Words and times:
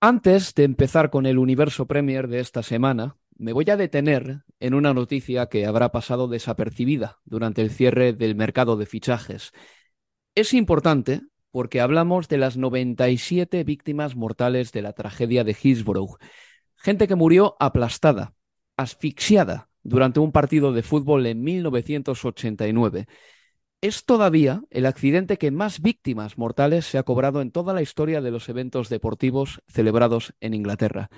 Antes 0.00 0.54
de 0.54 0.62
empezar 0.62 1.10
con 1.10 1.26
el 1.26 1.38
universo 1.38 1.88
Premier 1.88 2.28
de 2.28 2.38
esta 2.38 2.62
semana, 2.62 3.16
me 3.36 3.52
voy 3.52 3.68
a 3.68 3.76
detener 3.76 4.44
en 4.60 4.74
una 4.74 4.94
noticia 4.94 5.48
que 5.48 5.66
habrá 5.66 5.90
pasado 5.90 6.28
desapercibida 6.28 7.18
durante 7.24 7.62
el 7.62 7.70
cierre 7.70 8.12
del 8.12 8.36
mercado 8.36 8.76
de 8.76 8.86
fichajes. 8.86 9.50
Es 10.36 10.54
importante 10.54 11.22
porque 11.50 11.80
hablamos 11.80 12.28
de 12.28 12.38
las 12.38 12.56
97 12.56 13.64
víctimas 13.64 14.14
mortales 14.14 14.70
de 14.70 14.82
la 14.82 14.92
tragedia 14.92 15.42
de 15.42 15.56
Hillsborough. 15.60 16.18
Gente 16.76 17.08
que 17.08 17.16
murió 17.16 17.56
aplastada, 17.58 18.34
asfixiada 18.76 19.68
durante 19.82 20.20
un 20.20 20.30
partido 20.30 20.72
de 20.72 20.84
fútbol 20.84 21.26
en 21.26 21.42
1989 21.42 23.08
es 23.80 24.04
todavía 24.04 24.62
el 24.70 24.86
accidente 24.86 25.38
que 25.38 25.50
más 25.50 25.80
víctimas 25.80 26.38
mortales 26.38 26.84
se 26.86 26.98
ha 26.98 27.04
cobrado 27.04 27.40
en 27.40 27.50
toda 27.52 27.74
la 27.74 27.82
historia 27.82 28.20
de 28.20 28.30
los 28.30 28.48
eventos 28.48 28.88
deportivos 28.88 29.62
celebrados 29.68 30.34
en 30.40 30.54
Inglaterra. 30.54 31.10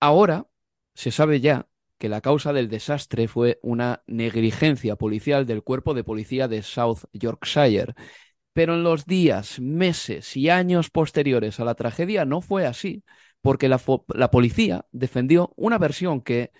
Ahora 0.00 0.46
se 0.94 1.10
sabe 1.10 1.40
ya 1.40 1.68
que 1.98 2.08
la 2.08 2.20
causa 2.20 2.52
del 2.52 2.68
desastre 2.68 3.28
fue 3.28 3.58
una 3.62 4.02
negligencia 4.06 4.96
policial 4.96 5.46
del 5.46 5.62
cuerpo 5.62 5.94
de 5.94 6.04
policía 6.04 6.48
de 6.48 6.62
South 6.62 7.04
Yorkshire. 7.12 7.94
Pero 8.52 8.74
en 8.74 8.82
los 8.82 9.06
días, 9.06 9.60
meses 9.60 10.36
y 10.36 10.50
años 10.50 10.90
posteriores 10.90 11.58
a 11.58 11.64
la 11.64 11.74
tragedia 11.74 12.24
no 12.24 12.40
fue 12.40 12.66
así, 12.66 13.02
porque 13.40 13.68
la, 13.68 13.80
la 14.08 14.30
policía 14.30 14.84
defendió 14.92 15.52
una 15.56 15.78
versión 15.78 16.20
que 16.20 16.52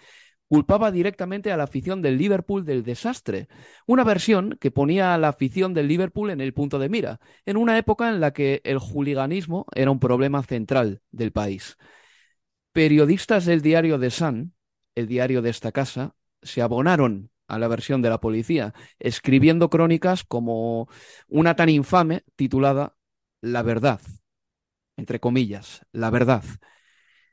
culpaba 0.52 0.90
directamente 0.90 1.50
a 1.50 1.56
la 1.56 1.64
afición 1.64 2.02
del 2.02 2.18
Liverpool 2.18 2.66
del 2.66 2.82
desastre, 2.82 3.48
una 3.86 4.04
versión 4.04 4.58
que 4.60 4.70
ponía 4.70 5.14
a 5.14 5.16
la 5.16 5.28
afición 5.28 5.72
del 5.72 5.88
Liverpool 5.88 6.28
en 6.28 6.42
el 6.42 6.52
punto 6.52 6.78
de 6.78 6.90
mira, 6.90 7.20
en 7.46 7.56
una 7.56 7.78
época 7.78 8.10
en 8.10 8.20
la 8.20 8.34
que 8.34 8.60
el 8.64 8.76
juliganismo 8.76 9.64
era 9.74 9.90
un 9.90 9.98
problema 9.98 10.42
central 10.42 11.00
del 11.10 11.32
país. 11.32 11.78
Periodistas 12.72 13.46
del 13.46 13.62
diario 13.62 13.98
The 13.98 14.10
Sun, 14.10 14.52
el 14.94 15.06
diario 15.06 15.40
de 15.40 15.48
esta 15.48 15.72
casa, 15.72 16.16
se 16.42 16.60
abonaron 16.60 17.30
a 17.48 17.58
la 17.58 17.68
versión 17.68 18.02
de 18.02 18.10
la 18.10 18.20
policía, 18.20 18.74
escribiendo 18.98 19.70
crónicas 19.70 20.22
como 20.22 20.86
una 21.28 21.56
tan 21.56 21.70
infame 21.70 22.24
titulada 22.36 22.94
La 23.40 23.62
verdad, 23.62 24.02
entre 24.98 25.18
comillas, 25.18 25.80
la 25.92 26.10
verdad, 26.10 26.44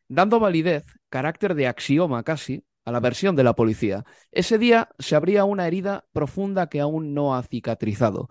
dando 0.08 0.40
validez, 0.40 0.86
carácter 1.10 1.54
de 1.54 1.68
axioma 1.68 2.24
casi, 2.24 2.64
a 2.90 2.92
la 2.92 3.00
versión 3.00 3.36
de 3.36 3.44
la 3.44 3.54
policía. 3.54 4.04
Ese 4.32 4.58
día 4.58 4.90
se 4.98 5.16
abría 5.16 5.46
una 5.46 5.68
herida 5.68 6.06
profunda 6.12 6.70
que 6.70 6.82
aún 6.82 7.14
no 7.14 7.36
ha 7.36 7.44
cicatrizado. 7.44 8.30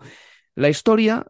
La 0.53 0.69
historia 0.69 1.25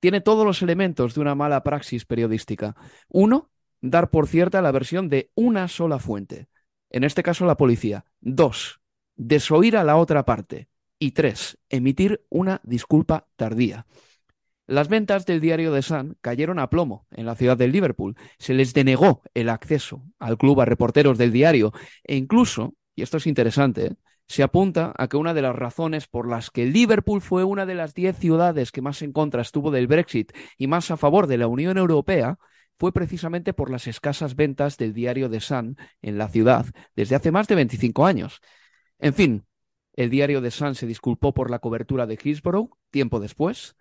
tiene 0.00 0.20
todos 0.20 0.44
los 0.44 0.60
elementos 0.62 1.14
de 1.14 1.20
una 1.20 1.36
mala 1.36 1.62
praxis 1.62 2.04
periodística. 2.04 2.74
Uno, 3.08 3.50
dar 3.80 4.10
por 4.10 4.26
cierta 4.26 4.60
la 4.62 4.72
versión 4.72 5.08
de 5.08 5.30
una 5.36 5.68
sola 5.68 6.00
fuente, 6.00 6.48
en 6.90 7.04
este 7.04 7.22
caso 7.22 7.46
la 7.46 7.56
policía. 7.56 8.04
Dos, 8.20 8.80
desoír 9.14 9.76
a 9.76 9.84
la 9.84 9.96
otra 9.96 10.24
parte. 10.24 10.68
Y 10.98 11.12
tres, 11.12 11.58
emitir 11.68 12.24
una 12.30 12.60
disculpa 12.64 13.28
tardía. 13.36 13.86
Las 14.66 14.88
ventas 14.88 15.26
del 15.26 15.40
diario 15.40 15.72
The 15.72 15.82
Sun 15.82 16.16
cayeron 16.20 16.58
a 16.58 16.68
plomo 16.68 17.06
en 17.12 17.24
la 17.24 17.36
ciudad 17.36 17.56
de 17.56 17.68
Liverpool. 17.68 18.16
Se 18.38 18.52
les 18.52 18.74
denegó 18.74 19.22
el 19.32 19.48
acceso 19.48 20.02
al 20.18 20.36
club 20.38 20.60
a 20.60 20.64
reporteros 20.64 21.18
del 21.18 21.32
diario 21.32 21.72
e 22.02 22.16
incluso, 22.16 22.74
y 22.96 23.02
esto 23.02 23.18
es 23.18 23.28
interesante, 23.28 23.96
se 24.26 24.42
apunta 24.42 24.92
a 24.98 25.06
que 25.06 25.16
una 25.16 25.34
de 25.34 25.42
las 25.42 25.54
razones 25.54 26.08
por 26.08 26.28
las 26.28 26.50
que 26.50 26.66
Liverpool 26.66 27.20
fue 27.20 27.44
una 27.44 27.64
de 27.64 27.76
las 27.76 27.94
diez 27.94 28.18
ciudades 28.18 28.72
que 28.72 28.82
más 28.82 29.02
en 29.02 29.12
contra 29.12 29.42
estuvo 29.42 29.70
del 29.70 29.86
Brexit 29.86 30.32
y 30.58 30.66
más 30.66 30.90
a 30.90 30.96
favor 30.96 31.28
de 31.28 31.38
la 31.38 31.46
Unión 31.46 31.78
Europea 31.78 32.38
fue 32.76 32.92
precisamente 32.92 33.52
por 33.52 33.70
las 33.70 33.86
escasas 33.86 34.34
ventas 34.34 34.78
del 34.78 34.92
diario 34.92 35.30
The 35.30 35.40
Sun 35.40 35.76
en 36.02 36.18
la 36.18 36.28
ciudad 36.28 36.66
desde 36.96 37.14
hace 37.14 37.30
más 37.30 37.46
de 37.46 37.54
25 37.54 38.04
años. 38.04 38.40
En 38.98 39.14
fin, 39.14 39.46
el 39.92 40.10
diario 40.10 40.42
The 40.42 40.50
Sun 40.50 40.74
se 40.74 40.88
disculpó 40.88 41.32
por 41.32 41.52
la 41.52 41.60
cobertura 41.60 42.06
de 42.06 42.18
Hillsborough 42.20 42.76
tiempo 42.90 43.20
después 43.20 43.76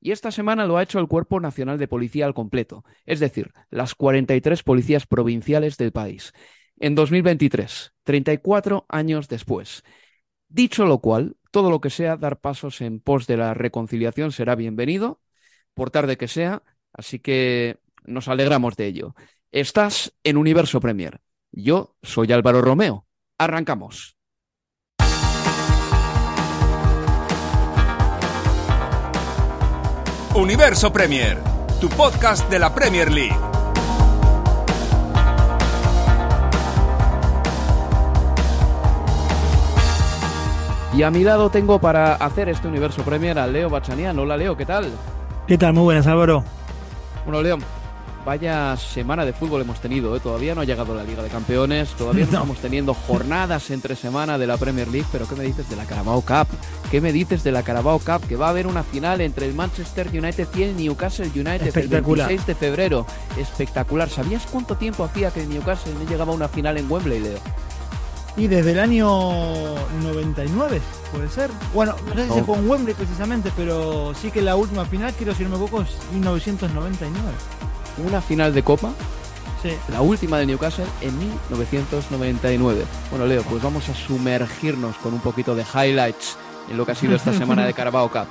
y 0.00 0.12
esta 0.12 0.30
semana 0.30 0.66
lo 0.66 0.76
ha 0.76 0.82
hecho 0.82 0.98
el 0.98 1.08
Cuerpo 1.08 1.40
Nacional 1.40 1.78
de 1.78 1.88
Policía 1.88 2.26
al 2.26 2.34
completo, 2.34 2.84
es 3.04 3.20
decir, 3.20 3.52
las 3.70 3.94
43 3.94 4.62
policías 4.62 5.06
provinciales 5.06 5.76
del 5.76 5.92
país. 5.92 6.32
En 6.78 6.94
2023, 6.94 7.92
34 8.04 8.86
años 8.88 9.28
después. 9.28 9.84
Dicho 10.48 10.86
lo 10.86 11.00
cual, 11.00 11.36
todo 11.50 11.70
lo 11.70 11.80
que 11.80 11.90
sea 11.90 12.16
dar 12.16 12.40
pasos 12.40 12.80
en 12.80 13.00
pos 13.00 13.26
de 13.26 13.36
la 13.36 13.54
reconciliación 13.54 14.32
será 14.32 14.54
bienvenido, 14.54 15.20
por 15.74 15.90
tarde 15.90 16.16
que 16.16 16.28
sea, 16.28 16.62
así 16.92 17.18
que 17.18 17.78
nos 18.04 18.28
alegramos 18.28 18.76
de 18.76 18.86
ello. 18.86 19.14
Estás 19.52 20.14
en 20.24 20.36
Universo 20.36 20.80
Premier. 20.80 21.20
Yo 21.52 21.96
soy 22.02 22.32
Álvaro 22.32 22.62
Romeo. 22.62 23.06
Arrancamos. 23.38 24.19
Universo 30.34 30.92
Premier, 30.92 31.38
tu 31.80 31.88
podcast 31.88 32.48
de 32.48 32.60
la 32.60 32.72
Premier 32.72 33.10
League. 33.10 33.36
Y 40.94 41.02
a 41.02 41.10
mi 41.10 41.24
lado 41.24 41.50
tengo 41.50 41.80
para 41.80 42.14
hacer 42.14 42.48
este 42.48 42.68
Universo 42.68 43.02
Premier 43.02 43.40
a 43.40 43.46
Leo 43.48 43.68
Bachanian. 43.70 44.16
Hola 44.20 44.36
Leo, 44.36 44.56
¿qué 44.56 44.64
tal? 44.66 44.92
¿Qué 45.48 45.58
tal? 45.58 45.72
Muy 45.72 45.82
buenas, 45.82 46.06
Álvaro. 46.06 46.44
Bueno, 47.24 47.42
Leo, 47.42 47.58
Vaya 48.24 48.76
semana 48.76 49.24
de 49.24 49.32
fútbol 49.32 49.62
hemos 49.62 49.80
tenido, 49.80 50.14
¿eh? 50.14 50.20
todavía 50.20 50.54
no 50.54 50.60
ha 50.60 50.64
llegado 50.64 50.94
la 50.94 51.04
Liga 51.04 51.22
de 51.22 51.30
Campeones, 51.30 51.88
todavía 51.94 52.26
no. 52.26 52.32
estamos 52.32 52.58
teniendo 52.58 52.92
jornadas 52.92 53.70
entre 53.70 53.96
semana 53.96 54.36
de 54.36 54.46
la 54.46 54.58
Premier 54.58 54.88
League, 54.88 55.06
pero 55.10 55.26
¿qué 55.26 55.36
me 55.36 55.44
dices 55.44 55.70
de 55.70 55.76
la 55.76 55.86
Carabao 55.86 56.20
Cup? 56.20 56.46
¿Qué 56.90 57.00
me 57.00 57.12
dices 57.12 57.42
de 57.42 57.50
la 57.50 57.62
Carabao 57.62 57.98
Cup? 57.98 58.26
Que 58.28 58.36
va 58.36 58.48
a 58.48 58.50
haber 58.50 58.66
una 58.66 58.82
final 58.82 59.22
entre 59.22 59.46
el 59.46 59.54
Manchester 59.54 60.08
United 60.08 60.48
y 60.54 60.62
el 60.64 60.76
Newcastle 60.76 61.30
United 61.34 61.74
el 61.78 61.88
26 61.88 62.46
de 62.46 62.54
febrero. 62.54 63.06
Espectacular. 63.38 64.10
¿Sabías 64.10 64.46
cuánto 64.50 64.76
tiempo 64.76 65.02
hacía 65.04 65.30
que 65.30 65.40
el 65.40 65.48
Newcastle 65.48 65.94
no 65.94 66.08
llegaba 66.08 66.32
a 66.32 66.36
una 66.36 66.48
final 66.48 66.76
en 66.76 66.90
Wembley, 66.90 67.20
Leo? 67.20 67.38
Y 68.36 68.48
desde 68.48 68.72
el 68.72 68.80
año 68.80 69.08
99, 70.02 70.80
puede 71.10 71.28
ser. 71.30 71.50
Bueno, 71.72 71.96
no 72.06 72.14
sé 72.14 72.28
si 72.28 72.34
se 72.34 72.44
fue 72.44 72.58
en 72.58 72.68
Wembley 72.68 72.94
precisamente, 72.94 73.50
pero 73.56 74.12
sí 74.14 74.30
que 74.30 74.42
la 74.42 74.56
última 74.56 74.84
final, 74.84 75.14
quiero 75.14 75.34
si 75.34 75.42
no 75.42 75.48
me 75.48 75.56
equivoco, 75.56 75.82
es 75.82 75.88
1999 76.12 77.26
una 78.00 78.20
final 78.20 78.54
de 78.54 78.62
Copa, 78.62 78.92
sí. 79.62 79.70
la 79.90 80.00
última 80.00 80.38
de 80.38 80.46
Newcastle 80.46 80.86
en 81.00 81.18
1999. 81.18 82.84
Bueno, 83.10 83.26
Leo, 83.26 83.42
pues 83.42 83.62
vamos 83.62 83.88
a 83.88 83.94
sumergirnos 83.94 84.96
con 84.96 85.14
un 85.14 85.20
poquito 85.20 85.54
de 85.54 85.62
highlights 85.62 86.36
en 86.68 86.76
lo 86.76 86.86
que 86.86 86.92
ha 86.92 86.94
sido 86.94 87.16
esta 87.16 87.32
semana 87.32 87.64
de 87.64 87.74
Carabao 87.74 88.08
Cup. 88.10 88.26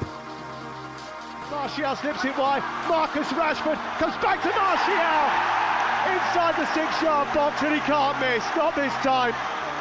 Martial 1.52 1.96
slips 1.98 2.24
it 2.26 2.38
wide. 2.38 2.64
Marcus 2.88 3.32
Rashford 3.36 3.78
comes 4.00 4.16
back 4.22 4.42
to 4.42 4.50
Martial. 4.50 5.60
inside 6.08 6.56
the 6.56 6.66
six-yard 6.74 7.28
box 7.34 7.62
and 7.64 7.74
he 7.76 7.82
can't 7.82 8.18
miss. 8.20 8.44
Not 8.56 8.76
this 8.76 8.94
time. 9.04 9.34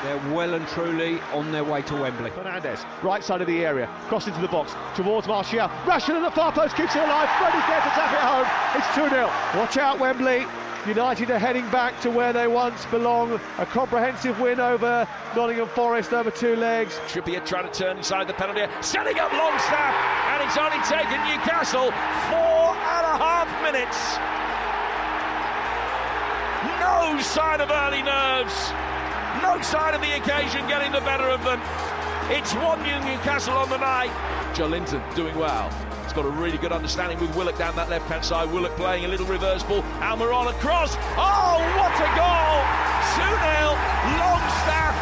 They're 0.03 0.33
well 0.33 0.55
and 0.55 0.67
truly 0.69 1.21
on 1.33 1.50
their 1.50 1.65
way 1.65 1.83
to 1.83 1.95
Wembley. 1.97 2.31
Fernandez, 2.31 2.85
right 3.03 3.23
side 3.25 3.41
of 3.41 3.49
the 3.49 3.65
area, 3.65 3.87
cross 4.09 4.29
into 4.29 4.41
the 4.41 4.49
box, 4.49 4.75
towards 4.95 5.27
Martial. 5.27 5.69
Rashford 5.85 6.17
at 6.17 6.23
the 6.23 6.31
far 6.31 6.53
post 6.53 6.77
keeps 6.77 6.95
it 6.95 7.03
alive. 7.03 7.29
Freddy's 7.39 7.67
there 7.67 7.81
to 7.81 7.91
tap 7.91 8.12
it 8.12 8.21
home. 8.21 8.47
It's 8.77 8.87
2-0. 8.95 9.59
Watch 9.59 9.77
out, 9.77 9.99
Wembley. 9.99 10.47
United 10.87 11.31
are 11.31 11.39
heading 11.39 11.69
back 11.71 12.00
to 12.00 12.11
where 12.11 12.33
they 12.33 12.47
once 12.47 12.87
belong. 12.87 13.41
A 13.59 13.67
comprehensive 13.67 14.39
win 14.41 14.61
over 14.61 15.06
Nottingham 15.35 15.69
Forest 15.69 16.12
over 16.12 16.31
two 16.31 16.55
legs. 16.55 16.99
Trippier 17.09 17.45
trying 17.45 17.71
to 17.71 17.73
turn 17.73 17.99
inside 17.99 18.29
the 18.29 18.35
penalty 18.35 18.61
area, 18.61 18.83
setting 18.83 19.19
up 19.19 19.33
Longstaff, 19.33 19.95
and 20.33 20.43
it's 20.45 20.56
only 20.56 20.79
taken 20.87 21.19
Newcastle 21.27 21.91
four 22.31 22.73
and 22.73 23.05
a 23.05 23.17
half 23.19 23.50
minutes. 23.62 24.17
No 26.81 27.21
sign 27.21 27.61
of 27.61 27.71
early 27.71 28.03
nerves. 28.03 28.73
Sign 29.62 29.94
of 29.94 30.00
the 30.00 30.16
occasion 30.16 30.66
getting 30.69 30.93
the 30.93 31.00
better 31.00 31.28
of 31.28 31.43
them. 31.44 31.60
It's 32.31 32.55
1 32.55 32.82
Newcastle 32.82 33.55
on 33.55 33.69
the 33.69 33.76
night. 33.76 34.10
Joe 34.55 34.66
Linton 34.66 35.02
doing 35.14 35.37
well. 35.37 35.69
He's 36.05 36.12
got 36.12 36.25
a 36.25 36.31
really 36.31 36.58
good 36.58 36.72
understanding 36.72 37.19
with 37.20 37.34
Willock 37.37 37.58
down 37.58 37.76
that 37.76 37.90
left 37.90 38.08
hand 38.08 38.25
side. 38.25 38.50
Willock 38.50 38.76
playing 38.76 39.05
a 39.05 39.08
little 39.08 39.26
reverse 39.26 39.62
ball. 39.62 39.82
Almiron 40.00 40.49
across. 40.49 40.96
Oh, 41.20 41.58
what 41.76 41.93
a 42.00 42.08
goal! 42.16 42.60
2 43.19 43.28
0. 43.28 43.76
Longstaff. 44.16 44.94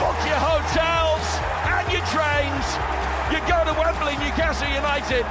Book 0.00 0.18
your 0.24 0.40
hotels 0.40 1.26
and 1.66 1.84
your 1.92 2.04
trains. 2.08 2.66
You 3.28 3.40
go 3.48 3.60
to 3.68 3.74
Wembley, 3.76 4.16
Newcastle 4.24 4.68
United. 4.68 5.26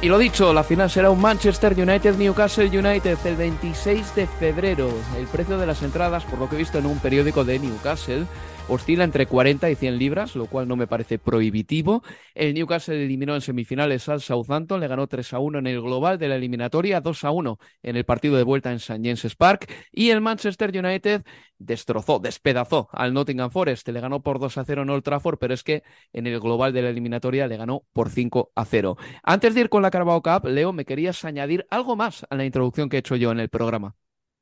Y 0.00 0.06
lo 0.06 0.16
dicho, 0.16 0.52
la 0.52 0.62
final 0.62 0.88
será 0.88 1.10
un 1.10 1.20
Manchester 1.20 1.72
United-Newcastle 1.72 2.66
United 2.66 3.18
el 3.24 3.34
26 3.34 4.14
de 4.14 4.28
febrero. 4.28 4.88
El 5.16 5.26
precio 5.26 5.58
de 5.58 5.66
las 5.66 5.82
entradas, 5.82 6.24
por 6.24 6.38
lo 6.38 6.48
que 6.48 6.54
he 6.54 6.58
visto 6.58 6.78
en 6.78 6.86
un 6.86 7.00
periódico 7.00 7.44
de 7.44 7.58
Newcastle, 7.58 8.24
oscila 8.68 9.04
entre 9.04 9.26
40 9.26 9.70
y 9.70 9.74
100 9.74 9.98
libras, 9.98 10.36
lo 10.36 10.46
cual 10.46 10.68
no 10.68 10.76
me 10.76 10.86
parece 10.86 11.18
prohibitivo. 11.18 12.02
El 12.34 12.54
Newcastle 12.54 13.02
eliminó 13.02 13.34
en 13.34 13.40
semifinales 13.40 14.08
al 14.08 14.20
Southampton, 14.20 14.80
le 14.80 14.88
ganó 14.88 15.06
3 15.06 15.32
a 15.32 15.38
1 15.38 15.58
en 15.58 15.66
el 15.66 15.80
global 15.80 16.18
de 16.18 16.28
la 16.28 16.36
eliminatoria, 16.36 17.00
2 17.00 17.24
a 17.24 17.30
1 17.30 17.58
en 17.82 17.96
el 17.96 18.04
partido 18.04 18.36
de 18.36 18.42
vuelta 18.42 18.70
en 18.70 18.76
St. 18.76 19.00
James's 19.02 19.36
Park. 19.36 19.70
Y 19.92 20.10
el 20.10 20.20
Manchester 20.20 20.70
United 20.76 21.22
destrozó, 21.58 22.18
despedazó 22.18 22.88
al 22.92 23.12
Nottingham 23.12 23.50
Forest, 23.50 23.88
le 23.88 24.00
ganó 24.00 24.22
por 24.22 24.38
2 24.38 24.58
a 24.58 24.64
0 24.64 24.82
en 24.82 24.90
Old 24.90 25.02
Trafford, 25.02 25.38
pero 25.38 25.54
es 25.54 25.62
que 25.62 25.82
en 26.12 26.26
el 26.26 26.40
global 26.40 26.72
de 26.72 26.82
la 26.82 26.90
eliminatoria 26.90 27.46
le 27.46 27.56
ganó 27.56 27.84
por 27.92 28.10
5 28.10 28.52
a 28.54 28.64
0. 28.64 28.96
Antes 29.22 29.54
de 29.54 29.62
ir 29.62 29.68
con 29.68 29.82
la 29.82 29.90
Carabao 29.90 30.22
Cup, 30.22 30.46
Leo, 30.46 30.72
me 30.72 30.84
querías 30.84 31.24
añadir 31.24 31.66
algo 31.70 31.96
más 31.96 32.26
a 32.30 32.36
la 32.36 32.44
introducción 32.44 32.88
que 32.88 32.96
he 32.96 33.00
hecho 33.00 33.16
yo 33.16 33.32
en 33.32 33.40
el 33.40 33.48
programa. 33.48 33.96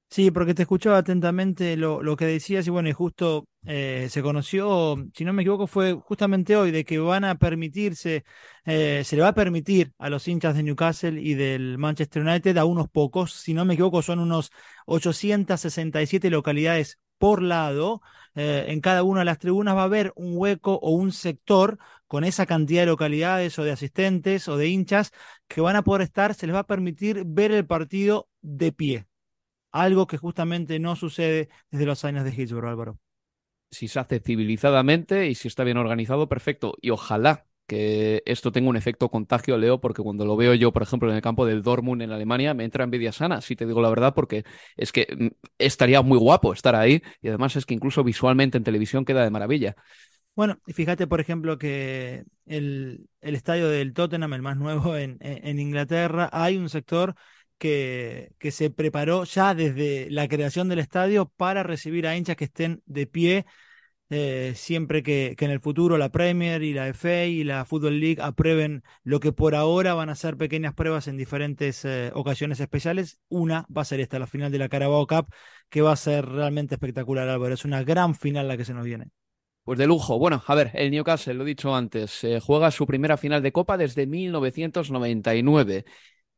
Sí, 0.09 0.31
porque 0.31 0.55
te 0.55 0.63
escuchaba 0.63 0.99
atentamente 0.99 1.77
lo, 1.77 2.03
lo 2.03 2.17
que 2.17 2.25
decías 2.27 2.67
y 2.67 2.71
bueno, 2.71 2.89
y 2.89 2.93
justo 2.93 3.49
eh, 3.67 4.07
se 4.09 4.23
conoció, 4.23 4.97
si 5.13 5.25
no 5.25 5.33
me 5.33 5.43
equivoco, 5.43 5.67
fue 5.67 5.93
justamente 5.95 6.57
hoy, 6.57 6.71
de 6.71 6.85
que 6.85 6.99
van 6.99 7.25
a 7.25 7.35
permitirse, 7.35 8.25
eh, 8.65 9.03
se 9.05 9.17
le 9.17 9.23
va 9.23 9.29
a 9.29 9.35
permitir 9.35 9.93
a 9.99 10.09
los 10.09 10.27
hinchas 10.29 10.55
de 10.57 10.63
Newcastle 10.63 11.21
y 11.21 11.35
del 11.35 11.77
Manchester 11.77 12.23
United, 12.23 12.57
a 12.57 12.65
unos 12.65 12.89
pocos, 12.89 13.33
si 13.35 13.53
no 13.53 13.65
me 13.67 13.75
equivoco, 13.75 14.01
son 14.01 14.21
unos 14.21 14.51
867 14.87 16.31
localidades 16.31 16.99
por 17.19 17.43
lado, 17.43 18.01
eh, 18.37 18.67
en 18.69 18.81
cada 18.81 19.03
una 19.03 19.21
de 19.21 19.27
las 19.27 19.39
tribunas 19.39 19.77
va 19.77 19.83
a 19.83 19.85
haber 19.85 20.13
un 20.17 20.33
hueco 20.37 20.75
o 20.81 20.91
un 20.93 21.13
sector 21.13 21.79
con 22.07 22.25
esa 22.25 22.47
cantidad 22.47 22.83
de 22.83 22.87
localidades 22.87 23.59
o 23.59 23.65
de 23.65 23.73
asistentes 23.73 24.49
o 24.49 24.57
de 24.57 24.69
hinchas 24.69 25.11
que 25.49 25.61
van 25.61 25.77
a 25.77 25.83
poder 25.83 26.03
estar, 26.03 26.33
se 26.35 26.47
les 26.47 26.55
va 26.55 26.61
a 26.61 26.67
permitir 26.67 27.25
ver 27.27 27.53
el 27.53 27.67
partido 27.67 28.29
de 28.41 28.73
pie 28.73 29.07
algo 29.83 30.07
que 30.07 30.19
justamente 30.19 30.79
no 30.79 30.97
sucede 30.97 31.49
desde 31.71 31.87
los 31.87 32.05
años 32.05 32.25
de 32.25 32.35
Hillsborough, 32.35 32.71
Álvaro. 32.71 32.99
Si 33.71 33.89
se 33.89 33.99
hace 33.99 34.21
civilizadamente 34.21 35.27
y 35.29 35.35
si 35.35 35.49
está 35.49 35.65
bien 35.65 35.77
organizado, 35.77 36.29
perfecto. 36.29 36.75
Y 36.81 36.91
ojalá 36.91 37.47
que 37.67 38.23
esto 38.27 38.53
tenga 38.53 38.71
un 38.71 38.77
efecto 38.77 39.11
contagio, 39.11 39.59
Leo, 39.59 39.81
porque 39.81 40.03
cuando 40.03 40.25
lo 40.25 40.37
veo 40.37 40.55
yo, 40.55 40.73
por 40.73 40.83
ejemplo, 40.83 41.11
en 41.11 41.17
el 41.17 41.23
campo 41.23 41.45
del 41.45 41.63
Dortmund 41.63 42.03
en 42.03 42.13
Alemania, 42.13 42.55
me 42.55 42.65
entra 42.65 42.85
envidia 42.85 43.13
sana, 43.13 43.41
si 43.41 43.57
te 43.57 43.67
digo 43.67 43.83
la 43.83 43.91
verdad, 43.91 44.15
porque 44.15 44.45
es 44.77 44.93
que 44.93 45.09
mm, 45.19 45.27
estaría 45.59 46.01
muy 46.03 46.17
guapo 46.17 46.53
estar 46.53 46.77
ahí 46.77 47.03
y 47.21 47.29
además 47.29 47.57
es 47.57 47.67
que 47.67 47.75
incluso 47.75 48.05
visualmente 48.05 48.57
en 48.57 48.65
televisión 48.65 49.05
queda 49.05 49.25
de 49.25 49.31
maravilla. 49.31 49.75
Bueno, 50.37 50.61
y 50.67 50.75
fíjate, 50.75 51.07
por 51.07 51.21
ejemplo, 51.21 51.59
que 51.59 52.25
el, 52.45 53.09
el 53.21 53.35
estadio 53.35 53.69
del 53.69 53.95
Tottenham, 53.95 54.35
el 54.35 54.43
más 54.43 54.57
nuevo 54.57 54.97
en, 54.97 55.17
en 55.21 55.59
Inglaterra, 55.59 56.29
hay 56.33 56.59
un 56.59 56.69
sector 56.69 57.15
que, 57.59 58.33
se 58.51 58.71
preparó 58.71 59.25
ya 59.25 59.55
desde 59.55 60.11
la 60.11 60.29
creación 60.29 60.69
del 60.69 60.79
estadio 60.79 61.33
para 61.37 61.63
recibir 61.63 62.07
a 62.07 62.17
hinchas 62.17 62.37
que 62.37 62.45
estén 62.45 62.83
de 62.87 63.07
pie 63.07 63.47
eh, 64.09 64.53
siempre 64.55 65.03
que, 65.03 65.35
que, 65.37 65.47
en 65.47 65.51
el 65.51 65.61
futuro 65.61 65.99
la 65.99 66.11
Premier 66.11 66.63
y 66.63 66.73
la 66.73 66.87
FA 66.89 67.25
y 67.25 67.43
la 67.43 67.65
Football 67.65 67.99
League 67.99 68.23
aprueben 68.23 68.85
lo 69.03 69.19
que 69.19 69.33
por 69.33 69.57
ahora 69.57 69.95
van 69.95 70.11
a 70.11 70.15
ser 70.15 70.37
pequeñas 70.37 70.75
pruebas 70.75 71.09
en 71.09 71.17
diferentes 71.17 71.85
eh, 71.85 72.13
ocasiones 72.15 72.61
especiales. 72.61 73.19
Una 73.29 73.67
va 73.77 73.83
a 73.83 73.85
ser 73.85 73.99
esta, 73.99 74.21
la 74.21 74.29
final 74.29 74.53
de 74.53 74.59
la 74.59 74.69
Carabao 74.69 75.09
Cup, 75.09 75.35
que 75.69 75.83
va 75.83 75.91
a 75.93 75.97
ser 75.97 76.25
realmente 76.25 76.77
espectacular, 76.77 77.29
Álvaro. 77.29 77.55
Es 77.55 77.65
una 77.65 77.83
gran 77.83 78.15
final 78.15 78.47
la 78.47 78.57
que 78.57 78.65
se 78.65 78.75
nos 78.75 78.85
viene. 78.85 79.11
Pues 79.65 79.81
de 79.81 79.89
lujo. 79.89 80.17
Bueno, 80.21 80.41
a 80.47 80.55
ver, 80.55 80.71
el 80.75 80.93
Newcastle, 80.93 81.35
lo 81.35 81.43
he 81.43 81.47
dicho 81.47 81.75
antes, 81.75 82.23
eh, 82.23 82.39
juega 82.39 82.71
su 82.71 82.87
primera 82.87 83.17
final 83.17 83.43
de 83.43 83.51
Copa 83.51 83.77
desde 83.77 84.07
1999. 84.07 85.85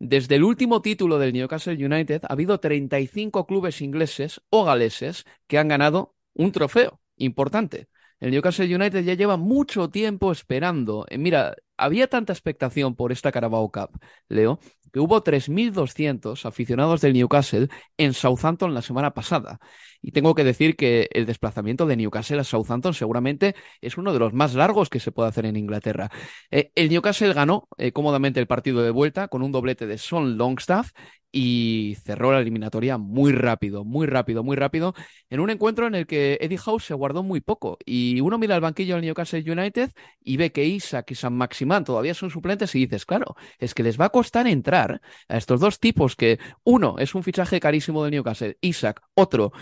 Desde 0.01 0.37
el 0.37 0.45
último 0.45 0.81
título 0.81 1.19
del 1.19 1.33
Newcastle 1.33 1.85
United 1.85 2.23
ha 2.25 2.33
habido 2.33 2.61
35 2.61 3.47
clubes 3.47 3.81
ingleses 3.81 4.41
o 4.51 4.65
galeses 4.65 5.25
que 5.49 5.59
han 5.59 5.69
ganado 5.69 6.15
un 6.35 6.53
trofeo 6.53 7.01
importante. 7.17 7.89
El 8.21 8.31
Newcastle 8.31 8.73
United 8.75 9.05
ya 9.05 9.15
lleva 9.15 9.37
mucho 9.37 9.91
tiempo 9.91 10.31
esperando. 10.33 11.05
Eh, 11.09 11.19
mira, 11.19 11.57
había 11.77 12.09
tanta 12.09 12.33
expectación 12.33 12.95
por 12.97 13.13
esta 13.13 13.33
Carabao 13.33 13.71
Cup, 13.71 13.91
Leo, 14.29 14.61
que 14.93 15.01
hubo 15.01 15.23
3.200 15.23 16.45
aficionados 16.45 17.01
del 17.01 17.15
Newcastle 17.15 17.69
en 17.97 18.13
Southampton 18.13 18.75
la 18.75 18.83
semana 18.83 19.13
pasada. 19.13 19.61
Y 20.01 20.13
tengo 20.13 20.35
que 20.35 20.45
decir 20.45 20.77
que 20.77 21.09
el 21.13 21.27
desplazamiento 21.27 21.87
de 21.87 21.97
Newcastle 21.97 22.41
a 22.41 22.45
Southampton 22.45 22.95
seguramente 22.95 23.55
es 23.81 23.99
uno 23.99 24.13
de 24.13 24.19
los 24.21 24.33
más 24.33 24.55
largos 24.55 24.89
que 24.91 25.01
se 25.01 25.13
puede 25.13 25.29
hacer 25.29 25.47
en 25.47 25.57
Inglaterra. 25.57 26.11
Eh, 26.51 26.71
el 26.75 26.89
Newcastle 26.89 27.33
ganó 27.33 27.69
eh, 27.79 27.93
cómodamente 27.93 28.41
el 28.41 28.47
partido 28.47 28.83
de 28.83 28.91
vuelta 28.91 29.29
con 29.29 29.43
un 29.43 29.53
doblete 29.53 29.87
de 29.87 29.99
Son 29.99 30.39
Longstaff 30.39 30.93
y 31.31 31.97
cerró 32.05 32.33
la 32.33 32.41
eliminatoria 32.41 32.97
muy 32.97 33.33
rápido, 33.33 33.85
muy 33.85 34.07
rápido, 34.07 34.43
muy 34.43 34.57
rápido, 34.57 34.95
en 35.29 35.41
un 35.41 35.51
encuentro 35.51 35.87
en 35.87 35.95
el 35.95 36.07
que 36.07 36.39
Eddie 36.41 36.59
Howe 36.65 36.81
se 36.81 36.95
guardó 36.95 37.23
muy 37.23 37.41
poco. 37.41 37.79
Y 37.85 38.21
uno 38.21 38.39
mira 38.39 38.55
al 38.55 38.61
banquillo 38.61 38.95
del 38.95 39.05
Newcastle 39.05 39.45
United 39.51 39.91
y 40.23 40.37
ve 40.37 40.53
que 40.53 40.65
Isaac 40.65 41.11
y 41.11 41.15
San 41.15 41.35
Maximán 41.37 41.85
todavía 41.85 42.15
son 42.15 42.31
suplentes 42.31 42.75
y 42.75 42.81
dices, 42.81 43.05
claro, 43.05 43.37
es 43.59 43.75
que 43.75 43.83
les 43.83 44.01
va 44.01 44.07
a 44.07 44.11
costar 44.11 44.47
entrar 44.47 44.78
a 44.87 45.37
estos 45.37 45.61
dos 45.61 45.81
tipos 45.81 46.17
que 46.17 46.39
uno 46.65 46.97
es 46.99 47.15
un 47.15 47.23
fichaje 47.23 47.61
carísimo 47.61 48.03
del 48.03 48.13
Newcastle, 48.13 48.57
Isaac, 48.61 49.01
otro 49.15 49.53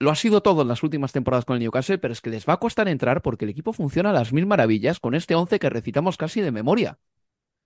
lo 0.00 0.10
ha 0.10 0.14
sido 0.14 0.42
todo 0.42 0.62
en 0.62 0.68
las 0.68 0.82
últimas 0.82 1.12
temporadas 1.12 1.44
con 1.44 1.56
el 1.56 1.62
Newcastle, 1.62 1.98
pero 1.98 2.12
es 2.12 2.20
que 2.20 2.30
les 2.30 2.48
va 2.48 2.54
a 2.54 2.58
costar 2.58 2.88
entrar 2.88 3.22
porque 3.22 3.44
el 3.44 3.50
equipo 3.50 3.72
funciona 3.72 4.10
a 4.10 4.12
las 4.12 4.32
mil 4.32 4.46
maravillas 4.46 5.00
con 5.00 5.14
este 5.14 5.34
once 5.34 5.58
que 5.58 5.70
recitamos 5.70 6.16
casi 6.16 6.40
de 6.40 6.52
memoria. 6.52 6.98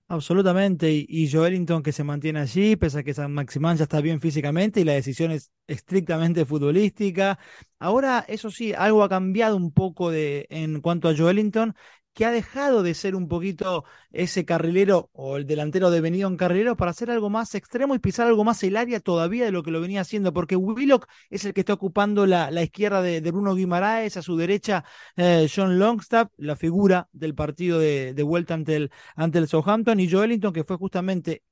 Absolutamente, 0.09 0.93
y, 0.93 1.07
y 1.09 1.31
Joelinton 1.31 1.83
que 1.83 1.93
se 1.93 2.05
mantiene 2.05 2.41
allí, 2.41 2.77
pese 2.77 2.99
a 2.99 3.03
que 3.03 3.15
San 3.15 3.33
Maximán 3.33 3.79
ya 3.79 3.85
está 3.85 4.01
bien 4.03 4.21
físicamente 4.21 4.81
y 4.81 4.85
la 4.85 4.93
decisión 4.93 5.31
es 5.31 5.53
estrictamente 5.67 6.45
futbolística. 6.45 7.39
Ahora, 7.79 8.23
eso 8.29 8.51
sí, 8.51 8.75
algo 8.75 9.03
ha 9.05 9.09
cambiado 9.09 9.57
un 9.57 9.73
poco 9.73 10.11
de, 10.11 10.47
en 10.51 10.83
cuanto 10.83 11.09
a 11.09 11.17
Joelinton, 11.17 11.75
que 12.15 12.25
ha 12.25 12.31
dejado 12.31 12.83
de 12.83 12.95
ser 12.95 13.15
un 13.15 13.29
poquito 13.29 13.85
ese 14.11 14.45
carrilero 14.45 15.11
o 15.13 15.37
el 15.37 15.47
delantero 15.47 15.91
devenido 15.91 16.29
en 16.29 16.37
carrilero 16.37 16.77
para 16.77 16.91
hacer 16.91 17.11
algo 17.11 17.31
más 17.31 17.55
extremo 17.55 17.95
y 17.95 17.99
pisar 17.99 18.27
algo 18.27 18.45
más 18.45 18.63
el 18.63 18.77
área 18.77 19.01
todavía 19.01 19.45
de 19.45 19.53
lo 19.53 19.63
que 19.63 19.71
lo 19.71 19.81
venía 19.81 20.03
haciendo, 20.03 20.33
porque 20.33 20.57
Willock 20.57 21.09
es 21.31 21.45
el 21.45 21.55
que 21.55 21.61
está 21.61 21.73
ocupando 21.73 22.27
la, 22.27 22.51
la 22.51 22.63
izquierda 22.63 23.03
de, 23.03 23.21
Bruno 23.33 23.55
Guimaraes, 23.55 24.17
a 24.17 24.23
su 24.23 24.37
derecha 24.37 24.85
eh, 25.17 25.49
John 25.55 25.79
Longstaff, 25.79 26.29
la 26.37 26.57
figura 26.57 27.09
del 27.13 27.35
partido 27.35 27.79
de, 27.79 28.13
de 28.13 28.23
vuelta 28.23 28.55
ante 28.55 28.77
el, 28.77 28.91
ante 29.17 29.39
el 29.39 29.49
Southampton, 29.49 29.99
y 30.01 30.11
Joelinton, 30.11 30.53
que 30.53 30.65
fue 30.65 30.77
justamente 30.77 31.43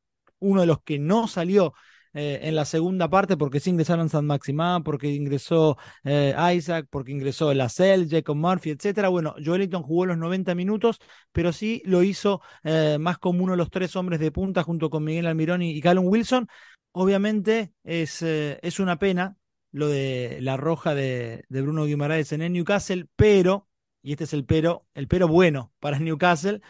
uno 0.40 0.62
de 0.62 0.67
los 0.67 0.83
que 0.83 0.99
no 0.99 1.29
salió 1.29 1.75
eh, 2.12 2.40
en 2.43 2.57
la 2.57 2.64
segunda 2.64 3.09
parte 3.09 3.37
porque 3.37 3.61
sí 3.61 3.71
ingresaron 3.71 4.09
San 4.09 4.26
Maximán, 4.26 4.83
porque 4.83 5.09
ingresó 5.12 5.76
eh, 6.05 6.35
Isaac, 6.57 6.87
porque 6.90 7.12
ingresó 7.12 7.52
Lacelle, 7.55 8.09
Jacob 8.09 8.37
Murphy, 8.37 8.71
etcétera. 8.71 9.09
Bueno, 9.09 9.35
Joelinton 9.45 9.83
jugó 9.83 10.07
los 10.07 10.19
90 10.19 10.55
minutos, 10.55 10.99
pero 11.33 11.52
sí 11.52 11.83
lo 11.85 12.02
hizo 12.02 12.40
eh, 12.64 12.99
más 13.00 13.19
como 13.19 13.45
uno 13.45 13.52
de 13.52 13.59
los 13.59 13.71
tres 13.71 13.95
hombres 13.97 14.21
de 14.21 14.33
punta 14.33 14.62
junto 14.62 14.90
con 14.90 15.05
Miguel 15.05 15.26
Almirón 15.26 15.62
y, 15.62 15.71
y 15.71 15.81
Callum 15.81 16.07
Wilson. 16.07 16.49
Obviamente 16.93 17.73
es, 17.85 18.23
es 18.23 18.81
una 18.81 18.99
pena 18.99 19.37
lo 19.73 19.88
de 19.88 20.38
la 20.40 20.57
roja 20.57 20.95
de, 20.95 21.45
de 21.49 21.62
Bruno 21.62 21.85
Guimaraes 21.85 22.33
en 22.33 22.43
el 22.43 22.52
Newcastle, 22.52 23.07
pero, 23.17 23.69
y 24.02 24.12
este 24.12 24.25
es 24.25 24.33
el 24.33 24.45
pero, 24.45 24.87
el 24.95 25.07
pero 25.07 25.29
bueno 25.29 25.73
para 25.79 25.99
Newcastle, 26.00 26.61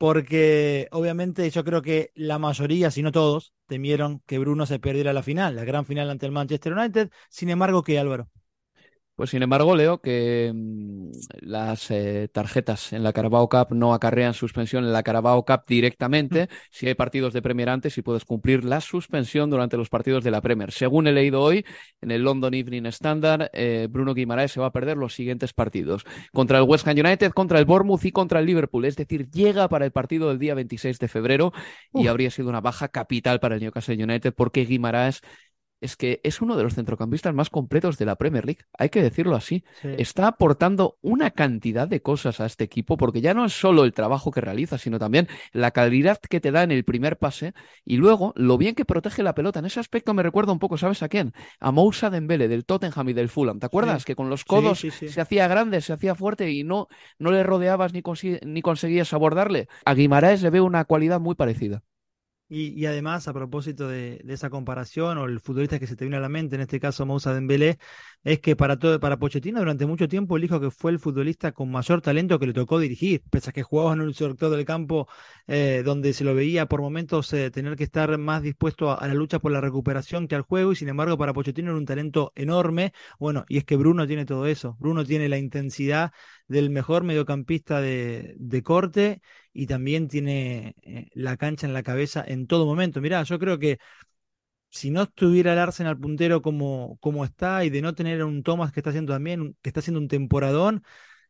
porque 0.00 0.88
obviamente 0.92 1.50
yo 1.50 1.62
creo 1.64 1.82
que 1.82 2.10
la 2.14 2.38
mayoría, 2.38 2.90
si 2.90 3.02
no 3.02 3.12
todos, 3.12 3.52
temieron 3.66 4.20
que 4.26 4.38
Bruno 4.38 4.64
se 4.66 4.78
perdiera 4.80 5.12
la 5.12 5.22
final, 5.22 5.56
la 5.56 5.64
gran 5.64 5.84
final 5.86 6.08
ante 6.10 6.24
el 6.26 6.32
Manchester 6.32 6.72
United. 6.72 7.10
Sin 7.28 7.50
embargo, 7.50 7.82
¿qué, 7.84 7.98
Álvaro? 7.98 8.30
Pues 9.20 9.28
sin 9.28 9.42
embargo, 9.42 9.76
leo 9.76 10.00
que 10.00 10.50
mm, 10.50 11.10
las 11.42 11.90
eh, 11.90 12.30
tarjetas 12.32 12.94
en 12.94 13.02
la 13.02 13.12
Carabao 13.12 13.50
Cup 13.50 13.66
no 13.72 13.92
acarrean 13.92 14.32
suspensión 14.32 14.82
en 14.82 14.94
la 14.94 15.02
Carabao 15.02 15.44
Cup 15.44 15.64
directamente. 15.66 16.48
Si 16.70 16.86
hay 16.86 16.94
partidos 16.94 17.34
de 17.34 17.42
Premier 17.42 17.68
antes, 17.68 17.98
y 17.98 18.00
puedes 18.00 18.24
cumplir 18.24 18.64
la 18.64 18.80
suspensión 18.80 19.50
durante 19.50 19.76
los 19.76 19.90
partidos 19.90 20.24
de 20.24 20.30
la 20.30 20.40
Premier. 20.40 20.72
Según 20.72 21.06
he 21.06 21.12
leído 21.12 21.42
hoy 21.42 21.66
en 22.00 22.12
el 22.12 22.22
London 22.22 22.54
Evening 22.54 22.86
Standard, 22.86 23.50
eh, 23.52 23.88
Bruno 23.90 24.14
Guimaraes 24.14 24.52
se 24.52 24.60
va 24.60 24.68
a 24.68 24.72
perder 24.72 24.96
los 24.96 25.12
siguientes 25.12 25.52
partidos: 25.52 26.06
contra 26.32 26.56
el 26.56 26.64
West 26.64 26.88
Ham 26.88 26.96
United, 26.96 27.32
contra 27.32 27.58
el 27.58 27.66
Bournemouth 27.66 28.06
y 28.06 28.12
contra 28.12 28.40
el 28.40 28.46
Liverpool. 28.46 28.86
Es 28.86 28.96
decir, 28.96 29.28
llega 29.30 29.68
para 29.68 29.84
el 29.84 29.92
partido 29.92 30.30
del 30.30 30.38
día 30.38 30.54
26 30.54 30.98
de 30.98 31.08
febrero 31.08 31.52
y 31.92 32.06
habría 32.06 32.30
sido 32.30 32.48
una 32.48 32.62
baja 32.62 32.88
capital 32.88 33.38
para 33.38 33.56
el 33.56 33.60
Newcastle 33.60 34.02
United 34.02 34.32
porque 34.34 34.64
Guimaraes 34.64 35.20
es 35.80 35.96
que 35.96 36.20
es 36.22 36.40
uno 36.40 36.56
de 36.56 36.62
los 36.62 36.74
centrocampistas 36.74 37.34
más 37.34 37.50
completos 37.50 37.98
de 37.98 38.04
la 38.06 38.16
Premier 38.16 38.44
League, 38.44 38.60
hay 38.78 38.90
que 38.90 39.02
decirlo 39.02 39.36
así. 39.36 39.64
Está 39.82 40.26
aportando 40.26 40.98
una 41.00 41.30
cantidad 41.30 41.88
de 41.88 42.02
cosas 42.02 42.40
a 42.40 42.46
este 42.46 42.64
equipo, 42.64 42.96
porque 42.96 43.20
ya 43.20 43.34
no 43.34 43.44
es 43.44 43.52
solo 43.52 43.84
el 43.84 43.92
trabajo 43.92 44.30
que 44.30 44.40
realiza, 44.40 44.78
sino 44.78 44.98
también 44.98 45.28
la 45.52 45.70
calidad 45.70 46.18
que 46.18 46.40
te 46.40 46.52
da 46.52 46.62
en 46.62 46.70
el 46.70 46.84
primer 46.84 47.18
pase 47.18 47.54
y 47.84 47.96
luego 47.96 48.32
lo 48.36 48.58
bien 48.58 48.74
que 48.74 48.84
protege 48.84 49.22
la 49.22 49.34
pelota. 49.34 49.60
En 49.60 49.66
ese 49.66 49.80
aspecto 49.80 50.14
me 50.14 50.22
recuerda 50.22 50.52
un 50.52 50.58
poco, 50.58 50.76
¿sabes 50.76 51.02
a 51.02 51.08
quién? 51.08 51.32
A 51.58 51.72
Moussa 51.72 52.10
Dembele, 52.10 52.48
del 52.48 52.64
Tottenham 52.64 53.08
y 53.08 53.12
del 53.12 53.28
Fulham. 53.28 53.58
¿Te 53.58 53.66
acuerdas? 53.66 54.04
Que 54.04 54.16
con 54.16 54.30
los 54.30 54.44
codos 54.44 54.80
se 54.80 55.20
hacía 55.20 55.48
grande, 55.48 55.80
se 55.80 55.92
hacía 55.92 56.14
fuerte 56.14 56.50
y 56.50 56.64
no, 56.64 56.88
no 57.18 57.30
le 57.30 57.42
rodeabas 57.42 57.92
ni, 57.92 58.02
ni 58.44 58.62
conseguías 58.62 59.12
abordarle. 59.12 59.68
A 59.84 59.94
Guimaraes 59.94 60.42
le 60.42 60.50
veo 60.50 60.64
una 60.64 60.84
cualidad 60.84 61.20
muy 61.20 61.34
parecida. 61.34 61.82
Y, 62.52 62.84
además, 62.86 63.28
a 63.28 63.32
propósito 63.32 63.86
de, 63.86 64.24
esa 64.26 64.50
comparación, 64.50 65.18
o 65.18 65.26
el 65.26 65.38
futbolista 65.38 65.78
que 65.78 65.86
se 65.86 65.94
te 65.94 66.04
viene 66.04 66.16
a 66.16 66.20
la 66.20 66.28
mente, 66.28 66.56
en 66.56 66.62
este 66.62 66.80
caso 66.80 67.06
Moussa 67.06 67.32
Dembélé, 67.32 67.78
es 68.24 68.40
que 68.40 68.56
para 68.56 68.76
todo, 68.76 68.98
para 68.98 69.18
Pochettino 69.18 69.60
durante 69.60 69.86
mucho 69.86 70.08
tiempo 70.08 70.34
él 70.34 70.42
dijo 70.42 70.60
que 70.60 70.72
fue 70.72 70.90
el 70.90 70.98
futbolista 70.98 71.52
con 71.52 71.70
mayor 71.70 72.02
talento 72.02 72.40
que 72.40 72.48
le 72.48 72.52
tocó 72.52 72.80
dirigir, 72.80 73.22
pese 73.30 73.50
a 73.50 73.52
que 73.52 73.62
jugaba 73.62 73.92
en 73.92 74.00
un 74.00 74.12
sector 74.14 74.50
del 74.50 74.64
campo 74.64 75.08
eh, 75.46 75.82
donde 75.84 76.12
se 76.12 76.24
lo 76.24 76.34
veía 76.34 76.66
por 76.66 76.80
momentos 76.80 77.32
eh, 77.32 77.52
tener 77.52 77.76
que 77.76 77.84
estar 77.84 78.18
más 78.18 78.42
dispuesto 78.42 78.98
a, 78.98 79.06
la 79.06 79.14
lucha 79.14 79.38
por 79.38 79.52
la 79.52 79.60
recuperación 79.60 80.26
que 80.26 80.34
al 80.34 80.42
juego, 80.42 80.72
y 80.72 80.76
sin 80.76 80.88
embargo 80.88 81.16
para 81.16 81.32
Pochettino 81.32 81.70
era 81.70 81.78
un 81.78 81.86
talento 81.86 82.32
enorme. 82.34 82.92
Bueno, 83.20 83.44
y 83.48 83.58
es 83.58 83.64
que 83.64 83.76
Bruno 83.76 84.08
tiene 84.08 84.24
todo 84.24 84.46
eso, 84.46 84.76
Bruno 84.80 85.04
tiene 85.04 85.28
la 85.28 85.38
intensidad 85.38 86.12
del 86.50 86.68
mejor 86.68 87.04
mediocampista 87.04 87.80
de, 87.80 88.34
de 88.38 88.62
corte 88.64 89.22
y 89.52 89.66
también 89.68 90.08
tiene 90.08 90.74
eh, 90.82 91.08
la 91.14 91.36
cancha 91.36 91.66
en 91.66 91.72
la 91.72 91.84
cabeza 91.84 92.24
en 92.26 92.48
todo 92.48 92.66
momento. 92.66 93.00
Mirá, 93.00 93.22
yo 93.22 93.38
creo 93.38 93.58
que 93.60 93.78
si 94.68 94.90
no 94.90 95.02
estuviera 95.02 95.52
el 95.52 95.60
Arsenal 95.60 95.96
puntero 95.96 96.42
como, 96.42 96.98
como 97.00 97.24
está 97.24 97.64
y 97.64 97.70
de 97.70 97.82
no 97.82 97.94
tener 97.94 98.20
a 98.20 98.26
un 98.26 98.42
Thomas 98.42 98.72
que 98.72 98.80
está 98.80 98.90
haciendo 98.90 99.12
también, 99.12 99.56
que 99.62 99.70
está 99.70 99.78
haciendo 99.78 100.00
un 100.00 100.08
temporadón, 100.08 100.82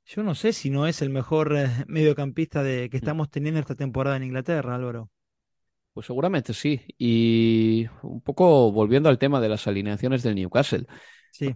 yo 0.07 0.23
no 0.23 0.35
sé 0.35 0.55
si 0.55 0.71
no 0.71 0.87
es 0.87 1.03
el 1.03 1.11
mejor 1.11 1.55
eh, 1.55 1.69
mediocampista 1.87 2.63
de, 2.63 2.89
que 2.89 2.97
mm. 2.97 3.01
estamos 3.01 3.31
teniendo 3.31 3.61
esta 3.61 3.75
temporada 3.75 4.17
en 4.17 4.23
Inglaterra, 4.23 4.75
Álvaro. 4.75 5.11
Pues 5.93 6.07
seguramente 6.07 6.55
sí. 6.55 6.81
Y 6.97 7.89
un 8.03 8.23
poco 8.23 8.73
volviendo 8.73 9.11
al 9.11 9.19
tema 9.19 9.39
de 9.39 9.51
las 9.51 9.67
alineaciones 9.67 10.23
del 10.23 10.37
Newcastle. 10.37 10.87
Sí. 11.31 11.55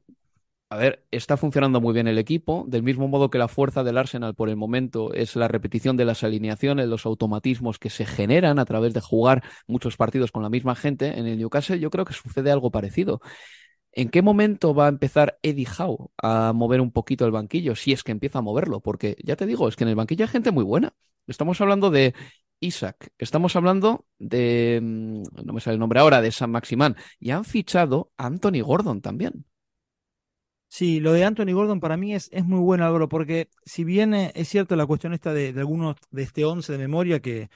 A 0.74 0.76
ver, 0.76 1.04
está 1.12 1.36
funcionando 1.36 1.80
muy 1.80 1.94
bien 1.94 2.08
el 2.08 2.18
equipo, 2.18 2.64
del 2.66 2.82
mismo 2.82 3.06
modo 3.06 3.30
que 3.30 3.38
la 3.38 3.46
fuerza 3.46 3.84
del 3.84 3.96
Arsenal 3.96 4.34
por 4.34 4.48
el 4.48 4.56
momento 4.56 5.14
es 5.14 5.36
la 5.36 5.46
repetición 5.46 5.96
de 5.96 6.04
las 6.04 6.24
alineaciones, 6.24 6.88
los 6.88 7.06
automatismos 7.06 7.78
que 7.78 7.90
se 7.90 8.04
generan 8.04 8.58
a 8.58 8.64
través 8.64 8.92
de 8.92 9.00
jugar 9.00 9.44
muchos 9.68 9.96
partidos 9.96 10.32
con 10.32 10.42
la 10.42 10.50
misma 10.50 10.74
gente. 10.74 11.16
En 11.16 11.28
el 11.28 11.38
Newcastle 11.38 11.78
yo 11.78 11.90
creo 11.90 12.04
que 12.04 12.12
sucede 12.12 12.50
algo 12.50 12.72
parecido. 12.72 13.20
¿En 13.92 14.08
qué 14.08 14.20
momento 14.20 14.74
va 14.74 14.86
a 14.86 14.88
empezar 14.88 15.38
Eddie 15.42 15.68
Howe 15.78 16.10
a 16.20 16.52
mover 16.52 16.80
un 16.80 16.90
poquito 16.90 17.24
el 17.24 17.30
banquillo? 17.30 17.76
Si 17.76 17.92
es 17.92 18.02
que 18.02 18.10
empieza 18.10 18.40
a 18.40 18.42
moverlo, 18.42 18.80
porque 18.80 19.16
ya 19.22 19.36
te 19.36 19.46
digo, 19.46 19.68
es 19.68 19.76
que 19.76 19.84
en 19.84 19.90
el 19.90 19.94
banquillo 19.94 20.24
hay 20.24 20.30
gente 20.32 20.50
muy 20.50 20.64
buena. 20.64 20.92
Estamos 21.28 21.60
hablando 21.60 21.92
de 21.92 22.14
Isaac, 22.58 23.12
estamos 23.18 23.54
hablando 23.54 24.06
de, 24.18 24.80
mm, 24.82 25.22
no 25.44 25.52
me 25.52 25.60
sale 25.60 25.74
el 25.74 25.80
nombre 25.80 26.00
ahora, 26.00 26.20
de 26.20 26.32
San 26.32 26.50
Maximán, 26.50 26.96
y 27.20 27.30
han 27.30 27.44
fichado 27.44 28.10
a 28.16 28.26
Anthony 28.26 28.60
Gordon 28.60 29.00
también. 29.00 29.44
Sí, 30.76 30.98
lo 30.98 31.12
de 31.12 31.24
Anthony 31.24 31.52
Gordon 31.52 31.78
para 31.78 31.96
mí 31.96 32.14
es, 32.16 32.28
es 32.32 32.44
muy 32.44 32.58
bueno, 32.58 32.84
Álvaro, 32.84 33.08
porque 33.08 33.48
si 33.64 33.84
bien 33.84 34.12
eh, 34.12 34.32
es 34.34 34.48
cierto 34.48 34.74
la 34.74 34.86
cuestión 34.86 35.14
esta 35.14 35.32
de, 35.32 35.54
algunos 35.56 35.94
de 36.10 36.22
este 36.24 36.44
11 36.44 36.72
de 36.72 36.78
memoria 36.78 37.20
que, 37.20 37.48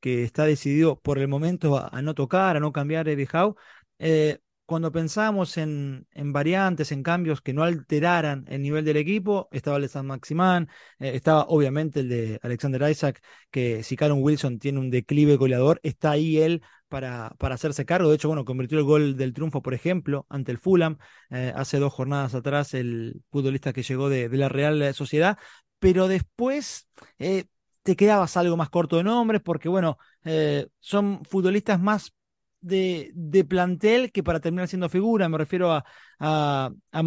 que 0.00 0.24
está 0.24 0.44
decidido 0.44 1.00
por 1.00 1.18
el 1.18 1.28
momento 1.28 1.78
a, 1.78 2.02
no 2.02 2.14
tocar, 2.14 2.58
a 2.58 2.60
no 2.60 2.72
cambiar 2.72 3.08
Eddie 3.08 3.28
Howe, 3.32 3.56
eh, 3.98 4.40
cuando 4.72 4.90
pensábamos 4.90 5.58
en, 5.58 6.06
variantes, 6.14 6.92
en 6.92 7.02
cambios 7.02 7.42
que 7.42 7.52
no 7.52 7.62
alteraran 7.62 8.46
el 8.48 8.62
nivel 8.62 8.86
del 8.86 8.96
equipo, 8.96 9.50
estaba 9.52 9.76
el 9.76 9.82
de 9.82 9.88
San 9.90 10.06
Maximán, 10.06 10.70
eh, 10.98 11.10
estaba 11.14 11.44
obviamente 11.48 12.00
el 12.00 12.08
de 12.08 12.40
Alexander 12.42 12.90
Isaac, 12.90 13.22
que 13.50 13.82
si 13.82 13.96
Callum 13.96 14.22
Wilson 14.22 14.58
tiene 14.58 14.78
un 14.78 14.88
declive 14.88 15.36
goleador, 15.36 15.78
está 15.82 16.12
ahí 16.12 16.38
él 16.38 16.62
para, 16.88 17.34
para 17.38 17.56
hacerse 17.56 17.84
cargo. 17.84 18.08
De 18.08 18.14
hecho, 18.14 18.28
bueno, 18.28 18.46
convirtió 18.46 18.78
el 18.78 18.84
gol 18.84 19.14
del 19.14 19.34
triunfo, 19.34 19.60
por 19.60 19.74
ejemplo, 19.74 20.24
ante 20.30 20.52
el 20.52 20.56
Fulham, 20.58 20.96
eh, 21.28 21.52
hace 21.54 21.78
dos 21.78 21.92
jornadas 21.92 22.34
atrás, 22.34 22.72
el 22.72 23.22
futbolista 23.30 23.74
que 23.74 23.82
llegó 23.82 24.08
de, 24.08 24.30
la 24.30 24.48
Real 24.48 24.94
Sociedad, 24.94 25.36
pero 25.80 26.08
después 26.08 26.88
eh, 27.18 27.44
te 27.82 27.94
quedabas 27.94 28.38
algo 28.38 28.56
más 28.56 28.70
corto 28.70 28.96
de 28.96 29.04
nombres, 29.04 29.42
porque 29.44 29.68
bueno, 29.68 29.98
son 30.80 31.22
futbolistas 31.26 31.78
más 31.78 32.14
de, 32.62 33.10
de, 33.14 33.44
plantel 33.44 34.10
que 34.12 34.22
para 34.22 34.40
terminar 34.40 34.68
siendo 34.68 34.88
figura. 34.88 35.28
Me 35.28 35.38
refiero 35.38 35.72
a, 35.72 35.84
a, 36.18 36.70
a 36.92 37.02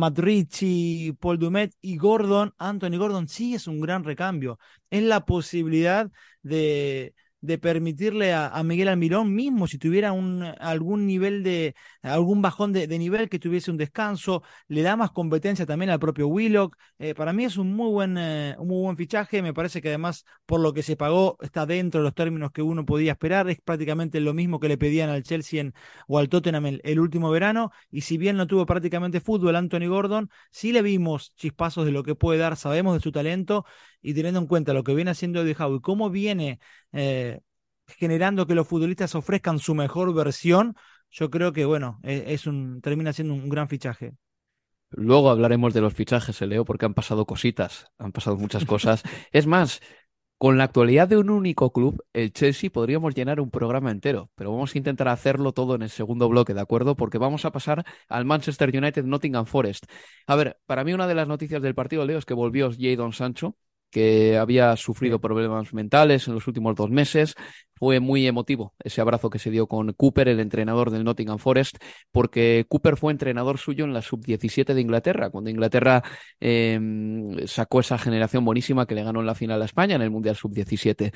Paul 1.19 1.39
Dumet 1.39 1.73
y 1.81 1.97
Gordon. 1.97 2.53
Anthony 2.57 2.97
Gordon 2.97 3.27
sí 3.27 3.55
es 3.55 3.67
un 3.67 3.81
gran 3.81 4.03
recambio. 4.03 4.59
Es 4.91 5.01
la 5.03 5.25
posibilidad 5.25 6.11
de, 6.43 7.15
de 7.45 7.57
permitirle 7.57 8.33
a, 8.33 8.61
Miguel 8.63 8.87
Almirón 8.87 9.33
mismo, 9.33 9.67
si 9.67 9.77
tuviera 9.77 10.11
un, 10.11 10.43
algún 10.59 11.05
nivel 11.05 11.43
de, 11.43 11.75
algún 12.01 12.41
bajón 12.41 12.73
de, 12.73 12.87
nivel, 12.99 13.29
que 13.29 13.39
tuviese 13.39 13.71
un 13.71 13.77
descanso, 13.77 14.43
le 14.67 14.81
da 14.81 14.95
más 14.95 15.11
competencia 15.11 15.65
también 15.65 15.89
al 15.89 15.99
propio 15.99 16.27
Willock. 16.27 16.75
Eh, 16.99 17.13
para 17.15 17.33
mí 17.33 17.45
es 17.45 17.57
un 17.57 17.75
muy, 17.75 17.89
buen, 17.91 18.17
eh, 18.17 18.55
un 18.57 18.67
muy 18.67 18.81
buen 18.81 18.97
fichaje, 18.97 19.41
me 19.41 19.53
parece 19.53 19.81
que 19.81 19.89
además 19.89 20.25
por 20.45 20.59
lo 20.59 20.73
que 20.73 20.83
se 20.83 20.95
pagó 20.95 21.37
está 21.41 21.65
dentro 21.65 22.01
de 22.01 22.05
los 22.05 22.13
términos 22.15 22.51
que 22.51 22.61
uno 22.61 22.85
podía 22.85 23.13
esperar, 23.13 23.49
es 23.49 23.59
prácticamente 23.61 24.19
lo 24.19 24.33
mismo 24.33 24.59
que 24.59 24.67
le 24.67 24.77
pedían 24.77 25.09
al 25.09 25.23
Chelsea 25.23 25.71
o 26.07 26.19
al 26.19 26.29
Tottenham 26.29 26.79
el, 26.83 26.99
último 26.99 27.29
verano, 27.29 27.71
y 27.89 28.01
si 28.01 28.17
bien 28.17 28.37
no 28.37 28.47
tuvo 28.47 28.65
prácticamente 28.65 29.19
fútbol 29.21 29.55
Anthony 29.55 29.87
Gordon, 29.87 30.29
sí 30.51 30.71
le 30.71 30.81
vimos 30.81 31.33
chispazos 31.35 31.85
de 31.85 31.91
lo 31.91 32.03
que 32.03 32.15
puede 32.15 32.39
dar, 32.39 32.57
sabemos 32.57 32.95
de 32.95 32.99
su 32.99 33.11
talento, 33.11 33.65
y 34.05 34.13
teniendo 34.13 34.39
en 34.39 34.45
cuenta 34.45 34.73
lo 34.73 34.83
que 34.83 34.93
viene 34.93 35.11
haciendo 35.11 35.41
Eddie 35.41 35.55
Howe 35.57 35.77
y 35.77 35.81
cómo 35.81 36.11
viene 36.11 36.59
eh, 36.91 37.39
generando 37.87 38.45
que 38.45 38.53
los 38.53 38.67
futbolistas 38.67 39.15
ofrezcan 39.15 39.57
su 39.57 39.73
mejor 39.73 40.13
versión, 40.13 40.75
yo 41.09 41.31
creo 41.31 41.53
que, 41.53 41.65
bueno, 41.65 41.99
e, 42.03 42.25
es, 42.27 42.45
un, 42.45 42.81
termina 42.81 43.13
siendo 43.13 43.33
un 43.33 43.49
gran 43.49 43.67
fichaje. 43.67 44.13
Luego 44.91 45.31
hablaremos 45.31 45.73
de 45.73 45.81
los 45.81 45.93
fichajes, 45.93 46.39
eh, 46.39 46.45
Leo, 46.45 46.65
porque 46.65 46.85
han 46.85 46.93
pasado 46.93 47.25
cositas, 47.25 47.87
han 47.97 48.11
pasado 48.11 48.37
muchas 48.37 48.63
cosas. 48.65 49.01
es 49.31 49.47
más, 49.47 49.81
con 50.37 50.59
la 50.59 50.65
actualidad 50.65 51.07
de 51.07 51.17
un 51.17 51.31
único 51.31 51.71
club, 51.71 52.03
el 52.13 52.31
Chelsea, 52.31 52.69
podríamos 52.69 53.15
llenar 53.15 53.39
un 53.39 53.49
programa 53.49 53.89
entero, 53.89 54.29
pero 54.35 54.51
vamos 54.51 54.75
a 54.75 54.77
intentar 54.77 55.07
hacerlo 55.07 55.51
todo 55.51 55.73
en 55.73 55.81
el 55.81 55.89
segundo 55.89 56.29
bloque, 56.29 56.53
¿de 56.53 56.61
acuerdo? 56.61 56.95
Porque 56.95 57.17
vamos 57.17 57.45
a 57.45 57.51
pasar 57.51 57.85
al 58.07 58.25
Manchester 58.25 58.69
United 58.69 59.03
Nottingham 59.03 59.47
Forest. 59.47 59.85
A 60.27 60.35
ver, 60.35 60.59
para 60.67 60.83
mí 60.83 60.93
una 60.93 61.07
de 61.07 61.15
las 61.15 61.27
noticias 61.27 61.61
del 61.63 61.73
partido, 61.73 62.05
Leo, 62.05 62.19
es 62.19 62.25
que 62.25 62.35
volvió 62.35 62.69
Jadon 62.71 63.13
Sancho, 63.13 63.57
que 63.95 64.37
había 64.37 64.75
sufrido 64.75 65.21
problemas 65.21 65.73
mentales 65.73 66.27
en 66.27 66.33
los 66.33 66.47
últimos 66.47 66.75
dos 66.75 66.89
meses. 66.89 67.33
Fue 67.75 68.01
muy 68.01 68.27
emotivo 68.27 68.73
ese 68.83 68.99
abrazo 68.99 69.29
que 69.29 69.39
se 69.39 69.51
dio 69.51 69.67
con 69.67 69.93
Cooper, 69.93 70.27
el 70.27 70.41
entrenador 70.41 70.91
del 70.91 71.05
Nottingham 71.05 71.37
Forest, 71.37 71.77
porque 72.11 72.65
Cooper 72.67 72.97
fue 72.97 73.13
entrenador 73.13 73.57
suyo 73.57 73.85
en 73.85 73.93
la 73.93 74.01
sub-17 74.01 74.73
de 74.73 74.81
Inglaterra, 74.81 75.29
cuando 75.29 75.49
Inglaterra 75.49 76.03
em, 76.41 77.47
sacó 77.47 77.79
esa 77.79 77.97
generación 77.97 78.43
buenísima 78.43 78.85
que 78.85 78.95
le 78.95 79.03
ganó 79.05 79.21
en 79.21 79.27
la 79.27 79.35
final 79.35 79.61
a 79.61 79.65
España 79.65 79.95
en 79.95 80.01
el 80.01 80.11
Mundial 80.11 80.35
sub-17. 80.35 81.13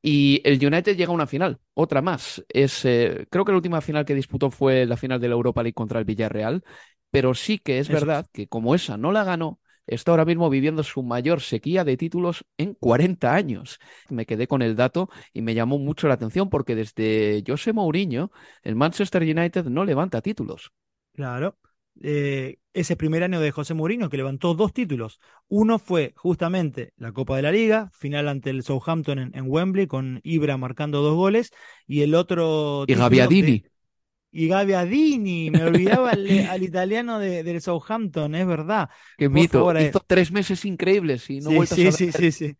Y 0.00 0.40
el 0.44 0.64
United 0.64 0.96
llega 0.96 1.10
a 1.10 1.14
una 1.14 1.26
final, 1.26 1.58
otra 1.74 2.00
más. 2.00 2.42
Es, 2.48 2.86
eh, 2.86 3.26
creo 3.30 3.44
que 3.44 3.52
la 3.52 3.56
última 3.56 3.82
final 3.82 4.06
que 4.06 4.14
disputó 4.14 4.50
fue 4.50 4.86
la 4.86 4.96
final 4.96 5.20
de 5.20 5.28
la 5.28 5.34
Europa 5.34 5.62
League 5.62 5.74
contra 5.74 5.98
el 5.98 6.06
Villarreal, 6.06 6.64
pero 7.10 7.34
sí 7.34 7.58
que 7.58 7.80
es 7.80 7.88
verdad 7.90 8.26
que 8.32 8.48
como 8.48 8.74
esa 8.74 8.96
no 8.96 9.12
la 9.12 9.24
ganó, 9.24 9.60
está 9.86 10.12
ahora 10.12 10.24
mismo 10.24 10.50
viviendo 10.50 10.82
su 10.82 11.02
mayor 11.02 11.40
sequía 11.40 11.84
de 11.84 11.96
títulos 11.96 12.44
en 12.58 12.74
40 12.74 13.34
años. 13.34 13.78
Me 14.08 14.26
quedé 14.26 14.46
con 14.46 14.62
el 14.62 14.76
dato 14.76 15.08
y 15.32 15.42
me 15.42 15.54
llamó 15.54 15.78
mucho 15.78 16.08
la 16.08 16.14
atención 16.14 16.50
porque 16.50 16.74
desde 16.74 17.42
José 17.46 17.72
Mourinho, 17.72 18.30
el 18.62 18.76
Manchester 18.76 19.22
United 19.22 19.66
no 19.66 19.84
levanta 19.84 20.20
títulos. 20.20 20.72
Claro. 21.12 21.58
Eh, 22.02 22.58
ese 22.72 22.96
primer 22.96 23.22
año 23.22 23.40
de 23.40 23.52
José 23.52 23.72
Mourinho, 23.72 24.10
que 24.10 24.16
levantó 24.16 24.54
dos 24.54 24.72
títulos. 24.72 25.20
Uno 25.46 25.78
fue 25.78 26.12
justamente 26.16 26.92
la 26.96 27.12
Copa 27.12 27.36
de 27.36 27.42
la 27.42 27.52
Liga, 27.52 27.90
final 27.92 28.28
ante 28.28 28.50
el 28.50 28.64
Southampton 28.64 29.30
en, 29.32 29.44
Wembley, 29.46 29.86
con 29.86 30.20
Ibra 30.24 30.56
marcando 30.56 31.02
dos 31.02 31.14
goles, 31.14 31.52
y 31.86 32.02
el 32.02 32.16
otro... 32.16 32.84
Y 32.88 32.94
Gaviadini. 32.94 33.64
Y 34.36 34.48
Gaviadini, 34.48 35.48
me 35.48 35.62
olvidaba 35.62 36.10
al, 36.10 36.62
italiano 36.62 37.20
del 37.20 37.60
Southampton, 37.60 38.34
es 38.34 38.44
verdad. 38.44 38.90
Qué 39.16 39.28
mito, 39.28 39.70
eh. 39.76 39.88
hizo 39.88 40.02
tres 40.04 40.32
meses 40.32 40.64
increíbles 40.64 41.30
y 41.30 41.38
no 41.38 41.50
sí, 41.64 41.66
sí, 41.66 41.92
sí, 41.92 42.10
sí, 42.10 42.32
sí, 42.32 42.56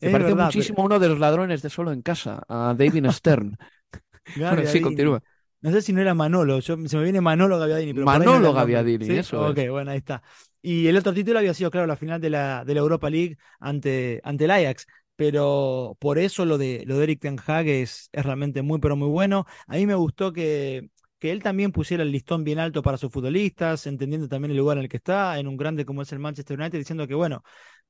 Se 0.00 0.10
parece 0.10 0.34
muchísimo 0.34 0.82
a 0.82 0.86
uno 0.86 0.98
de 0.98 1.08
los 1.08 1.20
ladrones 1.20 1.62
de 1.62 1.70
Solo 1.70 1.92
en 1.92 2.02
Casa, 2.02 2.42
a 2.48 2.74
David 2.76 3.06
Stern. 3.10 3.56
bueno, 4.36 4.66
sí, 4.66 4.80
continúa. 4.80 5.22
No 5.60 5.70
sé 5.70 5.82
si 5.82 5.92
no 5.92 6.00
era 6.00 6.14
Manolo, 6.14 6.58
yo, 6.58 6.76
se 6.84 6.96
me 6.96 7.04
viene 7.04 7.20
Manolo 7.20 7.60
Gaviadini. 7.60 7.94
Pero 7.94 8.06
Manolo 8.06 8.52
Gaviadini, 8.52 9.08
eso. 9.16 9.50
Ok, 9.50 9.60
bueno, 9.70 9.92
ahí 9.92 9.98
está. 9.98 10.20
Y 10.60 10.88
el 10.88 10.96
otro 10.96 11.14
título 11.14 11.38
había 11.38 11.54
sido, 11.54 11.70
claro, 11.70 11.86
la 11.86 11.96
final 11.96 12.20
de 12.20 12.30
la, 12.30 12.64
de 12.64 12.74
la 12.74 12.80
Europa 12.80 13.08
League 13.08 13.38
ante, 13.60 14.20
ante 14.24 14.46
el 14.46 14.50
Ajax. 14.50 14.86
Pero 15.14 15.96
por 16.00 16.18
eso 16.18 16.44
lo 16.44 16.58
de, 16.58 16.82
lo 16.86 16.98
de 16.98 17.04
Eric 17.04 17.20
Ten 17.20 17.38
Hag 17.46 17.68
es, 17.68 18.08
es 18.10 18.24
realmente 18.24 18.62
muy, 18.62 18.80
pero 18.80 18.96
muy 18.96 19.08
bueno. 19.08 19.46
A 19.68 19.76
mí 19.76 19.86
me 19.86 19.94
gustó 19.94 20.32
que, 20.32 20.90
que 21.24 21.32
él 21.32 21.42
también 21.42 21.72
pusiera 21.72 22.02
el 22.02 22.12
listón 22.12 22.44
bien 22.44 22.58
alto 22.58 22.82
para 22.82 22.98
sus 22.98 23.10
futbolistas, 23.10 23.86
entendiendo 23.86 24.28
también 24.28 24.50
el 24.50 24.58
lugar 24.58 24.76
en 24.76 24.82
el 24.82 24.90
que 24.90 24.98
está, 24.98 25.38
en 25.38 25.48
un 25.48 25.56
grande 25.56 25.86
como 25.86 26.02
es 26.02 26.12
el 26.12 26.18
Manchester 26.18 26.60
United, 26.60 26.76
diciendo 26.78 27.08
que 27.08 27.14
bueno, 27.14 27.42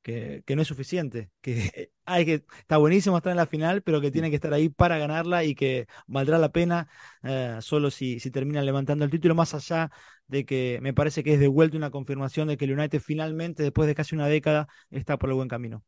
que, 0.03 0.45
no 0.55 0.63
es 0.63 0.69
suficiente, 0.69 1.31
que 1.41 1.91
hay 2.05 2.25
que 2.27 2.45
está 2.59 2.77
buenísimo 2.77 3.17
estar 3.17 3.33
en 3.33 3.39
la 3.39 3.47
final, 3.47 3.83
pero 3.83 4.01
que 4.01 4.13
tiene 4.13 4.31
que 4.31 4.37
estar 4.37 4.55
ahí 4.55 4.69
para 4.69 4.99
ganarla 4.99 5.43
y 5.43 5.57
que 5.57 5.89
valdrá 6.07 6.39
la 6.39 6.53
pena 6.53 6.89
eh, 7.25 7.57
solo 7.61 7.91
si, 7.91 8.21
si 8.21 8.31
terminan 8.31 8.67
levantando 8.67 9.05
el 9.05 9.11
título, 9.11 9.35
más 9.35 9.53
allá 9.53 9.91
de 10.29 10.45
que 10.47 10.79
me 10.81 10.95
parece 10.95 11.25
que 11.25 11.35
es 11.35 11.41
de 11.41 11.49
vuelta 11.49 11.77
una 11.77 11.91
confirmación 11.91 12.47
de 12.47 12.57
que 12.57 12.67
el 12.67 12.79
United 12.79 13.01
finalmente, 13.01 13.65
después 13.65 13.89
de 13.89 13.97
casi 13.97 14.15
una 14.15 14.29
década, 14.29 14.69
está 14.91 15.19
por 15.19 15.29
el 15.31 15.35
buen 15.35 15.49
camino. 15.49 15.83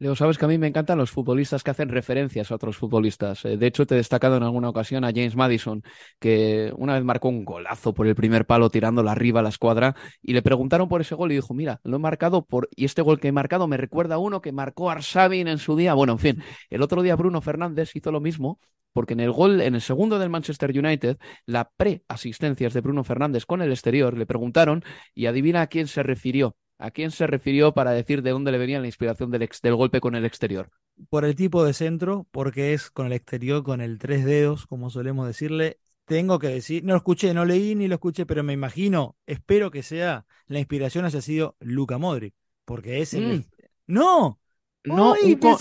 Leo, 0.00 0.14
sabes 0.14 0.38
que 0.38 0.44
a 0.44 0.48
mí 0.48 0.58
me 0.58 0.68
encantan 0.68 0.96
los 0.96 1.10
futbolistas 1.10 1.64
que 1.64 1.72
hacen 1.72 1.88
referencias 1.88 2.52
a 2.52 2.54
otros 2.54 2.76
futbolistas. 2.76 3.44
Eh, 3.44 3.56
de 3.56 3.66
hecho, 3.66 3.84
te 3.84 3.94
he 3.94 3.96
destacado 3.96 4.36
en 4.36 4.44
alguna 4.44 4.68
ocasión 4.68 5.02
a 5.04 5.08
James 5.08 5.34
Madison, 5.34 5.82
que 6.20 6.72
una 6.76 6.94
vez 6.94 7.02
marcó 7.02 7.28
un 7.28 7.44
golazo 7.44 7.92
por 7.94 8.06
el 8.06 8.14
primer 8.14 8.46
palo 8.46 8.70
tirándola 8.70 9.10
arriba 9.10 9.40
a 9.40 9.42
la 9.42 9.48
escuadra 9.48 9.96
y 10.22 10.34
le 10.34 10.42
preguntaron 10.42 10.88
por 10.88 11.00
ese 11.00 11.16
gol 11.16 11.32
y 11.32 11.34
dijo, 11.34 11.52
mira, 11.52 11.80
lo 11.82 11.96
he 11.96 11.98
marcado 11.98 12.44
por... 12.46 12.68
y 12.76 12.84
este 12.84 13.02
gol 13.02 13.18
que 13.18 13.28
he 13.28 13.32
marcado 13.32 13.66
me 13.66 13.76
recuerda 13.76 14.14
a 14.14 14.18
uno 14.18 14.40
que 14.40 14.52
marcó 14.52 14.88
Arsabin 14.88 15.48
en 15.48 15.58
su 15.58 15.74
día. 15.74 15.94
Bueno, 15.94 16.12
en 16.12 16.18
fin, 16.20 16.42
el 16.70 16.82
otro 16.82 17.02
día 17.02 17.16
Bruno 17.16 17.40
Fernández 17.40 17.96
hizo 17.96 18.12
lo 18.12 18.20
mismo 18.20 18.60
porque 18.92 19.14
en 19.14 19.20
el 19.20 19.32
gol, 19.32 19.60
en 19.60 19.74
el 19.74 19.80
segundo 19.80 20.20
del 20.20 20.30
Manchester 20.30 20.70
United, 20.78 21.18
la 21.44 21.70
pre-asistencias 21.76 22.72
de 22.72 22.80
Bruno 22.82 23.02
Fernández 23.02 23.46
con 23.46 23.62
el 23.62 23.70
exterior 23.72 24.16
le 24.16 24.26
preguntaron 24.26 24.84
y 25.14 25.26
adivina 25.26 25.62
a 25.62 25.66
quién 25.66 25.88
se 25.88 26.04
refirió 26.04 26.56
¿A 26.80 26.92
quién 26.92 27.10
se 27.10 27.26
refirió 27.26 27.74
para 27.74 27.90
decir 27.90 28.22
de 28.22 28.30
dónde 28.30 28.52
le 28.52 28.58
venía 28.58 28.78
la 28.78 28.86
inspiración 28.86 29.32
del, 29.32 29.48
del 29.62 29.74
golpe 29.74 30.00
con 30.00 30.14
el 30.14 30.24
exterior? 30.24 30.70
Por 31.10 31.24
el 31.24 31.34
tipo 31.34 31.64
de 31.64 31.72
centro, 31.72 32.28
porque 32.30 32.72
es 32.72 32.90
con 32.90 33.06
el 33.06 33.12
exterior, 33.14 33.64
con 33.64 33.80
el 33.80 33.98
tres 33.98 34.24
dedos, 34.24 34.66
como 34.66 34.88
solemos 34.88 35.26
decirle. 35.26 35.80
Tengo 36.04 36.38
que 36.38 36.48
decir, 36.48 36.84
no 36.84 36.92
lo 36.92 36.98
escuché, 36.98 37.34
no 37.34 37.44
leí 37.44 37.74
ni 37.74 37.88
lo 37.88 37.96
escuché, 37.96 38.26
pero 38.26 38.44
me 38.44 38.52
imagino, 38.52 39.16
espero 39.26 39.70
que 39.70 39.82
sea, 39.82 40.24
la 40.46 40.58
inspiración 40.58 41.04
haya 41.04 41.20
sido 41.20 41.56
Luca 41.60 41.98
Modric, 41.98 42.34
porque 42.64 43.02
es 43.02 43.12
el... 43.12 43.38
Mm. 43.38 43.44
¡No! 43.88 44.40
No, 44.84 45.14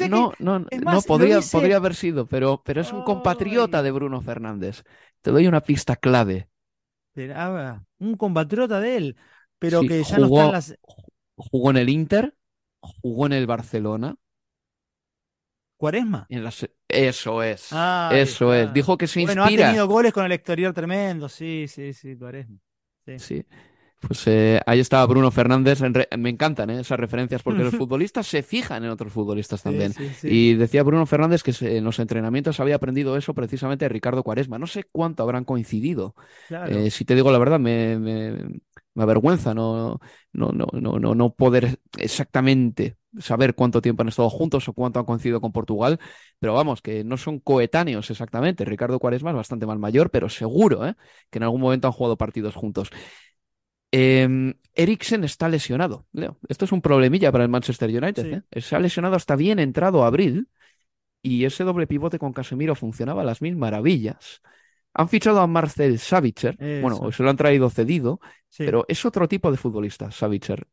no, 0.10 0.34
no, 0.40 0.60
no 0.60 1.02
podría, 1.02 1.42
podría 1.52 1.78
haber 1.78 1.96
sido, 1.96 2.28
pero, 2.28 2.62
pero 2.64 2.80
es 2.80 2.94
un 2.94 3.04
compatriota 3.04 3.84
de 3.84 3.92
Bruno 3.92 4.22
Fernández. 4.22 4.84
Te 5.22 5.32
doy 5.32 5.48
una 5.48 5.62
pista 5.62 5.98
clave. 5.98 6.48
Un 7.98 8.16
compatriota 8.16 8.80
de 8.80 8.96
él 8.96 9.18
pero 9.60 9.82
que 9.82 10.04
ya 10.04 10.18
no 10.18 10.28
están 10.28 10.52
las. 10.52 10.78
Jugó 11.38 11.70
en 11.70 11.78
el 11.78 11.90
Inter, 11.90 12.36
jugó 12.82 13.28
en 13.28 13.34
el 13.34 13.48
Barcelona. 13.48 14.16
¿Cuaresma? 15.78 16.26
En 16.30 16.44
Eso 16.90 17.44
es. 17.44 17.70
eso 18.12 18.54
es. 18.54 18.74
Dijo 18.74 18.98
que 18.98 19.08
se 19.08 19.22
inspira. 19.22 19.44
Bueno, 19.44 19.64
ha 19.64 19.68
tenido 19.68 19.88
goles 19.88 20.12
con 20.12 20.26
el 20.26 20.32
exterior 20.32 20.74
tremendo. 20.74 21.30
Sí, 21.30 21.68
sí, 21.68 21.94
sí, 21.94 22.18
Cuaresma. 22.18 22.58
sí. 23.18 23.46
Pues 24.00 24.28
eh, 24.28 24.62
ahí 24.68 24.80
estaba 24.80 25.06
Bruno 25.08 25.32
Fernández. 25.32 25.82
Me 26.18 26.30
encantan 26.30 26.70
eh, 26.70 26.82
esas 26.82 27.00
referencias 27.00 27.42
porque 27.42 27.64
los 27.64 27.74
futbolistas 27.76 28.28
se 28.28 28.44
fijan 28.44 28.84
en 28.84 28.92
otros 28.92 29.12
futbolistas 29.12 29.64
también. 29.64 29.94
Y 30.24 30.54
decía 30.54 30.84
Bruno 30.84 31.06
Fernández 31.06 31.42
que 31.42 31.54
en 31.62 31.84
los 31.84 31.98
entrenamientos 32.00 32.60
había 32.60 32.76
aprendido 32.76 33.18
eso 33.18 33.34
precisamente 33.34 33.86
de 33.86 33.90
Ricardo 33.90 34.24
Cuaresma. 34.24 34.60
No 34.60 34.68
sé 34.68 34.84
cuánto 34.92 35.24
habrán 35.24 35.46
coincidido. 35.46 36.16
Eh, 36.50 36.92
si 36.92 37.06
te 37.06 37.16
digo 37.16 37.32
la 37.32 37.40
verdad, 37.40 37.60
me, 37.60 37.98
me, 37.98 38.60
avergüenza 39.04 39.54
no, 39.54 40.00
no, 40.34 40.52
no, 40.52 40.68
no, 40.74 41.16
no 41.16 41.34
poder 41.34 41.80
exactamente 41.98 42.98
saber 43.20 43.56
cuánto 43.56 43.82
tiempo 43.82 44.04
han 44.04 44.10
estado 44.10 44.30
juntos 44.30 44.68
o 44.68 44.74
cuánto 44.74 45.00
han 45.00 45.06
coincidido 45.06 45.42
con 45.42 45.52
Portugal, 45.52 46.00
pero 46.40 46.54
vamos, 46.54 46.82
que 46.82 47.04
no 47.04 47.18
son 47.18 47.40
coetáneos 47.40 48.10
exactamente. 48.10 48.66
Ricardo 48.66 49.00
Cuaresma 49.00 49.32
es 49.32 49.36
bastante 49.36 49.66
más 49.66 49.80
mayor, 49.80 50.12
pero 50.12 50.30
seguro 50.30 50.82
que 51.30 51.40
en 51.40 51.44
algún 51.44 51.62
momento 51.62 51.88
han 51.88 51.94
jugado 51.94 52.18
partidos 52.18 52.56
juntos. 52.56 52.90
Eh, 53.92 54.54
Eriksen 54.74 55.24
está 55.24 55.50
lesionado, 55.50 56.06
Leo. 56.12 56.38
Esto 56.50 56.66
es 56.66 56.72
un 56.72 56.82
problemilla 56.82 57.32
para 57.32 57.44
el 57.44 57.50
Manchester 57.50 57.90
United. 57.90 58.44
¿eh? 58.52 58.62
Se 58.62 58.76
ha 58.76 58.80
lesionado 58.80 59.16
hasta 59.16 59.36
bien 59.36 59.60
entrado 59.60 60.04
abril 60.04 60.50
y 61.22 61.46
ese 61.46 61.64
doble 61.64 61.88
pivote 61.88 62.20
con 62.20 62.34
Casemiro 62.34 62.76
funcionaba 62.76 63.22
a 63.22 63.26
las 63.26 63.42
mil 63.42 63.56
maravillas. 63.56 64.42
Han 64.98 65.10
fichado 65.10 65.40
a 65.40 65.48
Marcel 65.48 66.00
Savitzer, 66.00 66.58
bueno, 66.82 67.12
se 67.12 67.24
lo 67.24 67.30
han 67.30 67.38
traído 67.38 67.70
cedido, 67.70 68.20
pero 68.58 68.86
es 68.88 69.06
otro 69.06 69.28
tipo 69.28 69.52
de 69.52 69.58
futbolista, 69.58 70.12
Savitzer. 70.12 70.68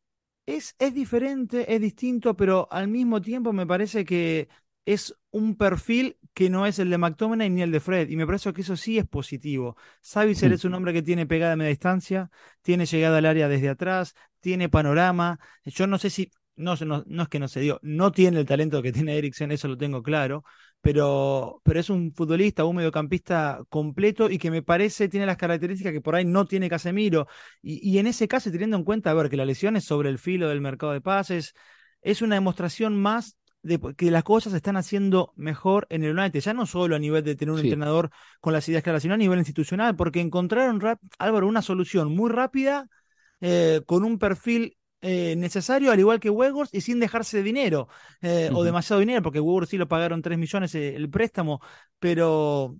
Es, 0.45 0.75
es 0.77 0.93
diferente, 0.93 1.73
es 1.73 1.81
distinto, 1.81 2.35
pero 2.35 2.67
al 2.71 2.87
mismo 2.87 3.21
tiempo 3.21 3.53
me 3.53 3.65
parece 3.65 4.05
que 4.05 4.47
es 4.85 5.15
un 5.31 5.55
perfil 5.55 6.17
que 6.33 6.49
no 6.49 6.65
es 6.65 6.77
el 6.79 6.89
de 6.89 6.97
McTominay 6.97 7.49
ni 7.49 7.61
el 7.61 7.71
de 7.71 7.79
Fred, 7.79 8.09
y 8.09 8.15
me 8.15 8.25
parece 8.25 8.53
que 8.53 8.61
eso 8.61 8.75
sí 8.75 8.97
es 8.97 9.07
positivo. 9.07 9.75
Savitzer 10.01 10.53
es 10.53 10.65
un 10.65 10.73
hombre 10.75 10.93
que 10.93 11.01
tiene 11.01 11.25
pegada 11.25 11.53
a 11.53 11.55
media 11.55 11.69
distancia, 11.69 12.29
tiene 12.61 12.85
llegada 12.85 13.17
al 13.17 13.25
área 13.25 13.47
desde 13.47 13.69
atrás, 13.69 14.13
tiene 14.39 14.69
panorama. 14.69 15.39
Yo 15.63 15.87
no 15.87 15.97
sé 15.97 16.09
si, 16.09 16.31
no, 16.55 16.75
no, 16.75 17.03
no 17.07 17.23
es 17.23 17.29
que 17.29 17.39
no 17.39 17.47
se 17.47 17.61
dio, 17.61 17.79
no 17.81 18.11
tiene 18.11 18.39
el 18.39 18.45
talento 18.45 18.81
que 18.83 18.91
tiene 18.91 19.17
Eriksen, 19.17 19.51
eso 19.51 19.67
lo 19.67 19.77
tengo 19.77 20.03
claro, 20.03 20.43
pero, 20.85 21.61
pero 21.63 21.79
es 21.79 21.89
un 21.89 22.13
futbolista, 22.13 22.63
un 22.63 22.75
mediocampista 22.75 23.63
completo 23.69 24.29
y 24.29 24.37
que 24.37 24.51
me 24.51 24.61
parece 24.61 25.09
tiene 25.09 25.25
las 25.25 25.35
características 25.35 25.91
que 25.91 25.99
por 25.99 26.13
ahí 26.13 26.25
no 26.25 26.45
tiene 26.45 26.69
Casemiro. 26.69 27.25
Y, 27.63 27.89
y 27.89 27.97
en 27.97 28.05
ese 28.05 28.27
caso, 28.27 28.51
teniendo 28.51 28.77
en 28.77 28.83
cuenta, 28.83 29.09
a 29.09 29.15
ver, 29.15 29.27
que 29.31 29.35
la 29.35 29.45
lesión 29.45 29.75
es 29.77 29.83
sobre 29.85 30.09
el 30.09 30.19
filo 30.19 30.47
del 30.47 30.61
mercado 30.61 30.93
de 30.93 31.01
pases, 31.01 31.55
es 32.03 32.21
una 32.21 32.35
demostración 32.35 33.01
más 33.01 33.35
de 33.63 33.79
que 33.97 34.11
las 34.11 34.23
cosas 34.23 34.51
se 34.51 34.57
están 34.57 34.77
haciendo 34.77 35.33
mejor 35.35 35.87
en 35.89 36.03
el 36.03 36.15
United, 36.15 36.39
ya 36.39 36.53
no 36.53 36.67
solo 36.67 36.95
a 36.95 36.99
nivel 36.99 37.23
de 37.23 37.35
tener 37.35 37.51
un 37.51 37.61
entrenador 37.61 38.11
con 38.39 38.53
las 38.53 38.69
ideas 38.69 38.83
claras, 38.83 39.01
sino 39.01 39.15
a 39.15 39.17
nivel 39.17 39.39
institucional, 39.39 39.95
porque 39.95 40.21
encontraron, 40.21 40.79
Álvaro, 41.17 41.47
una 41.47 41.63
solución 41.63 42.15
muy 42.15 42.29
rápida, 42.29 42.87
eh, 43.41 43.81
con 43.87 44.03
un 44.03 44.19
perfil 44.19 44.77
eh, 45.07 45.35
necesario, 45.35 45.91
al 45.91 45.99
igual 45.99 46.19
que 46.19 46.31
Wegors, 46.31 46.73
y 46.73 46.81
sin 46.81 46.99
dejarse 46.99 47.37
de 47.37 47.43
dinero, 47.43 47.87
eh, 48.23 48.49
o 48.51 48.63
demasiado 48.63 48.99
dinero, 48.99 49.21
porque 49.21 49.39
Wegors 49.39 49.69
sí 49.69 49.77
lo 49.77 49.87
pagaron 49.87 50.23
3 50.23 50.37
millones 50.39 50.73
el 50.73 51.09
préstamo, 51.11 51.61
pero 51.99 52.75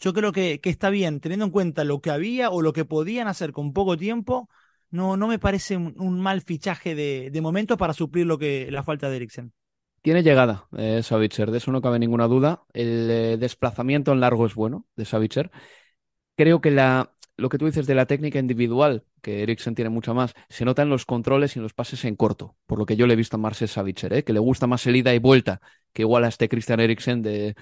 yo 0.00 0.14
creo 0.14 0.32
que, 0.32 0.60
que, 0.60 0.70
está 0.70 0.88
bien, 0.88 1.20
teniendo 1.20 1.44
en 1.44 1.50
cuenta 1.50 1.84
lo 1.84 2.00
que 2.00 2.10
había 2.10 2.48
o 2.48 2.62
lo 2.62 2.72
que 2.72 2.86
podían 2.86 3.28
hacer 3.28 3.52
con 3.52 3.74
poco 3.74 3.98
tiempo, 3.98 4.48
no, 4.90 5.18
no 5.18 5.28
me 5.28 5.38
parece 5.38 5.76
un, 5.76 6.20
mal 6.20 6.40
fichaje 6.40 6.94
de, 6.94 7.30
de 7.30 7.40
momento 7.42 7.76
para 7.76 7.92
suplir 7.92 8.26
lo 8.26 8.38
que 8.38 8.70
la 8.70 8.82
falta 8.82 9.10
de 9.10 9.16
Eriksen. 9.16 9.52
Tiene 10.00 10.22
llegada 10.22 10.66
eh, 10.76 11.02
Savitzer, 11.02 11.50
de 11.50 11.58
eso 11.58 11.70
no 11.70 11.82
cabe 11.82 11.98
ninguna 11.98 12.28
duda. 12.28 12.64
El 12.72 13.10
eh, 13.10 13.36
desplazamiento 13.36 14.12
en 14.12 14.20
largo 14.20 14.46
es 14.46 14.54
bueno 14.54 14.86
de 14.96 15.04
Savitzer. 15.04 15.50
Creo 16.34 16.60
que 16.60 16.70
la, 16.70 17.12
lo 17.42 17.48
que 17.48 17.58
tú 17.58 17.66
dices 17.66 17.86
de 17.86 17.94
la 17.94 18.06
técnica 18.06 18.38
individual, 18.38 19.04
que 19.20 19.42
Eriksen 19.42 19.74
tiene 19.74 19.90
mucha 19.90 20.14
más, 20.14 20.34
se 20.48 20.64
nota 20.64 20.82
en 20.82 20.88
los 20.88 21.04
controles 21.04 21.54
y 21.54 21.58
en 21.58 21.64
los 21.64 21.74
pases 21.74 22.04
en 22.04 22.16
corto, 22.16 22.56
por 22.66 22.78
lo 22.78 22.86
que 22.86 22.96
yo 22.96 23.06
le 23.06 23.14
he 23.14 23.16
visto 23.16 23.36
a 23.36 23.40
Marcel 23.40 23.68
Savitzer, 23.68 24.12
¿eh? 24.14 24.24
que 24.24 24.32
le 24.32 24.38
gusta 24.38 24.66
más 24.66 24.86
el 24.86 24.96
ida 24.96 25.12
y 25.14 25.18
vuelta 25.18 25.60
que 25.92 26.02
igual 26.02 26.24
a 26.24 26.28
este 26.28 26.48
Christian 26.48 26.80
Eriksen 26.80 27.20
de, 27.20 27.54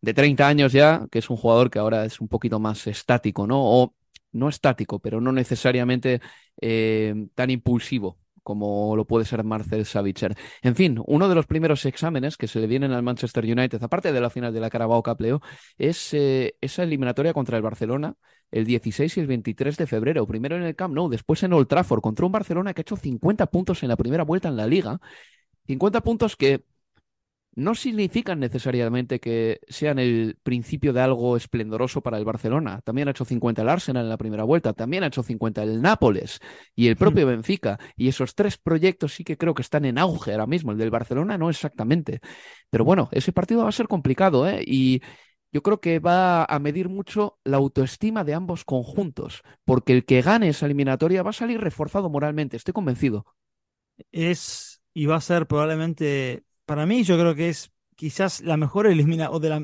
de 0.00 0.14
30 0.14 0.46
años 0.46 0.72
ya, 0.72 1.06
que 1.10 1.18
es 1.18 1.28
un 1.28 1.36
jugador 1.36 1.70
que 1.70 1.78
ahora 1.78 2.04
es 2.04 2.20
un 2.20 2.28
poquito 2.28 2.58
más 2.60 2.86
estático, 2.86 3.46
¿no? 3.46 3.58
O 3.60 3.94
no 4.32 4.48
estático, 4.48 5.00
pero 5.00 5.20
no 5.20 5.32
necesariamente 5.32 6.20
eh, 6.60 7.14
tan 7.34 7.50
impulsivo 7.50 8.18
como 8.46 8.94
lo 8.94 9.04
puede 9.06 9.24
ser 9.24 9.42
Marcel 9.42 9.84
Savitzer. 9.84 10.36
En 10.62 10.76
fin, 10.76 11.02
uno 11.04 11.28
de 11.28 11.34
los 11.34 11.46
primeros 11.46 11.84
exámenes 11.84 12.36
que 12.36 12.46
se 12.46 12.60
le 12.60 12.68
vienen 12.68 12.92
al 12.92 13.02
Manchester 13.02 13.44
United, 13.44 13.82
aparte 13.82 14.12
de 14.12 14.20
la 14.20 14.30
final 14.30 14.54
de 14.54 14.60
la 14.60 14.70
Carabao 14.70 15.02
Cup, 15.02 15.40
es 15.78 16.14
eh, 16.14 16.54
esa 16.60 16.84
eliminatoria 16.84 17.32
contra 17.32 17.56
el 17.56 17.64
Barcelona 17.64 18.14
el 18.52 18.64
16 18.64 19.16
y 19.16 19.20
el 19.20 19.26
23 19.26 19.76
de 19.76 19.86
febrero. 19.88 20.24
Primero 20.28 20.54
en 20.54 20.62
el 20.62 20.76
Camp 20.76 20.94
Nou, 20.94 21.08
después 21.08 21.42
en 21.42 21.54
Old 21.54 21.66
Trafford, 21.66 22.00
contra 22.00 22.24
un 22.24 22.30
Barcelona 22.30 22.72
que 22.72 22.82
ha 22.82 22.86
hecho 22.86 22.96
50 22.96 23.46
puntos 23.46 23.82
en 23.82 23.88
la 23.88 23.96
primera 23.96 24.22
vuelta 24.22 24.48
en 24.48 24.56
la 24.56 24.68
liga. 24.68 25.00
50 25.66 26.00
puntos 26.02 26.36
que 26.36 26.62
no 27.56 27.74
significan 27.74 28.38
necesariamente 28.38 29.18
que 29.18 29.60
sean 29.68 29.98
el 29.98 30.38
principio 30.42 30.92
de 30.92 31.00
algo 31.00 31.36
esplendoroso 31.36 32.02
para 32.02 32.18
el 32.18 32.24
Barcelona. 32.24 32.80
También 32.84 33.08
ha 33.08 33.12
hecho 33.12 33.24
50 33.24 33.62
el 33.62 33.68
Arsenal 33.68 34.04
en 34.04 34.10
la 34.10 34.18
primera 34.18 34.44
vuelta, 34.44 34.74
también 34.74 35.02
ha 35.02 35.08
hecho 35.08 35.22
50 35.22 35.62
el 35.62 35.82
Nápoles 35.82 36.38
y 36.74 36.88
el 36.88 36.96
propio 36.96 37.26
Benfica. 37.26 37.78
Y 37.96 38.08
esos 38.08 38.34
tres 38.34 38.58
proyectos 38.58 39.14
sí 39.14 39.24
que 39.24 39.38
creo 39.38 39.54
que 39.54 39.62
están 39.62 39.86
en 39.86 39.98
auge 39.98 40.32
ahora 40.32 40.46
mismo. 40.46 40.72
El 40.72 40.78
del 40.78 40.90
Barcelona 40.90 41.38
no 41.38 41.50
exactamente. 41.50 42.20
Pero 42.70 42.84
bueno, 42.84 43.08
ese 43.10 43.32
partido 43.32 43.62
va 43.62 43.70
a 43.70 43.72
ser 43.72 43.88
complicado, 43.88 44.46
¿eh? 44.46 44.62
Y 44.66 45.00
yo 45.50 45.62
creo 45.62 45.80
que 45.80 45.98
va 45.98 46.44
a 46.44 46.58
medir 46.58 46.90
mucho 46.90 47.38
la 47.42 47.56
autoestima 47.56 48.22
de 48.24 48.34
ambos 48.34 48.64
conjuntos, 48.64 49.42
porque 49.64 49.94
el 49.94 50.04
que 50.04 50.20
gane 50.20 50.50
esa 50.50 50.66
eliminatoria 50.66 51.22
va 51.22 51.30
a 51.30 51.32
salir 51.32 51.60
reforzado 51.60 52.10
moralmente, 52.10 52.58
estoy 52.58 52.74
convencido. 52.74 53.24
Es 54.12 54.76
y 54.96 55.04
va 55.04 55.16
a 55.16 55.20
ser 55.20 55.46
probablemente, 55.46 56.44
para 56.66 56.86
mí 56.86 57.04
yo 57.04 57.18
creo 57.18 57.34
que 57.34 57.48
es 57.48 57.72
quizás 57.96 58.42
la 58.42 58.56
mejor 58.56 58.86
eliminación, 58.86 59.34
o 59.34 59.40
de 59.40 59.48
las 59.48 59.62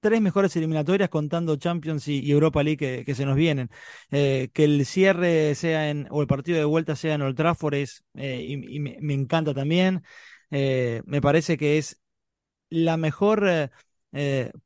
tres 0.00 0.20
mejores 0.20 0.54
eliminatorias 0.56 1.08
contando 1.08 1.56
Champions 1.56 2.06
y, 2.08 2.30
Europa 2.30 2.62
League 2.62 3.04
que, 3.04 3.14
se 3.14 3.26
nos 3.26 3.36
vienen. 3.36 3.70
Eh, 4.10 4.50
que 4.52 4.64
el 4.64 4.86
cierre 4.86 5.54
sea 5.54 5.90
en, 5.90 6.06
o 6.10 6.20
el 6.22 6.28
partido 6.28 6.58
de 6.58 6.64
vuelta 6.64 6.96
sea 6.96 7.14
en 7.14 7.22
Old 7.22 7.36
Trafford 7.36 7.74
es, 7.74 8.04
eh, 8.14 8.44
y, 8.48 8.78
me, 8.78 9.14
encanta 9.14 9.52
también. 9.52 10.02
Eh, 10.50 11.02
me 11.06 11.20
parece 11.20 11.56
que 11.56 11.78
es 11.78 12.00
la 12.70 12.96
mejor 12.96 13.70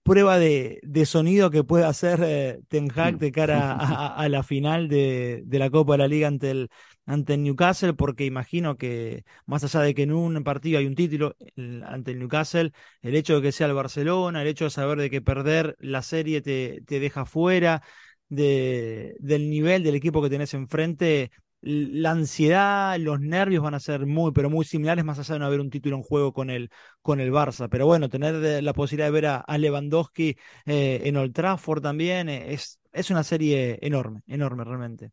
prueba 0.03 0.39
de, 0.39 0.81
sonido 1.07 1.51
que 1.51 1.65
puede 1.65 1.85
hacer 1.85 2.21
eh, 2.23 2.61
Ten 2.69 2.89
Hag 2.95 3.19
de 3.19 3.33
cara 3.33 3.73
a, 4.15 4.29
la 4.29 4.43
final 4.43 4.89
de, 4.89 5.43
la 5.51 5.71
Copa 5.71 5.95
de 5.95 5.99
la 5.99 6.09
Liga 6.09 6.29
ante 6.29 6.51
el, 6.51 6.71
ante 7.11 7.35
el 7.35 7.43
Newcastle, 7.43 7.95
porque 7.95 8.25
imagino 8.25 8.77
que 8.77 9.25
más 9.47 9.65
allá 9.65 9.81
de 9.81 9.95
que 9.95 10.05
en 10.05 10.13
un 10.13 10.45
partido 10.45 10.79
hay 10.79 10.87
un 10.87 10.95
título 10.95 11.37
ante 11.85 12.13
el 12.13 12.21
Newcastle, 12.21 12.73
el 13.03 13.15
hecho 13.17 13.37
de 13.37 13.43
que 13.43 13.53
sea 13.53 13.67
el 13.67 13.75
Barcelona, 13.75 14.43
el 14.43 14.49
hecho 14.49 14.65
de 14.65 14.71
saber 14.71 14.99
de 14.99 15.11
que 15.11 15.21
perder 15.21 15.77
la 15.81 16.03
serie 16.03 16.41
te, 16.41 16.83
te 16.87 17.01
deja 17.01 17.25
fuera 17.25 17.83
de, 18.29 19.17
del 19.19 19.51
nivel 19.51 19.83
del 19.83 19.97
equipo 19.97 20.23
que 20.23 20.31
tenés 20.31 20.55
enfrente, 20.55 21.33
la 21.63 22.13
ansiedad, 22.13 22.97
los 22.99 23.21
nervios 23.21 23.63
van 23.63 23.75
a 23.75 23.81
ser 23.81 24.07
muy, 24.07 24.33
pero 24.33 24.49
muy 24.49 24.65
similares, 24.65 25.05
más 25.05 25.19
allá 25.19 25.35
de 25.35 25.41
no 25.41 25.47
haber 25.47 25.61
un 25.61 25.71
título 25.71 25.97
en 25.97 26.03
juego 26.03 26.33
con 26.33 26.49
el, 26.49 26.71
con 27.03 27.21
el 27.21 27.33
Barça. 27.33 27.69
Pero 27.69 27.87
bueno, 27.87 28.09
tener 28.09 28.63
la 28.63 28.73
posibilidad 28.73 29.09
de 29.09 29.13
ver 29.13 29.27
a, 29.27 29.59
Lewandowski 29.59 30.37
eh, 30.67 31.01
en 31.05 31.17
Old 31.17 31.35
Trafford 31.35 31.83
también 31.83 32.29
eh, 32.29 32.55
es, 32.55 32.79
es 32.93 33.11
una 33.11 33.25
serie 33.25 33.79
enorme, 33.83 34.23
enorme 34.27 34.65
realmente. 34.65 35.11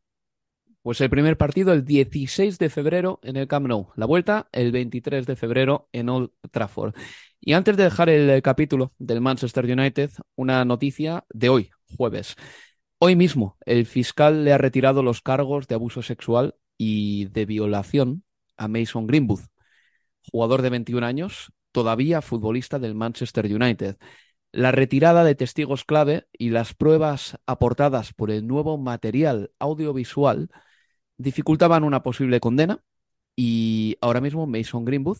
Pues 0.88 1.02
el 1.02 1.10
primer 1.10 1.36
partido 1.36 1.73
el 1.73 1.84
16 1.84 2.60
de 2.60 2.69
febrero 2.69 3.19
en 3.21 3.36
el 3.36 3.50
Camp 3.50 3.67
Nou, 3.67 3.89
la 3.97 4.06
vuelta 4.06 4.47
el 4.54 4.71
23 4.71 5.26
de 5.26 5.36
febrero 5.36 5.89
en 5.91 6.08
Old 6.08 6.30
Trafford. 6.50 6.95
Y 7.41 7.52
antes 7.52 7.76
de 7.76 7.84
dejar 7.84 8.08
el 8.08 8.41
capítulo 8.41 8.93
del 8.97 9.19
Manchester 9.19 9.65
United, 9.65 10.12
una 10.38 10.63
noticia 10.63 11.26
de 11.28 11.50
hoy, 11.50 11.71
jueves. 11.97 12.36
Hoy 13.00 13.17
mismo, 13.17 13.58
el 13.65 13.86
fiscal 13.86 14.45
le 14.45 14.54
ha 14.54 14.58
retirado 14.58 15.04
los 15.04 15.21
cargos 15.21 15.67
de 15.67 15.76
abuso 15.76 16.02
sexual 16.02 16.56
y 16.78 17.26
de 17.32 17.45
violación 17.45 18.23
a 18.56 18.69
Mason 18.69 19.08
Greenwood, 19.08 19.41
jugador 20.32 20.62
de 20.62 20.69
21 20.69 21.06
años, 21.06 21.52
todavía 21.73 22.21
futbolista 22.21 22.80
del 22.80 22.95
Manchester 22.95 23.45
United. 23.54 23.97
La 24.54 24.71
retirada 24.71 25.26
de 25.26 25.36
testigos 25.36 25.84
clave 25.84 26.30
y 26.32 26.52
las 26.52 26.73
pruebas 26.73 27.38
aportadas 27.45 28.13
por 28.13 28.32
el 28.32 28.47
nuevo 28.47 28.78
material 28.78 29.52
audiovisual 29.60 30.50
dificultaban 31.18 31.84
una 31.84 32.04
posible 32.04 32.40
condena 32.40 32.84
y 33.36 33.98
ahora 34.02 34.22
mismo 34.22 34.48
Mason 34.48 34.86
Greenwood 34.86 35.20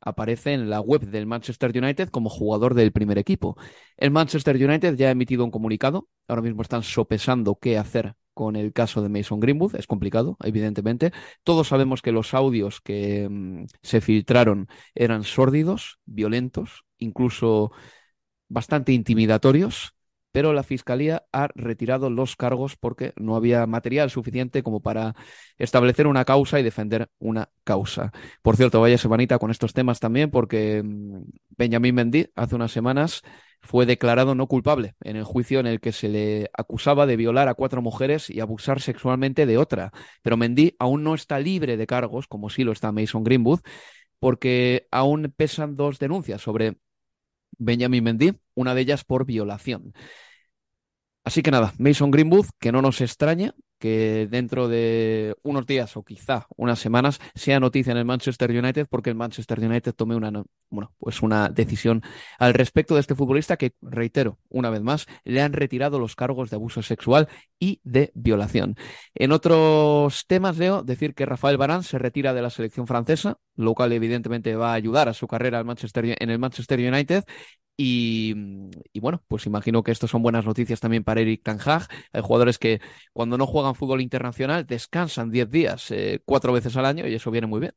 aparece 0.00 0.52
en 0.52 0.70
la 0.70 0.80
web 0.80 1.02
del 1.02 1.26
Manchester 1.26 1.76
United 1.76 2.10
como 2.10 2.30
jugador 2.30 2.74
del 2.74 2.92
primer 2.92 3.18
equipo. 3.18 3.56
El 3.96 4.10
Manchester 4.10 4.56
United 4.56 4.94
ya 4.96 5.08
ha 5.08 5.10
emitido 5.10 5.44
un 5.44 5.50
comunicado, 5.50 6.08
ahora 6.28 6.42
mismo 6.42 6.62
están 6.62 6.82
sopesando 6.82 7.56
qué 7.56 7.78
hacer 7.78 8.14
con 8.34 8.54
el 8.54 8.72
caso 8.74 9.02
de 9.02 9.08
Mason 9.08 9.40
Greenwood, 9.40 9.76
es 9.76 9.86
complicado, 9.86 10.36
evidentemente. 10.44 11.12
Todos 11.42 11.68
sabemos 11.68 12.02
que 12.02 12.12
los 12.12 12.34
audios 12.34 12.80
que 12.82 13.26
mm, 13.30 13.64
se 13.82 14.00
filtraron 14.02 14.68
eran 14.94 15.24
sórdidos, 15.24 15.98
violentos, 16.04 16.84
incluso 16.98 17.72
bastante 18.48 18.92
intimidatorios 18.92 19.95
pero 20.36 20.52
la 20.52 20.64
Fiscalía 20.64 21.24
ha 21.32 21.48
retirado 21.54 22.10
los 22.10 22.36
cargos 22.36 22.76
porque 22.76 23.14
no 23.16 23.36
había 23.36 23.66
material 23.66 24.10
suficiente 24.10 24.62
como 24.62 24.80
para 24.82 25.14
establecer 25.56 26.06
una 26.06 26.26
causa 26.26 26.60
y 26.60 26.62
defender 26.62 27.08
una 27.18 27.48
causa. 27.64 28.12
Por 28.42 28.54
cierto, 28.54 28.82
vaya 28.82 28.98
semanita 28.98 29.38
con 29.38 29.50
estos 29.50 29.72
temas 29.72 29.98
también 29.98 30.30
porque 30.30 30.82
mm, 30.84 31.22
Benjamín 31.56 31.94
Mendy 31.94 32.26
hace 32.36 32.54
unas 32.54 32.70
semanas 32.70 33.22
fue 33.62 33.86
declarado 33.86 34.34
no 34.34 34.46
culpable 34.46 34.94
en 35.00 35.16
el 35.16 35.24
juicio 35.24 35.58
en 35.58 35.66
el 35.68 35.80
que 35.80 35.92
se 35.92 36.10
le 36.10 36.50
acusaba 36.52 37.06
de 37.06 37.16
violar 37.16 37.48
a 37.48 37.54
cuatro 37.54 37.80
mujeres 37.80 38.28
y 38.28 38.40
abusar 38.40 38.82
sexualmente 38.82 39.46
de 39.46 39.56
otra. 39.56 39.90
Pero 40.20 40.36
Mendy 40.36 40.76
aún 40.78 41.02
no 41.02 41.14
está 41.14 41.38
libre 41.38 41.78
de 41.78 41.86
cargos, 41.86 42.28
como 42.28 42.50
sí 42.50 42.62
lo 42.62 42.72
está 42.72 42.92
Mason 42.92 43.24
Greenwood, 43.24 43.60
porque 44.18 44.86
aún 44.90 45.32
pesan 45.34 45.76
dos 45.76 45.98
denuncias 45.98 46.42
sobre 46.42 46.76
Benjamin 47.58 48.04
Mendy, 48.04 48.38
una 48.54 48.74
de 48.74 48.82
ellas 48.82 49.04
por 49.04 49.24
violación. 49.24 49.94
Así 51.26 51.42
que 51.42 51.50
nada, 51.50 51.74
Mason 51.78 52.12
Greenwood, 52.12 52.46
que 52.60 52.70
no 52.70 52.80
nos 52.80 53.00
extraña 53.00 53.52
que 53.80 54.28
dentro 54.30 54.68
de 54.68 55.34
unos 55.42 55.66
días 55.66 55.96
o 55.96 56.04
quizá 56.04 56.46
unas 56.56 56.78
semanas 56.78 57.18
sea 57.34 57.58
noticia 57.58 57.90
en 57.90 57.98
el 57.98 58.04
Manchester 58.04 58.52
United 58.52 58.86
porque 58.88 59.10
el 59.10 59.16
Manchester 59.16 59.58
United 59.58 59.92
tome 59.92 60.14
una, 60.14 60.30
bueno, 60.70 60.94
pues 60.98 61.22
una 61.22 61.48
decisión 61.48 62.00
al 62.38 62.54
respecto 62.54 62.94
de 62.94 63.00
este 63.00 63.16
futbolista 63.16 63.56
que, 63.56 63.72
reitero, 63.82 64.38
una 64.48 64.70
vez 64.70 64.82
más, 64.82 65.06
le 65.24 65.42
han 65.42 65.52
retirado 65.52 65.98
los 65.98 66.14
cargos 66.14 66.48
de 66.48 66.56
abuso 66.56 66.80
sexual 66.80 67.28
y 67.58 67.80
de 67.82 68.12
violación. 68.14 68.76
En 69.12 69.32
otros 69.32 70.26
temas, 70.28 70.58
Leo, 70.58 70.84
decir 70.84 71.12
que 71.16 71.26
Rafael 71.26 71.56
Barán 71.56 71.82
se 71.82 71.98
retira 71.98 72.34
de 72.34 72.42
la 72.42 72.50
selección 72.50 72.86
francesa, 72.86 73.38
lo 73.56 73.74
cual 73.74 73.92
evidentemente 73.92 74.54
va 74.54 74.70
a 74.70 74.74
ayudar 74.74 75.08
a 75.08 75.12
su 75.12 75.26
carrera 75.26 75.58
en 75.58 76.30
el 76.30 76.38
Manchester 76.38 76.78
United 76.78 77.24
y, 77.78 78.34
bueno, 79.00 79.22
pues 79.28 79.46
imagino 79.46 79.82
que 79.82 79.92
esto 79.92 80.08
son 80.08 80.22
buenas 80.22 80.46
noticias 80.46 80.80
también 80.80 81.04
para 81.04 81.20
Eric 81.20 81.42
Ten. 81.42 81.58
Hay 82.12 82.22
jugadores 82.22 82.58
que 82.58 82.80
cuando 83.12 83.36
no 83.36 83.46
juegan 83.46 83.74
fútbol 83.74 84.00
internacional 84.00 84.66
descansan 84.66 85.30
10 85.30 85.50
días, 85.50 85.90
eh, 85.90 86.22
cuatro 86.24 86.52
veces 86.52 86.76
al 86.76 86.86
año 86.86 87.06
y 87.06 87.14
eso 87.14 87.30
viene 87.30 87.46
muy 87.46 87.60
bien. 87.60 87.74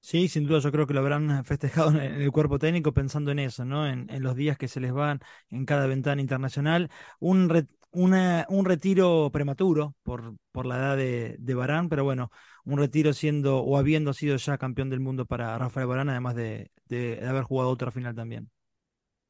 Sí, 0.00 0.28
sin 0.28 0.46
duda 0.46 0.60
yo 0.60 0.70
creo 0.70 0.86
que 0.86 0.94
lo 0.94 1.00
habrán 1.00 1.44
festejado 1.44 1.90
en 1.90 2.22
el 2.22 2.30
cuerpo 2.30 2.58
técnico 2.60 2.92
pensando 2.92 3.32
en 3.32 3.40
eso, 3.40 3.64
¿no? 3.64 3.88
En, 3.88 4.06
los 4.22 4.36
días 4.36 4.56
que 4.56 4.68
se 4.68 4.80
les 4.80 4.92
van 4.92 5.20
en 5.50 5.64
cada 5.64 5.86
ventana 5.86 6.20
internacional. 6.20 6.88
Un, 7.18 7.66
un 7.90 8.64
retiro 8.64 9.30
prematuro 9.32 9.96
por, 10.04 10.36
la 10.64 10.76
edad 10.76 10.96
de, 10.96 11.54
Barán, 11.54 11.88
pero 11.88 12.04
bueno, 12.04 12.30
un 12.64 12.78
retiro 12.78 13.12
siendo 13.12 13.58
o 13.58 13.76
habiendo 13.76 14.12
sido 14.12 14.36
ya 14.36 14.58
campeón 14.58 14.90
del 14.90 15.00
mundo 15.00 15.26
para 15.26 15.58
Rafael 15.58 15.88
Barán, 15.88 16.08
además 16.08 16.36
de, 16.36 16.70
de 16.86 17.26
haber 17.26 17.42
jugado 17.42 17.70
otra 17.70 17.90
final 17.90 18.14
también. 18.14 18.50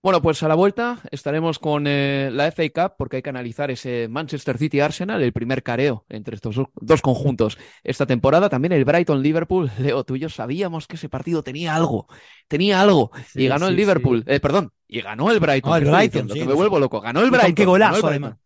Bueno, 0.00 0.22
pues 0.22 0.40
a 0.44 0.48
la 0.48 0.54
vuelta 0.54 1.00
estaremos 1.10 1.58
con 1.58 1.86
eh, 1.88 2.30
la 2.32 2.46
FA 2.52 2.68
Cup 2.72 2.94
porque 2.96 3.16
hay 3.16 3.22
que 3.22 3.30
analizar 3.30 3.72
ese 3.72 4.06
Manchester 4.08 4.56
City 4.56 4.78
Arsenal, 4.78 5.20
el 5.20 5.32
primer 5.32 5.64
careo 5.64 6.04
entre 6.08 6.36
estos 6.36 6.56
dos 6.76 7.02
conjuntos 7.02 7.58
esta 7.82 8.06
temporada. 8.06 8.48
También 8.48 8.72
el 8.72 8.84
Brighton 8.84 9.20
Liverpool. 9.22 9.72
Leo, 9.80 10.04
tú 10.04 10.14
y 10.14 10.20
yo 10.20 10.28
sabíamos 10.28 10.86
que 10.86 10.94
ese 10.94 11.08
partido 11.08 11.42
tenía 11.42 11.74
algo, 11.74 12.06
tenía 12.46 12.80
algo. 12.80 13.10
y 13.34 13.48
ganó 13.48 13.66
el 13.66 13.74
Liverpool, 13.74 14.22
eh, 14.28 14.38
perdón, 14.38 14.70
y 14.86 15.00
ganó 15.00 15.32
el 15.32 15.40
Brighton. 15.40 15.82
el 15.82 15.90
Brighton, 15.90 16.28
que 16.28 16.44
me 16.44 16.54
vuelvo 16.54 16.78
loco. 16.78 17.00
Ganó 17.00 17.20
el 17.20 17.30
Brighton. 17.30 17.54
Qué 17.54 17.64
golazo, 17.64 18.06
además. 18.06 18.36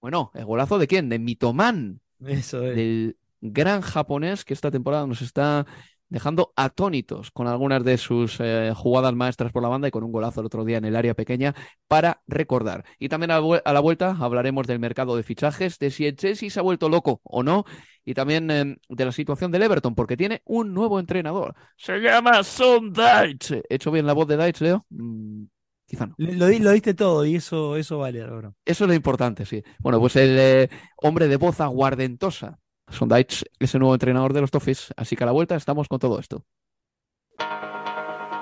Bueno, 0.00 0.30
¿el 0.34 0.44
golazo 0.44 0.78
de 0.78 0.86
quién? 0.86 1.08
De 1.08 1.18
Mitoman. 1.18 2.00
Eso 2.24 2.64
es. 2.64 2.76
Del 2.76 3.16
gran 3.40 3.80
japonés 3.80 4.44
que 4.44 4.54
esta 4.54 4.70
temporada 4.70 5.06
nos 5.06 5.20
está 5.20 5.66
dejando 6.12 6.52
atónitos 6.56 7.30
con 7.30 7.46
algunas 7.46 7.82
de 7.84 7.96
sus 7.96 8.36
eh, 8.38 8.72
jugadas 8.76 9.14
maestras 9.14 9.50
por 9.50 9.62
la 9.62 9.70
banda 9.70 9.88
y 9.88 9.90
con 9.90 10.04
un 10.04 10.12
golazo 10.12 10.40
el 10.40 10.46
otro 10.46 10.62
día 10.62 10.76
en 10.76 10.84
el 10.84 10.94
área 10.94 11.14
pequeña 11.14 11.54
para 11.88 12.22
recordar. 12.26 12.84
Y 12.98 13.08
también 13.08 13.30
a, 13.30 13.40
la 13.40 13.80
vuelta 13.80 14.16
hablaremos 14.20 14.66
del 14.66 14.78
mercado 14.78 15.16
de 15.16 15.22
fichajes, 15.22 15.78
de 15.78 15.90
si 15.90 16.06
el 16.06 16.16
Chelsea 16.16 16.50
se 16.50 16.60
ha 16.60 16.62
vuelto 16.62 16.90
loco 16.90 17.22
o 17.24 17.42
no, 17.42 17.64
y 18.04 18.12
también 18.12 18.50
em, 18.50 18.76
de 18.90 19.04
la 19.06 19.12
situación 19.12 19.50
del 19.50 19.62
Everton, 19.62 19.94
porque 19.94 20.18
tiene 20.18 20.42
un 20.44 20.74
nuevo 20.74 21.00
entrenador. 21.00 21.54
Se 21.76 21.98
llama 21.98 22.44
Son 22.44 22.92
Deitch. 22.92 23.52
¿He 23.52 23.62
hecho 23.76 23.90
bien 23.90 24.04
la 24.04 24.12
voz 24.12 24.28
de 24.28 24.36
Deitch, 24.36 24.60
Leo? 24.60 24.84
Mm, 24.90 25.44
quizá 25.86 26.06
no. 26.06 26.14
Lo, 26.18 26.46
lo, 26.46 26.70
diste 26.72 26.92
todo 26.92 27.24
y 27.24 27.36
eso, 27.36 27.78
eso 27.78 27.96
vale 27.96 28.20
ahora. 28.20 28.52
Eso 28.66 28.84
es 28.84 28.88
lo 28.88 28.94
importante, 28.94 29.46
sí. 29.46 29.62
Bueno, 29.78 29.98
pues 29.98 30.16
el 30.16 30.36
eh, 30.38 30.68
hombre 30.96 31.26
de 31.26 31.36
voz 31.36 31.58
aguardentosa 31.62 32.58
Sondage 32.88 33.44
es 33.58 33.74
el 33.74 33.80
nuevo 33.80 33.94
entrenador 33.94 34.32
de 34.32 34.40
los 34.40 34.50
Toffees, 34.50 34.92
así 34.96 35.16
que 35.16 35.24
a 35.24 35.26
la 35.26 35.32
vuelta 35.32 35.56
estamos 35.56 35.88
con 35.88 35.98
todo 35.98 36.18
esto. 36.18 36.44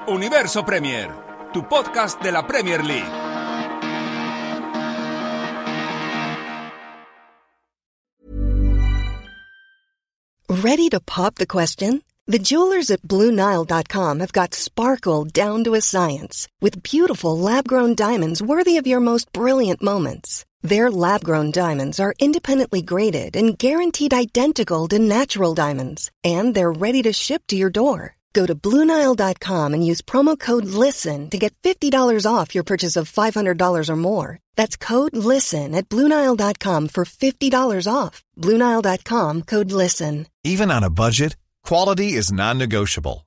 Universo 0.09 0.65
Premier, 0.65 1.11
tu 1.53 1.69
podcast 1.69 2.21
de 2.23 2.33
la 2.33 2.47
Premier 2.47 2.85
League. 2.85 3.31
Ready 10.49 10.89
to 10.91 11.01
pop 11.01 11.37
the 11.37 11.47
question? 11.47 12.03
The 12.27 12.39
jewelers 12.39 12.91
at 12.91 13.03
BlueNile.com 13.03 14.21
have 14.21 14.33
got 14.33 14.53
sparkle 14.53 15.25
down 15.25 15.65
to 15.65 15.75
a 15.75 15.81
science 15.81 16.49
with 16.61 16.83
beautiful 16.83 17.39
lab 17.39 17.67
grown 17.67 17.95
diamonds 17.95 18.43
worthy 18.43 18.77
of 18.77 18.87
your 18.87 19.01
most 19.01 19.33
brilliant 19.33 19.81
moments. 19.83 20.45
Their 20.63 20.91
lab 20.91 21.25
grown 21.25 21.51
diamonds 21.51 21.99
are 21.99 22.15
independently 22.19 22.83
graded 22.83 23.35
and 23.35 23.59
guaranteed 23.59 24.13
identical 24.13 24.87
to 24.89 24.99
natural 24.99 25.55
diamonds, 25.55 26.11
and 26.23 26.55
they're 26.55 26.71
ready 26.71 27.03
to 27.03 27.13
ship 27.13 27.43
to 27.49 27.57
your 27.57 27.71
door. 27.71 28.17
Go 28.33 28.47
to 28.47 28.55
Bluenile.com 28.55 29.75
and 29.75 29.85
use 29.85 30.03
promo 30.03 30.39
code 30.39 30.67
LISTEN 30.67 31.31
to 31.31 31.39
get 31.39 31.55
$50 31.63 32.27
off 32.33 32.55
your 32.55 32.63
purchase 32.63 32.97
of 32.97 33.11
$500 33.11 33.89
or 33.89 33.97
more. 33.97 34.39
That's 34.57 34.77
code 34.77 35.17
LISTEN 35.17 35.75
at 35.75 35.89
Bluenile.com 35.89 36.89
for 36.89 37.05
$50 37.05 37.93
off. 37.93 38.23
Bluenile.com 38.39 39.43
code 39.43 39.73
LISTEN. 39.73 40.27
Even 40.45 40.71
on 40.71 40.85
a 40.85 40.91
budget, 40.91 41.37
quality 41.65 42.13
is 42.13 42.31
non 42.31 42.59
negotiable. 42.59 43.27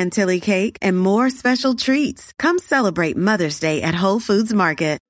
cake, 0.39 0.77
and 0.81 0.97
more 0.97 1.29
special 1.29 1.75
treats. 1.75 2.31
Come 2.39 2.57
celebrate 2.59 3.17
Mother's 3.17 3.59
Day 3.59 3.81
at 3.81 3.93
Whole 3.93 4.21
Foods 4.21 4.53
Market. 4.53 5.01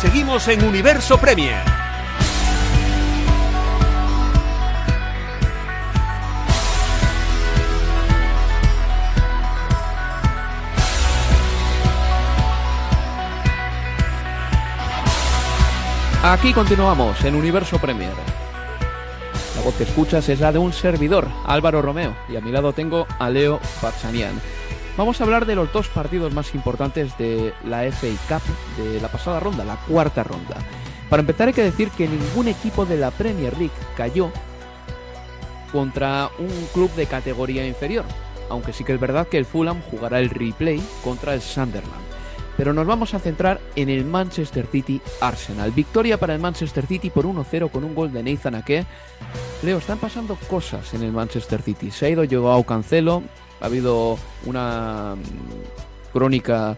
Seguimos 0.00 0.48
en 0.48 0.64
Universo 0.64 1.18
Premier. 1.18 1.79
Aquí 16.22 16.52
continuamos 16.52 17.24
en 17.24 17.34
Universo 17.34 17.78
Premier. 17.78 18.12
La 19.56 19.62
voz 19.62 19.74
que 19.76 19.84
escuchas 19.84 20.28
es 20.28 20.38
la 20.38 20.52
de 20.52 20.58
un 20.58 20.74
servidor, 20.74 21.26
Álvaro 21.46 21.80
Romeo, 21.80 22.14
y 22.28 22.36
a 22.36 22.42
mi 22.42 22.52
lado 22.52 22.74
tengo 22.74 23.06
a 23.18 23.30
Leo 23.30 23.58
Pachanian. 23.80 24.38
Vamos 24.98 25.18
a 25.18 25.24
hablar 25.24 25.46
de 25.46 25.54
los 25.54 25.72
dos 25.72 25.88
partidos 25.88 26.34
más 26.34 26.54
importantes 26.54 27.16
de 27.16 27.54
la 27.64 27.90
FA 27.90 28.08
Cup 28.28 28.42
de 28.76 29.00
la 29.00 29.08
pasada 29.08 29.40
ronda, 29.40 29.64
la 29.64 29.76
cuarta 29.76 30.22
ronda. 30.22 30.56
Para 31.08 31.20
empezar 31.20 31.48
hay 31.48 31.54
que 31.54 31.62
decir 31.62 31.90
que 31.90 32.06
ningún 32.06 32.48
equipo 32.48 32.84
de 32.84 32.98
la 32.98 33.10
Premier 33.12 33.56
League 33.56 33.72
cayó 33.96 34.30
contra 35.72 36.28
un 36.38 36.68
club 36.74 36.90
de 36.96 37.06
categoría 37.06 37.66
inferior, 37.66 38.04
aunque 38.50 38.74
sí 38.74 38.84
que 38.84 38.92
es 38.92 39.00
verdad 39.00 39.26
que 39.26 39.38
el 39.38 39.46
Fulham 39.46 39.80
jugará 39.90 40.20
el 40.20 40.28
replay 40.28 40.82
contra 41.02 41.32
el 41.32 41.40
Sunderland. 41.40 42.19
Pero 42.56 42.72
nos 42.72 42.86
vamos 42.86 43.14
a 43.14 43.18
centrar 43.18 43.60
en 43.76 43.88
el 43.88 44.04
Manchester 44.04 44.66
City 44.66 45.00
Arsenal. 45.20 45.70
Victoria 45.70 46.18
para 46.18 46.34
el 46.34 46.40
Manchester 46.40 46.86
City 46.86 47.10
por 47.10 47.24
1-0 47.24 47.70
con 47.70 47.84
un 47.84 47.94
gol 47.94 48.12
de 48.12 48.22
Nathan 48.22 48.56
Ake. 48.56 48.84
Leo, 49.62 49.78
están 49.78 49.98
pasando 49.98 50.36
cosas 50.48 50.92
en 50.94 51.02
el 51.02 51.12
Manchester 51.12 51.62
City. 51.62 51.90
Se 51.90 52.06
ha 52.06 52.10
ido 52.10 52.24
Joao 52.30 52.64
Cancelo, 52.64 53.22
ha 53.60 53.66
habido 53.66 54.18
una 54.46 55.16
mm, 55.16 56.12
crónica 56.12 56.76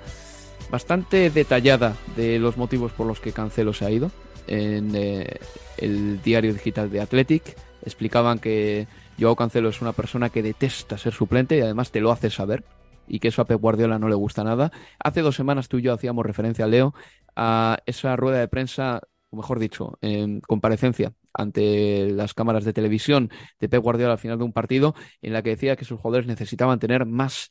bastante 0.71 1.31
detallada 1.31 1.95
de 2.17 2.39
los 2.39 2.57
motivos 2.57 2.93
por 2.93 3.07
los 3.07 3.21
que 3.21 3.33
Cancelo 3.33 3.73
se 3.73 3.85
ha 3.85 3.91
ido 3.91 4.11
en 4.47 4.93
eh, 4.95 5.39
el 5.79 6.23
diario 6.23 6.53
digital 6.53 6.91
de 6.91 7.01
Athletic. 7.01 7.57
Explicaban 7.85 8.39
que 8.39 8.87
Joao 9.19 9.37
Cancelo 9.37 9.69
es 9.69 9.83
una 9.83 9.93
persona 9.93 10.31
que 10.31 10.43
detesta 10.43 10.99
ser 10.99 11.13
suplente 11.13 11.57
y 11.57 11.61
además 11.61 11.91
te 11.91 12.01
lo 12.01 12.13
hace 12.13 12.31
saber 12.31 12.65
y 13.07 13.19
que 13.19 13.29
eso 13.29 13.43
a 13.43 13.47
Pep 13.47 13.61
Guardiola 13.61 13.99
no 13.99 14.09
le 14.09 14.15
gusta 14.15 14.45
nada. 14.45 14.73
Hace 14.99 15.23
dos 15.23 15.37
semanas 15.37 15.69
tú 15.69 15.79
y 15.79 15.83
yo 15.83 15.93
hacíamos 15.93 16.25
referencia, 16.27 16.67
Leo, 16.67 16.95
a 17.37 17.79
esa 17.87 18.17
rueda 18.17 18.39
de 18.39 18.49
prensa, 18.49 19.01
o 19.31 19.37
mejor 19.37 19.59
dicho, 19.59 19.99
en 20.01 20.41
comparecencia 20.41 21.15
ante 21.35 22.11
las 22.11 22.35
cámaras 22.35 22.65
de 22.65 22.73
televisión 22.73 23.31
de 23.59 23.69
Pep 23.69 23.83
Guardiola 23.83 24.13
al 24.13 24.19
final 24.19 24.39
de 24.39 24.45
un 24.45 24.53
partido, 24.53 24.95
en 25.23 25.33
la 25.33 25.43
que 25.43 25.51
decía 25.51 25.77
que 25.77 25.85
sus 25.85 25.99
jugadores 26.01 26.27
necesitaban 26.27 26.79
tener 26.79 27.07
más 27.07 27.51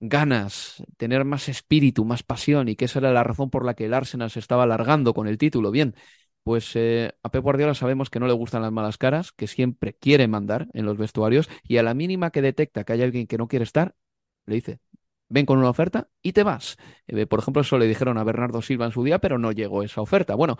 ganas, 0.00 0.82
tener 0.96 1.24
más 1.24 1.48
espíritu, 1.48 2.04
más 2.04 2.22
pasión, 2.22 2.68
y 2.68 2.76
que 2.76 2.86
esa 2.86 2.98
era 2.98 3.12
la 3.12 3.24
razón 3.24 3.50
por 3.50 3.64
la 3.64 3.74
que 3.74 3.86
el 3.86 3.94
Arsenal 3.94 4.30
se 4.30 4.40
estaba 4.40 4.64
alargando 4.64 5.14
con 5.14 5.26
el 5.26 5.38
título. 5.38 5.70
Bien, 5.70 5.94
pues 6.42 6.76
eh, 6.76 7.12
a 7.22 7.30
Pep 7.30 7.42
Guardiola 7.42 7.74
sabemos 7.74 8.10
que 8.10 8.20
no 8.20 8.26
le 8.26 8.32
gustan 8.32 8.62
las 8.62 8.72
malas 8.72 8.98
caras, 8.98 9.32
que 9.32 9.46
siempre 9.46 9.94
quiere 9.94 10.28
mandar 10.28 10.68
en 10.74 10.84
los 10.86 10.98
vestuarios, 10.98 11.48
y 11.64 11.78
a 11.78 11.82
la 11.82 11.94
mínima 11.94 12.30
que 12.30 12.42
detecta 12.42 12.84
que 12.84 12.92
hay 12.92 13.02
alguien 13.02 13.26
que 13.26 13.38
no 13.38 13.48
quiere 13.48 13.64
estar, 13.64 13.94
le 14.46 14.56
dice, 14.56 14.80
ven 15.28 15.46
con 15.46 15.58
una 15.58 15.70
oferta 15.70 16.08
y 16.22 16.32
te 16.32 16.42
vas. 16.42 16.76
Eh, 17.06 17.26
por 17.26 17.40
ejemplo, 17.40 17.62
eso 17.62 17.78
le 17.78 17.86
dijeron 17.86 18.18
a 18.18 18.24
Bernardo 18.24 18.62
Silva 18.62 18.86
en 18.86 18.92
su 18.92 19.04
día, 19.04 19.18
pero 19.18 19.38
no 19.38 19.52
llegó 19.52 19.82
esa 19.82 20.00
oferta. 20.00 20.34
Bueno, 20.34 20.56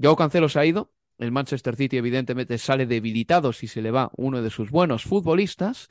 Joao 0.00 0.16
Cancelo 0.16 0.48
se 0.48 0.58
ha 0.58 0.66
ido. 0.66 0.92
El 1.18 1.32
Manchester 1.32 1.76
City, 1.76 1.98
evidentemente, 1.98 2.56
sale 2.56 2.86
debilitado 2.86 3.52
si 3.52 3.66
se 3.66 3.82
le 3.82 3.90
va 3.90 4.10
uno 4.16 4.40
de 4.42 4.48
sus 4.50 4.70
buenos 4.70 5.04
futbolistas. 5.04 5.88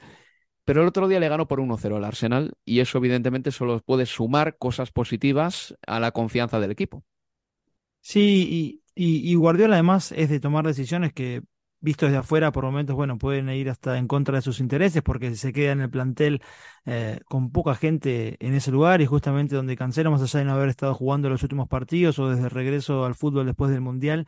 Pero 0.65 0.81
el 0.81 0.87
otro 0.87 1.07
día 1.07 1.19
le 1.19 1.29
ganó 1.29 1.47
por 1.47 1.59
1-0 1.59 1.97
al 1.97 2.03
Arsenal 2.05 2.53
y 2.65 2.79
eso, 2.79 2.97
evidentemente, 2.99 3.51
solo 3.51 3.81
puede 3.81 4.05
sumar 4.05 4.57
cosas 4.57 4.91
positivas 4.91 5.75
a 5.87 5.99
la 5.99 6.11
confianza 6.11 6.59
del 6.59 6.71
equipo. 6.71 7.03
Sí, 8.01 8.81
y, 8.95 9.03
y, 9.03 9.31
y 9.31 9.35
Guardiola 9.35 9.75
además 9.75 10.11
es 10.11 10.29
de 10.29 10.39
tomar 10.39 10.65
decisiones 10.65 11.13
que 11.13 11.43
visto 11.81 12.05
desde 12.05 12.17
afuera, 12.19 12.51
por 12.51 12.63
momentos, 12.65 12.95
bueno, 12.95 13.17
pueden 13.17 13.49
ir 13.49 13.69
hasta 13.69 13.97
en 13.97 14.07
contra 14.07 14.35
de 14.37 14.41
sus 14.41 14.59
intereses 14.59 15.01
porque 15.01 15.35
se 15.35 15.53
queda 15.53 15.71
en 15.71 15.81
el 15.81 15.89
plantel 15.89 16.41
eh, 16.85 17.19
con 17.25 17.51
poca 17.51 17.75
gente 17.75 18.37
en 18.45 18.53
ese 18.53 18.71
lugar 18.71 19.01
y 19.01 19.05
justamente 19.05 19.55
donde 19.55 19.77
Cancelo, 19.77 20.11
más 20.11 20.21
allá 20.21 20.39
de 20.39 20.45
no 20.45 20.53
haber 20.53 20.69
estado 20.69 20.93
jugando 20.93 21.29
los 21.29 21.43
últimos 21.43 21.67
partidos 21.67 22.19
o 22.19 22.29
desde 22.29 22.45
el 22.45 22.51
regreso 22.51 23.05
al 23.05 23.15
fútbol 23.15 23.45
después 23.45 23.71
del 23.71 23.81
Mundial, 23.81 24.27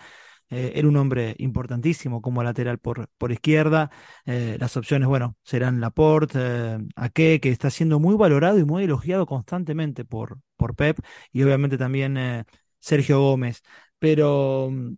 eh, 0.51 0.73
era 0.75 0.87
un 0.87 0.97
hombre 0.97 1.33
importantísimo 1.39 2.21
como 2.21 2.43
lateral 2.43 2.77
por, 2.77 3.07
por 3.17 3.31
izquierda. 3.31 3.89
Eh, 4.25 4.57
las 4.59 4.75
opciones, 4.77 5.07
bueno, 5.07 5.37
serán 5.43 5.79
Laporte, 5.79 6.39
eh, 6.39 6.79
Ake, 6.95 7.39
que 7.39 7.49
está 7.49 7.69
siendo 7.69 7.99
muy 7.99 8.15
valorado 8.15 8.59
y 8.59 8.65
muy 8.65 8.83
elogiado 8.83 9.25
constantemente 9.25 10.03
por, 10.05 10.39
por 10.57 10.75
Pep, 10.75 10.99
y 11.31 11.43
obviamente 11.43 11.77
también 11.77 12.45
Sergio 12.79 13.21
Gómez. 13.21 13.61
Pero 13.97 14.69
mm, 14.71 14.95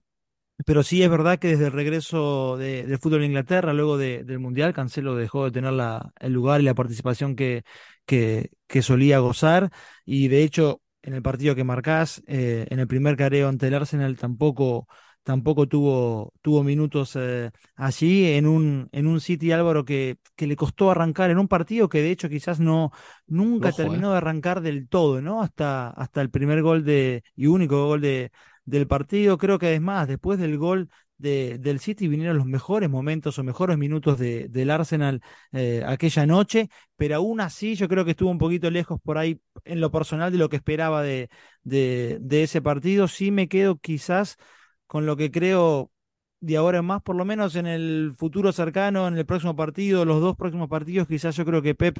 pero 0.65 0.83
sí 0.83 1.03
es 1.03 1.09
verdad 1.09 1.39
que 1.39 1.49
desde 1.49 1.67
el 1.67 1.71
regreso 1.71 2.57
de, 2.57 2.83
del 2.85 2.99
fútbol 2.99 3.21
en 3.23 3.31
Inglaterra, 3.31 3.73
luego 3.73 3.97
del 3.97 4.39
Mundial, 4.39 4.73
Cancelo 4.73 5.15
dejó 5.15 5.45
de 5.45 5.51
tener 5.51 5.73
la, 5.73 6.11
el 6.19 6.33
lugar 6.33 6.61
y 6.61 6.63
la 6.63 6.73
participación 6.75 7.35
que, 7.35 7.63
que, 8.05 8.51
que, 8.67 8.81
solía 8.81 9.19
gozar. 9.19 9.71
Y 10.05 10.27
de 10.27 10.43
hecho, 10.43 10.81
en 11.01 11.13
el 11.13 11.21
partido 11.21 11.55
que 11.55 11.63
marcás, 11.63 12.23
eh, 12.27 12.65
en 12.69 12.79
el 12.79 12.87
primer 12.87 13.17
careo 13.17 13.49
ante 13.49 13.67
el 13.67 13.73
Arsenal, 13.75 14.17
tampoco, 14.17 14.87
tampoco 15.23 15.67
tuvo, 15.67 16.33
tuvo 16.41 16.63
minutos 16.63 17.15
eh, 17.15 17.51
allí 17.75 18.27
en 18.33 18.47
un, 18.47 18.89
en 18.91 19.07
un 19.07 19.19
City 19.19 19.51
Álvaro 19.51 19.85
que, 19.85 20.17
que 20.35 20.47
le 20.47 20.55
costó 20.55 20.91
arrancar 20.91 21.31
en 21.31 21.39
un 21.39 21.47
partido 21.47 21.89
que 21.89 22.01
de 22.01 22.11
hecho 22.11 22.29
quizás 22.29 22.59
no 22.59 22.91
nunca 23.27 23.71
terminó 23.71 24.09
eh. 24.09 24.11
de 24.11 24.17
arrancar 24.17 24.61
del 24.61 24.87
todo, 24.87 25.21
¿no? 25.21 25.41
Hasta, 25.41 25.89
hasta 25.89 26.21
el 26.21 26.29
primer 26.29 26.61
gol 26.61 26.83
de, 26.83 27.23
y 27.35 27.47
único 27.47 27.85
gol 27.87 28.01
de, 28.01 28.31
del 28.65 28.87
partido. 28.87 29.37
Creo 29.37 29.59
que 29.59 29.67
además, 29.67 30.07
después 30.07 30.39
del 30.39 30.57
gol 30.57 30.89
del 31.17 31.79
City 31.79 32.09
vinieron 32.09 32.37
los 32.37 32.45
mejores 32.45 32.89
momentos 32.89 33.39
o 33.39 33.43
mejores 33.43 33.77
minutos 33.77 34.19
de, 34.19 34.49
del 34.49 34.69
Arsenal 34.69 35.21
eh, 35.53 35.81
aquella 35.85 36.25
noche, 36.25 36.69
pero 36.97 37.15
aún 37.15 37.39
así 37.39 37.75
yo 37.75 37.87
creo 37.87 38.03
que 38.03 38.11
estuvo 38.11 38.29
un 38.29 38.37
poquito 38.37 38.69
lejos 38.69 38.99
por 39.01 39.17
ahí 39.17 39.39
en 39.63 39.79
lo 39.79 39.89
personal 39.89 40.33
de 40.33 40.37
lo 40.37 40.49
que 40.49 40.57
esperaba 40.57 41.01
de, 41.01 41.29
de, 41.63 42.17
de 42.19 42.43
ese 42.43 42.61
partido. 42.61 43.07
Sí 43.07 43.31
me 43.31 43.47
quedo 43.47 43.77
quizás 43.77 44.35
con 44.85 45.05
lo 45.05 45.15
que 45.15 45.31
creo 45.31 45.91
de 46.41 46.57
ahora 46.57 46.79
en 46.79 46.85
más, 46.85 47.01
por 47.01 47.15
lo 47.15 47.23
menos 47.23 47.55
en 47.55 47.67
el 47.67 48.15
futuro 48.17 48.51
cercano, 48.51 49.07
en 49.07 49.17
el 49.17 49.25
próximo 49.25 49.55
partido, 49.55 50.03
los 50.03 50.19
dos 50.19 50.35
próximos 50.35 50.67
partidos, 50.67 51.07
quizás 51.07 51.37
yo 51.37 51.45
creo 51.45 51.61
que 51.61 51.73
Pep 51.73 51.99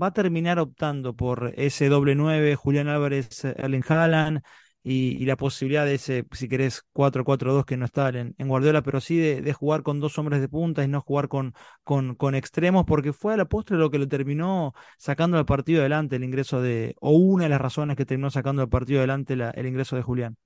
va 0.00 0.08
a 0.08 0.12
terminar 0.12 0.60
optando 0.60 1.16
por 1.16 1.52
ese 1.56 1.88
doble 1.88 2.14
nueve, 2.14 2.54
Julián 2.54 2.86
Álvarez, 2.86 3.44
Erling 3.44 3.82
Haaland, 3.88 4.42
y, 4.82 5.24
la 5.26 5.36
posibilidad 5.36 5.84
de 5.84 5.94
ese, 5.94 6.24
si 6.32 6.48
querés, 6.48 6.82
4-4-2 6.92 7.64
que 7.64 7.76
no 7.76 7.84
está 7.84 8.08
en, 8.08 8.34
Guardiola, 8.38 8.82
pero 8.82 9.00
sí 9.00 9.18
de, 9.18 9.52
jugar 9.52 9.82
con 9.82 10.00
dos 10.00 10.18
hombres 10.18 10.40
de 10.40 10.48
punta 10.48 10.82
y 10.82 10.88
no 10.88 11.00
jugar 11.00 11.28
con, 11.28 11.54
con, 11.84 12.14
con 12.14 12.34
extremos, 12.34 12.84
porque 12.86 13.12
fue 13.12 13.34
a 13.34 13.36
la 13.36 13.44
postre 13.44 13.76
lo 13.76 13.90
que 13.90 13.98
lo 13.98 14.08
terminó 14.08 14.74
sacando 14.98 15.38
al 15.38 15.44
partido 15.44 15.80
adelante 15.80 16.16
el 16.16 16.24
ingreso 16.24 16.62
de, 16.62 16.94
o 17.00 17.12
una 17.12 17.44
de 17.44 17.50
las 17.50 17.60
razones 17.60 17.96
que 17.96 18.06
terminó 18.06 18.30
sacando 18.30 18.62
al 18.62 18.68
partido 18.68 19.00
adelante 19.00 19.34
el 19.34 19.66
ingreso 19.66 19.96
de 19.96 20.02
Julián. 20.02 20.36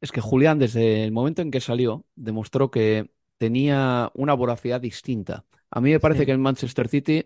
Es 0.00 0.10
que 0.12 0.20
Julián, 0.20 0.58
desde 0.58 1.04
el 1.04 1.12
momento 1.12 1.42
en 1.42 1.50
que 1.50 1.60
salió, 1.60 2.04
demostró 2.16 2.70
que 2.70 3.10
tenía 3.38 4.10
una 4.14 4.34
voracidad 4.34 4.80
distinta. 4.80 5.44
A 5.70 5.80
mí 5.80 5.90
me 5.90 6.00
parece 6.00 6.26
que 6.26 6.32
el 6.32 6.38
Manchester 6.38 6.88
City 6.88 7.24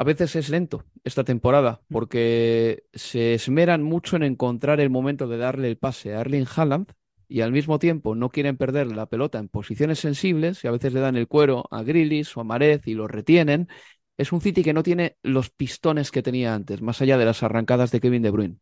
a 0.00 0.02
veces 0.02 0.34
es 0.34 0.48
lento 0.48 0.86
esta 1.04 1.24
temporada 1.24 1.82
mm. 1.82 1.92
porque 1.92 2.84
se 2.94 3.34
esmeran 3.34 3.82
mucho 3.82 4.16
en 4.16 4.22
encontrar 4.22 4.80
el 4.80 4.88
momento 4.88 5.28
de 5.28 5.36
darle 5.36 5.68
el 5.68 5.76
pase 5.76 6.14
a 6.14 6.22
Erling 6.22 6.46
Haaland 6.56 6.90
y 7.28 7.42
al 7.42 7.52
mismo 7.52 7.78
tiempo 7.78 8.14
no 8.14 8.30
quieren 8.30 8.56
perder 8.56 8.86
la 8.86 9.04
pelota 9.04 9.38
en 9.38 9.50
posiciones 9.50 9.98
sensibles 9.98 10.64
y 10.64 10.68
a 10.68 10.70
veces 10.70 10.94
le 10.94 11.00
dan 11.00 11.16
el 11.16 11.28
cuero 11.28 11.66
a 11.70 11.82
Grillis 11.82 12.34
o 12.34 12.40
a 12.40 12.44
Marez 12.44 12.86
y 12.86 12.94
lo 12.94 13.08
retienen. 13.08 13.68
Es 14.16 14.32
un 14.32 14.40
City 14.40 14.62
que 14.62 14.72
no 14.72 14.82
tiene 14.82 15.18
los 15.22 15.50
pistones 15.50 16.10
que 16.10 16.22
tenía 16.22 16.54
antes, 16.54 16.80
más 16.80 17.02
allá 17.02 17.18
de 17.18 17.26
las 17.26 17.42
arrancadas 17.42 17.90
de 17.90 18.00
Kevin 18.00 18.22
De 18.22 18.30
Bruyne. 18.30 18.56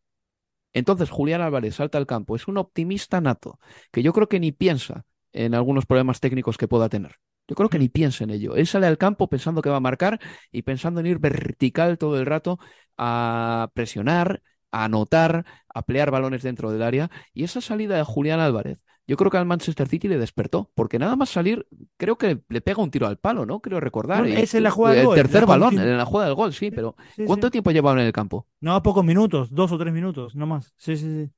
Entonces 0.72 1.08
Julián 1.08 1.40
Álvarez 1.40 1.76
salta 1.76 1.98
al 1.98 2.06
campo, 2.06 2.34
es 2.34 2.48
un 2.48 2.58
optimista 2.58 3.20
nato, 3.20 3.60
que 3.92 4.02
yo 4.02 4.12
creo 4.12 4.28
que 4.28 4.40
ni 4.40 4.50
piensa 4.50 5.04
en 5.32 5.54
algunos 5.54 5.86
problemas 5.86 6.18
técnicos 6.18 6.58
que 6.58 6.66
pueda 6.66 6.88
tener. 6.88 7.20
Yo 7.48 7.56
creo 7.56 7.68
que 7.70 7.78
ni 7.78 7.88
piensa 7.88 8.24
en 8.24 8.30
ello. 8.30 8.54
Él 8.54 8.66
sale 8.66 8.86
al 8.86 8.98
campo 8.98 9.28
pensando 9.28 9.62
que 9.62 9.70
va 9.70 9.76
a 9.76 9.80
marcar 9.80 10.20
y 10.52 10.62
pensando 10.62 11.00
en 11.00 11.06
ir 11.06 11.18
vertical 11.18 11.98
todo 11.98 12.18
el 12.18 12.26
rato 12.26 12.58
a 12.98 13.70
presionar, 13.74 14.42
a 14.70 14.84
anotar, 14.84 15.46
a 15.68 15.82
pelear 15.82 16.10
balones 16.10 16.42
dentro 16.42 16.70
del 16.70 16.82
área. 16.82 17.10
Y 17.32 17.44
esa 17.44 17.60
salida 17.60 17.96
de 17.96 18.04
Julián 18.04 18.40
Álvarez, 18.40 18.78
yo 19.06 19.16
creo 19.16 19.30
que 19.30 19.38
al 19.38 19.46
Manchester 19.46 19.88
City 19.88 20.06
le 20.06 20.18
despertó, 20.18 20.70
porque 20.74 20.98
nada 20.98 21.16
más 21.16 21.30
salir, 21.30 21.66
creo 21.96 22.18
que 22.18 22.42
le 22.50 22.60
pega 22.60 22.82
un 22.82 22.90
tiro 22.90 23.06
al 23.06 23.16
palo, 23.16 23.46
¿no? 23.46 23.60
Creo 23.60 23.80
recordar. 23.80 24.26
es 24.26 24.54
en 24.54 24.64
la 24.64 24.70
jugada 24.70 24.96
del 24.96 25.06
gol. 25.06 25.16
El 25.16 25.22
tercer 25.24 25.46
balón, 25.46 25.78
en 25.78 25.96
la 25.96 26.04
jugada 26.04 26.26
del 26.26 26.36
gol, 26.36 26.52
sí, 26.52 26.70
pero 26.70 26.94
¿cuánto 27.26 27.50
tiempo 27.50 27.70
llevaban 27.70 28.00
en 28.00 28.06
el 28.06 28.12
campo? 28.12 28.46
No, 28.60 28.82
pocos 28.82 29.02
minutos, 29.02 29.48
dos 29.50 29.72
o 29.72 29.78
tres 29.78 29.94
minutos, 29.94 30.36
no 30.36 30.46
más. 30.46 30.74
Sí, 30.76 30.98
sí, 30.98 31.24
sí. 31.24 31.30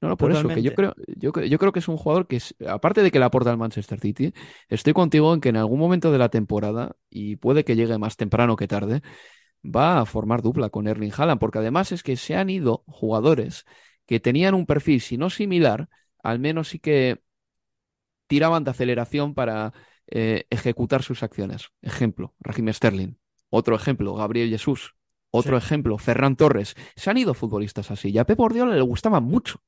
No, 0.00 0.08
no, 0.08 0.16
por 0.16 0.32
eso, 0.32 0.48
que 0.48 0.62
yo 0.62 0.74
creo, 0.74 0.94
yo, 1.16 1.32
yo, 1.32 1.58
creo 1.58 1.72
que 1.72 1.78
es 1.78 1.88
un 1.88 1.96
jugador 1.96 2.26
que, 2.26 2.38
aparte 2.68 3.02
de 3.02 3.10
que 3.10 3.18
le 3.18 3.24
aporta 3.24 3.50
al 3.50 3.56
Manchester 3.56 3.98
City, 4.00 4.34
estoy 4.68 4.92
contigo 4.92 5.32
en 5.32 5.40
que 5.40 5.48
en 5.48 5.56
algún 5.56 5.78
momento 5.78 6.12
de 6.12 6.18
la 6.18 6.28
temporada, 6.28 6.96
y 7.08 7.36
puede 7.36 7.64
que 7.64 7.74
llegue 7.74 7.96
más 7.96 8.16
temprano 8.16 8.56
que 8.56 8.68
tarde, 8.68 9.00
va 9.64 10.00
a 10.00 10.04
formar 10.06 10.42
dupla 10.42 10.68
con 10.68 10.86
Erling 10.88 11.12
Haaland, 11.16 11.40
porque 11.40 11.58
además 11.58 11.90
es 11.92 12.02
que 12.02 12.16
se 12.16 12.36
han 12.36 12.50
ido 12.50 12.84
jugadores 12.86 13.64
que 14.06 14.20
tenían 14.20 14.54
un 14.54 14.66
perfil, 14.66 15.00
si 15.00 15.16
no 15.16 15.30
similar, 15.30 15.88
al 16.22 16.38
menos 16.38 16.68
sí 16.68 16.78
que 16.78 17.22
tiraban 18.26 18.64
de 18.64 18.70
aceleración 18.70 19.34
para 19.34 19.72
eh, 20.06 20.44
ejecutar 20.50 21.02
sus 21.02 21.22
acciones. 21.22 21.70
Ejemplo, 21.82 22.34
Raheem 22.40 22.72
Sterling. 22.72 23.16
Otro 23.48 23.76
ejemplo, 23.76 24.14
Gabriel 24.14 24.50
Jesús. 24.50 24.96
Otro 25.30 25.56
ejemplo, 25.56 25.98
Ferran 25.98 26.36
Torres. 26.36 26.76
Se 26.96 27.10
han 27.10 27.18
ido 27.18 27.34
futbolistas 27.34 27.90
así. 27.90 28.10
Y 28.10 28.18
a 28.18 28.24
Pep 28.24 28.38
Guardiola 28.38 28.74
le 28.74 28.82
gustaba 28.82 29.20
mucho. 29.20 29.60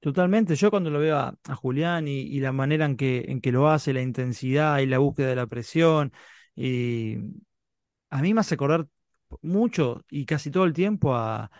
Totalmente, 0.00 0.56
yo 0.56 0.70
cuando 0.70 0.88
lo 0.88 0.98
veo 0.98 1.18
a, 1.18 1.36
Julián 1.56 2.08
y, 2.08 2.40
la 2.40 2.52
manera 2.52 2.86
en 2.86 2.96
que, 2.96 3.24
en 3.28 3.40
que 3.42 3.52
lo 3.52 3.68
hace, 3.68 3.92
la 3.92 4.00
intensidad 4.00 4.78
y 4.78 4.86
la 4.86 4.98
búsqueda 4.98 5.28
de 5.28 5.36
la 5.36 5.46
presión, 5.46 6.12
y 6.56 7.16
a 8.10 8.22
mí 8.22 8.34
me 8.34 8.40
hace 8.40 8.54
acordar 8.54 8.86
mucho 9.42 10.04
y 10.10 10.24
casi 10.26 10.50
todo 10.50 10.64
el 10.64 10.72
tiempo 10.72 11.14
a, 11.14 11.50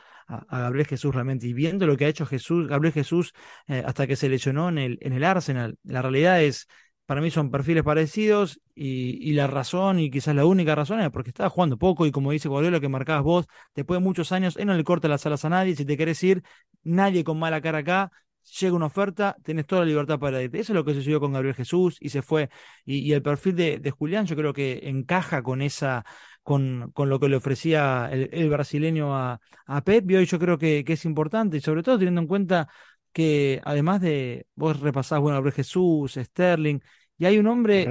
Gabriel 0.49 0.87
Jesús 0.87 1.13
realmente, 1.13 1.49
y 1.49 1.53
viendo 1.53 1.87
lo 1.89 1.97
que 1.97 2.05
ha 2.05 2.09
hecho 2.09 2.25
Jesús, 2.25 2.69
Gabriel 2.69 2.93
Jesús 2.95 3.33
eh, 3.67 3.83
hasta 3.85 4.07
que 4.07 4.15
se 4.15 4.29
lesionó 4.29 4.69
en 4.69 4.79
el, 4.79 4.99
en 5.01 5.13
el 5.13 5.25
Arsenal, 5.25 5.77
la 5.83 6.03
realidad 6.03 6.41
es, 6.41 6.69
para 7.05 7.21
mí 7.21 7.33
son 7.33 7.51
perfiles 7.51 7.83
parecidos 7.83 8.61
y, 8.73 9.33
la 9.33 9.49
razón, 9.49 9.99
y 9.99 10.09
quizás 10.09 10.37
la 10.37 10.47
única 10.47 10.77
razón, 10.77 11.01
es 11.01 11.11
porque 11.11 11.31
estaba 11.31 11.51
jugando 11.51 11.77
poco 11.79 12.07
y 12.07 12.13
como 12.13 12.31
dice 12.31 12.49
Guardiola 12.49 12.79
que 12.79 12.89
marcabas 12.89 13.25
vos, 13.25 13.47
después 13.75 13.99
de 13.99 14.05
muchos 14.05 14.31
años, 14.31 14.57
él 14.57 14.67
no 14.67 14.75
le 14.75 14.85
corta 14.85 15.09
las 15.09 15.27
alas 15.27 15.45
a 15.45 15.49
nadie, 15.49 15.75
si 15.75 15.85
te 15.85 15.97
querés 15.97 16.23
ir, 16.23 16.45
nadie 16.85 17.25
con 17.25 17.37
mala 17.37 17.61
cara 17.61 17.79
acá, 17.79 18.13
llega 18.61 18.75
una 18.75 18.87
oferta, 18.87 19.37
tenés 19.43 19.67
toda 19.67 19.83
la 19.83 19.89
libertad 19.89 20.19
para 20.19 20.43
irte. 20.43 20.61
Eso 20.61 20.73
es 20.73 20.75
lo 20.75 20.85
que 20.85 20.95
sucedió 20.95 21.21
con 21.21 21.33
Gabriel 21.33 21.55
Jesús 21.55 21.97
y 22.01 22.11
se 22.11 22.23
fue. 22.23 22.51
Y, 22.85 23.13
el 23.13 23.23
perfil 23.23 23.57
de, 23.57 23.91
Julián 23.91 24.27
yo 24.27 24.37
creo 24.37 24.53
que 24.53 24.81
encaja 24.85 25.43
con 25.43 25.63
esa, 25.63 26.05
con, 26.43 26.91
con 26.93 27.09
lo 27.09 27.21
que 27.21 27.29
le 27.29 27.37
ofrecía 27.37 28.09
el, 28.13 28.49
brasileño 28.51 29.17
a, 29.17 29.41
a, 29.67 29.85
Pep. 29.85 30.11
Y 30.11 30.17
hoy 30.17 30.27
yo 30.27 30.39
creo 30.39 30.59
que, 30.59 30.85
que, 30.85 30.95
es 30.95 31.05
importante, 31.05 31.59
y 31.59 31.61
sobre 31.61 31.83
todo 31.83 31.99
teniendo 31.99 32.21
en 32.21 32.27
cuenta 32.27 32.69
que 33.13 33.61
además 33.65 34.01
de 34.01 34.47
vos 34.55 34.81
repasás, 34.81 35.21
bueno, 35.21 35.37
Gabriel 35.37 35.55
Jesús, 35.55 36.15
Sterling, 36.15 36.81
y 37.19 37.27
hay 37.27 37.39
un 37.39 37.47
hombre. 37.47 37.87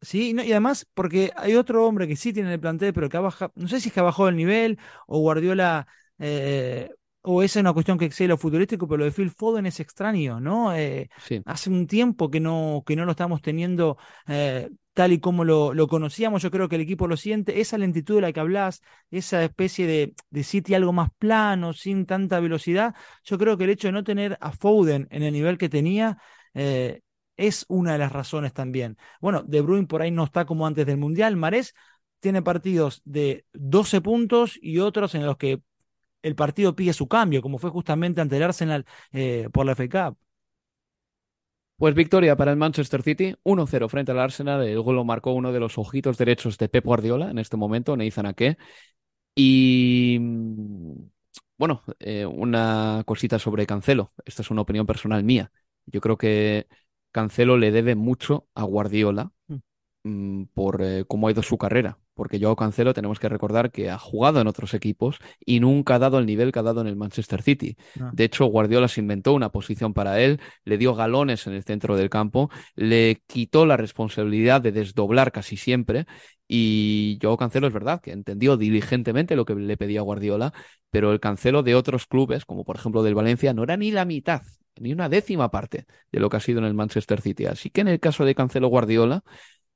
Sí, 0.00 0.36
y 0.36 0.50
además 0.52 0.86
porque 0.92 1.32
hay 1.34 1.54
otro 1.54 1.86
hombre 1.86 2.06
que 2.06 2.16
sí 2.16 2.32
tiene 2.34 2.52
el 2.52 2.60
plantel, 2.60 2.92
pero 2.92 3.08
que 3.08 3.16
ha 3.16 3.20
bajado, 3.20 3.52
no 3.56 3.68
sé 3.68 3.80
si 3.80 3.88
es 3.88 3.94
que 3.94 4.00
ha 4.00 4.02
bajado 4.02 4.28
el 4.28 4.36
nivel 4.36 4.78
o 5.06 5.20
Guardiola 5.20 5.86
eh, 6.18 6.90
o 7.26 7.42
esa 7.42 7.58
es 7.58 7.62
una 7.62 7.72
cuestión 7.72 7.96
que 7.96 8.04
excede 8.04 8.28
lo 8.28 8.36
futbolístico, 8.36 8.86
pero 8.86 8.98
lo 8.98 9.04
de 9.06 9.12
Phil 9.12 9.30
Foden 9.30 9.64
es 9.64 9.80
extraño, 9.80 10.40
¿no? 10.40 10.74
Eh, 10.76 11.08
hace 11.46 11.70
un 11.70 11.86
tiempo 11.86 12.30
que 12.30 12.38
no, 12.38 12.82
que 12.86 12.96
no 12.96 13.06
lo 13.06 13.12
estamos 13.12 13.40
teniendo 13.40 13.96
eh, 14.28 14.68
tal 14.92 15.12
y 15.12 15.20
como 15.20 15.42
lo, 15.44 15.72
lo, 15.72 15.88
conocíamos, 15.88 16.42
yo 16.42 16.50
creo 16.50 16.68
que 16.68 16.76
el 16.76 16.82
equipo 16.82 17.08
lo 17.08 17.16
siente, 17.16 17.60
esa 17.60 17.78
lentitud 17.78 18.16
de 18.16 18.20
la 18.20 18.32
que 18.32 18.40
hablas, 18.40 18.82
esa 19.10 19.42
especie 19.42 19.86
de, 19.86 20.14
de 20.28 20.44
City 20.44 20.74
algo 20.74 20.92
más 20.92 21.08
plano, 21.16 21.72
sin 21.72 22.04
tanta 22.04 22.40
velocidad, 22.40 22.94
yo 23.24 23.38
creo 23.38 23.56
que 23.56 23.64
el 23.64 23.70
hecho 23.70 23.88
de 23.88 23.92
no 23.92 24.04
tener 24.04 24.36
a 24.42 24.52
Foden 24.52 25.08
en 25.10 25.22
el 25.22 25.32
nivel 25.32 25.56
que 25.56 25.70
tenía, 25.70 26.18
eh, 26.52 27.00
es 27.38 27.64
una 27.68 27.92
de 27.92 27.98
las 27.98 28.12
razones 28.12 28.52
también. 28.52 28.98
Bueno, 29.20 29.42
De 29.42 29.62
Bruyne 29.62 29.86
por 29.86 30.02
ahí 30.02 30.10
no 30.10 30.24
está 30.24 30.44
como 30.44 30.66
antes 30.66 30.84
del 30.84 30.98
Mundial, 30.98 31.36
Marés 31.36 31.74
tiene 32.20 32.42
partidos 32.42 33.00
de 33.04 33.46
12 33.54 34.02
puntos 34.02 34.58
y 34.60 34.78
otros 34.78 35.14
en 35.14 35.26
los 35.26 35.36
que 35.38 35.62
el 36.24 36.34
partido 36.34 36.74
pide 36.74 36.92
su 36.94 37.06
cambio, 37.06 37.42
como 37.42 37.58
fue 37.58 37.70
justamente 37.70 38.20
ante 38.20 38.36
el 38.38 38.42
Arsenal 38.42 38.86
eh, 39.12 39.48
por 39.52 39.66
la 39.66 39.72
FA 39.72 39.88
Cup. 39.88 40.18
Pues 41.76 41.94
victoria 41.94 42.36
para 42.36 42.50
el 42.50 42.56
Manchester 42.56 43.02
City, 43.02 43.34
1-0 43.44 43.88
frente 43.88 44.12
al 44.12 44.20
Arsenal. 44.20 44.66
El 44.66 44.80
gol 44.80 44.96
lo 44.96 45.04
marcó 45.04 45.32
uno 45.32 45.52
de 45.52 45.60
los 45.60 45.76
ojitos 45.76 46.16
derechos 46.16 46.56
de 46.56 46.68
Pep 46.68 46.84
Guardiola 46.84 47.30
en 47.30 47.38
este 47.38 47.56
momento, 47.56 47.96
Neizan 47.96 48.26
Ake. 48.26 48.56
Y 49.34 50.18
bueno, 51.58 51.82
eh, 51.98 52.24
una 52.24 53.02
cosita 53.04 53.38
sobre 53.38 53.66
Cancelo. 53.66 54.12
Esta 54.24 54.42
es 54.42 54.50
una 54.50 54.62
opinión 54.62 54.86
personal 54.86 55.24
mía. 55.24 55.52
Yo 55.86 56.00
creo 56.00 56.16
que 56.16 56.68
Cancelo 57.12 57.58
le 57.58 57.70
debe 57.70 57.96
mucho 57.96 58.48
a 58.54 58.62
Guardiola 58.64 59.30
mm. 59.48 59.56
Mm, 60.04 60.46
por 60.54 60.82
eh, 60.82 61.04
cómo 61.06 61.28
ha 61.28 61.32
ido 61.32 61.42
su 61.42 61.58
carrera 61.58 61.98
porque 62.14 62.38
Joao 62.40 62.56
Cancelo 62.56 62.94
tenemos 62.94 63.18
que 63.18 63.28
recordar 63.28 63.70
que 63.70 63.90
ha 63.90 63.98
jugado 63.98 64.40
en 64.40 64.46
otros 64.46 64.74
equipos 64.74 65.18
y 65.44 65.60
nunca 65.60 65.96
ha 65.96 65.98
dado 65.98 66.18
el 66.18 66.26
nivel 66.26 66.52
que 66.52 66.58
ha 66.58 66.62
dado 66.62 66.80
en 66.80 66.86
el 66.86 66.96
Manchester 66.96 67.42
City. 67.42 67.76
Ah. 68.00 68.10
De 68.12 68.24
hecho, 68.24 68.46
Guardiola 68.46 68.88
se 68.88 69.00
inventó 69.00 69.32
una 69.32 69.50
posición 69.50 69.94
para 69.94 70.20
él, 70.20 70.40
le 70.64 70.78
dio 70.78 70.94
galones 70.94 71.46
en 71.46 71.54
el 71.54 71.64
centro 71.64 71.96
del 71.96 72.10
campo, 72.10 72.50
le 72.74 73.22
quitó 73.26 73.66
la 73.66 73.76
responsabilidad 73.76 74.60
de 74.60 74.72
desdoblar 74.72 75.32
casi 75.32 75.56
siempre 75.56 76.06
y 76.46 77.18
Joao 77.22 77.36
Cancelo 77.36 77.66
es 77.66 77.72
verdad 77.72 78.00
que 78.00 78.12
entendió 78.12 78.56
diligentemente 78.56 79.36
lo 79.36 79.44
que 79.44 79.54
le 79.54 79.76
pedía 79.76 80.02
Guardiola, 80.02 80.52
pero 80.90 81.12
el 81.12 81.20
Cancelo 81.20 81.62
de 81.62 81.74
otros 81.74 82.06
clubes, 82.06 82.44
como 82.44 82.64
por 82.64 82.76
ejemplo 82.76 83.02
del 83.02 83.14
Valencia, 83.14 83.54
no 83.54 83.62
era 83.62 83.76
ni 83.76 83.90
la 83.90 84.04
mitad 84.04 84.42
ni 84.80 84.92
una 84.92 85.08
décima 85.08 85.50
parte 85.50 85.86
de 86.10 86.20
lo 86.20 86.28
que 86.28 86.36
ha 86.36 86.40
sido 86.40 86.58
en 86.58 86.64
el 86.64 86.74
Manchester 86.74 87.20
City. 87.20 87.46
Así 87.46 87.70
que 87.70 87.82
en 87.82 87.88
el 87.88 88.00
caso 88.00 88.24
de 88.24 88.34
Cancelo 88.34 88.68
Guardiola, 88.68 89.22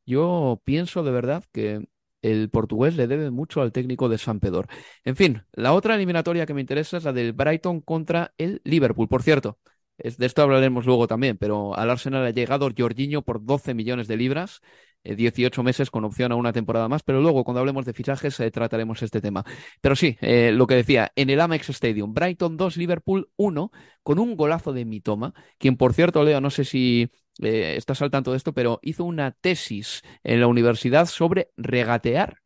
yo 0.07 0.61
pienso 0.64 1.03
de 1.03 1.11
verdad 1.11 1.44
que 1.53 1.87
el 2.22 2.50
portugués 2.50 2.96
le 2.96 3.07
debe 3.07 3.31
mucho 3.31 3.61
al 3.62 3.72
técnico 3.72 4.09
de 4.09 4.18
San 4.18 4.40
Pedro. 4.40 4.66
En 5.04 5.16
fin, 5.16 5.42
la 5.52 5.72
otra 5.72 5.94
eliminatoria 5.94 6.46
que 6.46 6.54
me 6.54 6.61
interesa 6.61 6.96
es 6.96 7.04
la 7.04 7.12
del 7.12 7.33
Brighton 7.33 7.81
contra 7.81 8.35
el 8.38 8.61
Liverpool. 8.64 9.09
Por 9.09 9.22
cierto, 9.22 9.59
de 9.98 10.26
esto 10.26 10.42
hablaremos 10.42 10.87
luego 10.87 11.07
también, 11.09 11.37
pero 11.38 11.76
al 11.76 11.90
Arsenal 11.90 12.24
ha 12.24 12.31
llegado 12.31 12.68
Jorginho 12.76 13.22
por 13.22 13.44
12 13.44 13.74
millones 13.74 14.09
de 14.09 14.16
libras. 14.16 14.61
18 15.05 15.62
meses 15.62 15.90
con 15.90 16.05
opción 16.05 16.32
a 16.32 16.36
una 16.36 16.53
temporada 16.53 16.88
más, 16.88 17.03
pero 17.03 17.20
luego 17.20 17.44
cuando 17.44 17.61
hablemos 17.61 17.84
de 17.84 17.92
fichajes 17.92 18.36
trataremos 18.53 19.03
este 19.03 19.20
tema. 19.20 19.44
Pero 19.80 19.96
sí, 19.96 20.16
lo 20.20 20.66
que 20.66 20.74
decía, 20.74 21.12
en 21.16 21.30
el 21.30 21.40
Amex 21.40 21.70
Stadium, 21.70 22.12
Brighton 22.12 22.57
2, 22.57 22.76
Liverpool 22.76 23.30
1, 23.36 23.70
con 24.03 24.18
un 24.18 24.36
golazo 24.36 24.72
de 24.72 24.84
Mitoma, 24.84 25.34
quien 25.59 25.76
por 25.76 25.94
cierto, 25.94 26.22
Leo, 26.24 26.40
no 26.40 26.51
sé 26.51 26.64
si 26.64 27.11
estás 27.40 28.03
al 28.03 28.11
tanto 28.11 28.32
de 28.32 28.36
esto, 28.36 28.53
pero 28.53 28.80
hizo 28.82 29.05
una 29.05 29.30
tesis 29.32 30.03
en 30.24 30.40
la 30.40 30.46
universidad 30.46 31.07
sobre 31.07 31.51
regatear 31.57 32.38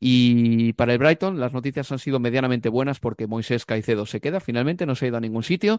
y 0.00 0.74
para 0.74 0.92
el 0.92 0.98
Brighton 0.98 1.40
las 1.40 1.52
noticias 1.52 1.90
han 1.90 1.98
sido 1.98 2.20
medianamente 2.20 2.68
buenas 2.68 3.00
porque 3.00 3.26
Moisés 3.26 3.64
Caicedo 3.64 4.04
se 4.04 4.20
queda, 4.20 4.40
finalmente 4.40 4.84
no 4.84 4.94
se 4.94 5.06
ha 5.06 5.08
ido 5.08 5.16
a 5.16 5.20
ningún 5.20 5.42
sitio 5.44 5.78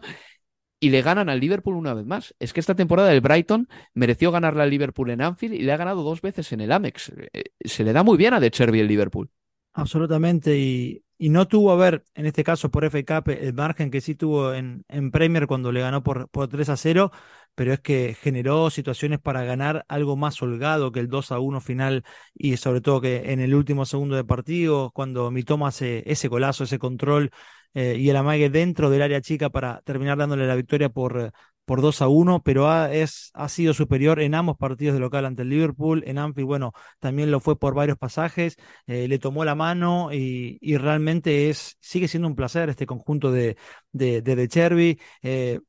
y 0.80 0.90
le 0.90 1.02
ganan 1.02 1.28
al 1.28 1.40
Liverpool 1.40 1.76
una 1.76 1.94
vez 1.94 2.06
más. 2.06 2.34
Es 2.38 2.52
que 2.52 2.60
esta 2.60 2.74
temporada 2.74 3.12
el 3.12 3.20
Brighton 3.20 3.68
mereció 3.94 4.30
ganarle 4.30 4.62
al 4.62 4.70
Liverpool 4.70 5.10
en 5.10 5.22
Anfield 5.22 5.54
y 5.54 5.62
le 5.62 5.72
ha 5.72 5.76
ganado 5.76 6.02
dos 6.02 6.20
veces 6.20 6.52
en 6.52 6.60
el 6.60 6.72
Amex. 6.72 7.12
Eh, 7.32 7.44
se 7.64 7.84
le 7.84 7.92
da 7.92 8.02
muy 8.02 8.16
bien 8.16 8.34
a 8.34 8.40
De 8.40 8.50
Cherby 8.50 8.80
el 8.80 8.88
Liverpool. 8.88 9.30
Absolutamente, 9.72 10.58
y, 10.58 11.04
y, 11.18 11.28
no 11.30 11.48
tuvo, 11.48 11.72
a 11.72 11.76
ver, 11.76 12.04
en 12.14 12.26
este 12.26 12.44
caso 12.44 12.70
por 12.70 12.84
FA 12.84 13.22
Cup, 13.22 13.30
el 13.30 13.54
margen 13.54 13.90
que 13.90 14.00
sí 14.00 14.14
tuvo 14.14 14.54
en, 14.54 14.84
en 14.88 15.10
Premier 15.10 15.46
cuando 15.46 15.72
le 15.72 15.80
ganó 15.80 16.02
por, 16.02 16.28
por 16.28 16.48
3 16.48 16.68
a 16.68 16.76
0, 16.76 17.10
pero 17.54 17.72
es 17.72 17.80
que 17.80 18.14
generó 18.20 18.70
situaciones 18.70 19.18
para 19.18 19.44
ganar 19.44 19.84
algo 19.88 20.16
más 20.16 20.40
holgado 20.42 20.92
que 20.92 21.00
el 21.00 21.08
2 21.08 21.32
a 21.32 21.38
1 21.40 21.60
final 21.60 22.04
y 22.34 22.56
sobre 22.58 22.80
todo 22.80 23.00
que 23.00 23.32
en 23.32 23.40
el 23.40 23.54
último 23.54 23.86
segundo 23.86 24.16
de 24.16 24.24
partido, 24.24 24.90
cuando 24.92 25.30
Mitoma 25.30 25.68
hace 25.68 26.02
ese 26.10 26.28
golazo, 26.28 26.64
ese 26.64 26.78
control 26.78 27.30
eh, 27.74 27.96
y 27.98 28.08
el 28.10 28.16
amague 28.16 28.50
dentro 28.50 28.90
del 28.90 29.02
área 29.02 29.20
chica 29.20 29.50
para 29.50 29.80
terminar 29.82 30.18
dándole 30.18 30.46
la 30.46 30.54
victoria 30.54 30.88
por, 30.90 31.32
por 31.66 31.82
2 31.82 32.00
a 32.00 32.08
1, 32.08 32.42
pero 32.42 32.68
ha, 32.70 32.92
es, 32.94 33.30
ha 33.34 33.48
sido 33.48 33.74
superior 33.74 34.20
en 34.20 34.34
ambos 34.34 34.56
partidos 34.56 34.94
de 34.94 35.00
local 35.00 35.26
ante 35.26 35.42
el 35.42 35.50
Liverpool. 35.50 36.02
En 36.06 36.18
Anfield, 36.18 36.46
bueno, 36.46 36.72
también 37.00 37.30
lo 37.30 37.40
fue 37.40 37.58
por 37.58 37.74
varios 37.74 37.98
pasajes, 37.98 38.56
eh, 38.86 39.08
le 39.08 39.18
tomó 39.18 39.44
la 39.44 39.54
mano 39.54 40.12
y, 40.12 40.58
y, 40.62 40.76
realmente 40.78 41.50
es, 41.50 41.76
sigue 41.80 42.08
siendo 42.08 42.28
un 42.28 42.36
placer 42.36 42.70
este 42.70 42.86
conjunto 42.86 43.32
de, 43.32 43.56
de, 43.92 44.22
de, 44.22 44.36
de 44.36 44.48
Cherby. 44.48 45.00
Eh, 45.22 45.60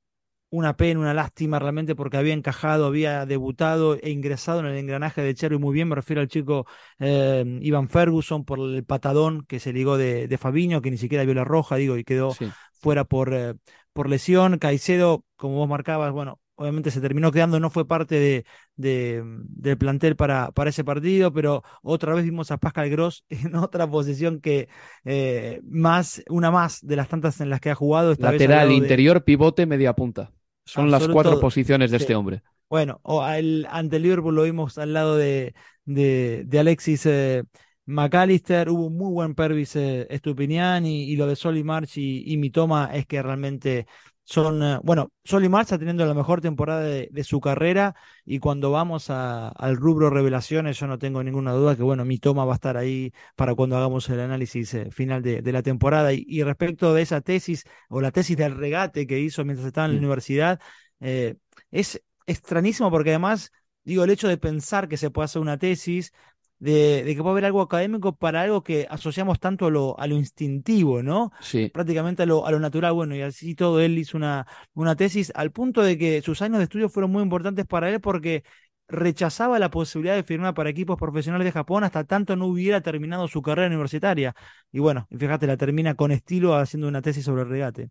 una 0.49 0.77
pena, 0.77 0.99
una 1.01 1.13
lástima 1.13 1.59
realmente 1.59 1.95
porque 1.95 2.17
había 2.17 2.33
encajado, 2.33 2.85
había 2.85 3.25
debutado 3.25 3.95
e 3.95 4.11
ingresado 4.11 4.61
en 4.61 4.67
el 4.67 4.77
engranaje 4.77 5.21
de 5.21 5.35
Cherry 5.35 5.57
muy 5.57 5.73
bien. 5.73 5.89
Me 5.89 5.95
refiero 5.95 6.21
al 6.21 6.29
chico 6.29 6.65
eh, 6.99 7.43
Ivan 7.61 7.89
Ferguson 7.89 8.45
por 8.45 8.59
el 8.59 8.85
patadón 8.85 9.45
que 9.45 9.59
se 9.59 9.73
ligó 9.73 9.97
de, 9.97 10.27
de 10.27 10.37
Fabiño, 10.37 10.81
que 10.81 10.91
ni 10.91 10.97
siquiera 10.97 11.25
vio 11.25 11.33
la 11.33 11.43
roja, 11.43 11.75
digo, 11.75 11.97
y 11.97 12.03
quedó 12.05 12.33
fuera 12.79 13.03
por, 13.03 13.33
eh, 13.33 13.55
por 13.97 14.09
lesión. 14.09 14.59
Caicedo, 14.59 15.25
como 15.35 15.55
vos 15.55 15.67
marcabas, 15.67 16.11
bueno, 16.13 16.39
obviamente 16.53 16.91
se 16.91 17.01
terminó 17.01 17.31
quedando, 17.31 17.59
no 17.59 17.71
fue 17.71 17.87
parte 17.87 18.13
de, 18.15 18.45
de, 18.75 19.23
del 19.25 19.75
plantel 19.79 20.15
para, 20.15 20.51
para 20.51 20.69
ese 20.69 20.83
partido, 20.83 21.33
pero 21.33 21.63
otra 21.81 22.13
vez 22.13 22.23
vimos 22.23 22.51
a 22.51 22.57
Pascal 22.57 22.91
Gross 22.91 23.25
en 23.29 23.55
otra 23.55 23.89
posición 23.89 24.39
que 24.39 24.69
eh, 25.03 25.61
más, 25.63 26.23
una 26.29 26.51
más 26.51 26.85
de 26.85 26.95
las 26.95 27.09
tantas 27.09 27.41
en 27.41 27.49
las 27.49 27.59
que 27.59 27.71
ha 27.71 27.75
jugado. 27.75 28.11
Esta 28.11 28.31
Lateral, 28.31 28.71
interior, 28.71 29.23
pivote, 29.23 29.65
media 29.65 29.93
punta. 29.93 30.31
Son 30.63 30.91
las 30.91 31.07
cuatro 31.07 31.39
posiciones 31.39 31.89
de 31.89 31.97
este 31.97 32.13
hombre. 32.13 32.43
Bueno, 32.69 32.99
o 33.01 33.23
ante 33.23 33.95
el 33.95 34.03
Liverpool 34.03 34.35
lo 34.35 34.43
vimos 34.43 34.77
al 34.77 34.93
lado 34.93 35.15
de, 35.17 35.55
de, 35.85 36.43
de 36.45 36.59
Alexis 36.59 37.05
eh, 37.07 37.43
McAllister, 37.87 38.69
hubo 38.69 38.87
un 38.87 38.97
muy 38.97 39.11
buen 39.11 39.33
Pervis 39.35 39.75
eh, 39.75 40.07
Estupinian 40.09 40.85
y, 40.85 41.15
lo 41.15 41.25
de 41.27 41.35
Soli 41.35 41.63
March 41.63 41.97
y, 41.97 42.31
y 42.31 42.37
Mitoma 42.37 42.91
es 42.93 43.05
que 43.07 43.21
realmente 43.21 43.87
son, 44.29 44.61
eh, 44.61 44.79
bueno, 44.83 45.13
Soli 45.23 45.47
March 45.47 45.67
está 45.67 45.79
teniendo 45.79 46.05
la 46.05 46.13
mejor 46.13 46.41
temporada 46.41 46.81
de, 46.81 47.23
su 47.23 47.39
carrera 47.39 47.95
y 48.25 48.39
cuando 48.39 48.71
vamos 48.71 49.09
al 49.09 49.77
rubro 49.77 50.09
revelaciones 50.09 50.77
yo 50.77 50.85
no 50.85 50.99
tengo 50.99 51.23
ninguna 51.23 51.53
duda 51.53 51.77
que, 51.77 51.83
bueno, 51.83 52.03
Mitoma 52.03 52.43
va 52.43 52.51
a 52.53 52.55
estar 52.55 52.75
ahí 52.75 53.13
para 53.37 53.55
cuando 53.55 53.77
hagamos 53.77 54.09
el 54.09 54.19
análisis 54.19 54.75
final 54.91 55.21
de, 55.23 55.41
la 55.53 55.63
temporada. 55.63 56.11
Y, 56.13 56.43
respecto 56.43 56.93
de 56.93 57.03
esa 57.03 57.21
tesis 57.21 57.63
o 57.87 58.01
la 58.01 58.11
tesis 58.11 58.35
del 58.35 58.55
regate 58.57 59.07
que 59.07 59.19
hizo 59.19 59.45
mientras 59.45 59.65
estaba 59.65 59.87
en 59.87 59.93
la 59.93 59.99
universidad, 59.99 60.59
eh, 60.99 61.35
es 61.71 62.01
extrañísimo 62.25 62.91
porque 62.91 63.11
además, 63.11 63.53
digo, 63.85 64.03
el 64.03 64.09
hecho 64.09 64.27
de 64.27 64.37
pensar 64.37 64.89
que 64.89 64.97
se 64.97 65.09
puede 65.09 65.25
hacer 65.25 65.41
una 65.41 65.57
tesis 65.57 66.11
de, 66.59 67.03
que 67.05 67.17
puede 67.17 67.31
haber 67.31 67.45
algo 67.45 67.61
académico 67.61 68.15
para 68.15 68.41
algo 68.41 68.63
que 68.63 68.87
asociamos 68.89 69.39
tanto 69.39 69.67
a 69.67 69.71
lo, 69.71 69.99
a 69.99 70.07
lo 70.07 70.15
instintivo, 70.15 71.03
¿no? 71.03 71.31
Sí. 71.39 71.69
Prácticamente 71.73 72.23
a 72.23 72.25
lo, 72.25 72.45
a 72.45 72.51
lo 72.51 72.59
natural. 72.59 72.93
Bueno, 72.93 73.15
y 73.15 73.21
así 73.21 73.55
todo 73.55 73.79
él 73.79 73.97
hizo 73.97 74.17
una, 74.17 74.47
una 74.73 74.95
tesis 74.95 75.31
al 75.35 75.51
punto 75.51 75.81
de 75.83 75.97
que 75.97 76.21
sus 76.21 76.41
años 76.41 76.57
de 76.57 76.63
estudio 76.63 76.89
fueron 76.89 77.11
muy 77.11 77.23
importantes 77.23 77.65
para 77.65 77.89
él 77.89 78.01
porque 78.01 78.43
rechazaba 78.87 79.59
la 79.59 79.69
posibilidad 79.69 80.15
de 80.15 80.23
firmar 80.23 80.53
para 80.53 80.69
equipos 80.69 80.97
profesionales 80.97 81.45
de 81.45 81.51
Japón 81.51 81.83
hasta 81.83 82.05
tanto 82.05 82.35
no 82.35 82.47
hubiera 82.47 82.81
terminado 82.81 83.27
su 83.27 83.41
carrera 83.41 83.67
universitaria. 83.67 84.33
Y 84.71 84.79
bueno, 84.79 85.07
fíjate, 85.17 85.47
la 85.47 85.57
termina 85.57 85.95
con 85.95 86.11
estilo 86.11 86.55
haciendo 86.55 86.87
una 86.87 87.01
tesis 87.01 87.25
sobre 87.25 87.43
el 87.43 87.49
regate. 87.49 87.89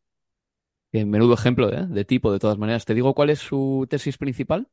Menudo 0.93 1.35
ejemplo 1.35 1.71
¿eh? 1.71 1.87
de 1.87 2.05
tipo, 2.05 2.33
de 2.33 2.39
todas 2.39 2.59
maneras. 2.59 2.85
¿Te 2.85 2.95
digo 2.95 3.15
cuál 3.15 3.31
es 3.31 3.41
su 3.41 3.87
tesis 3.91 4.17
principal? 4.17 4.69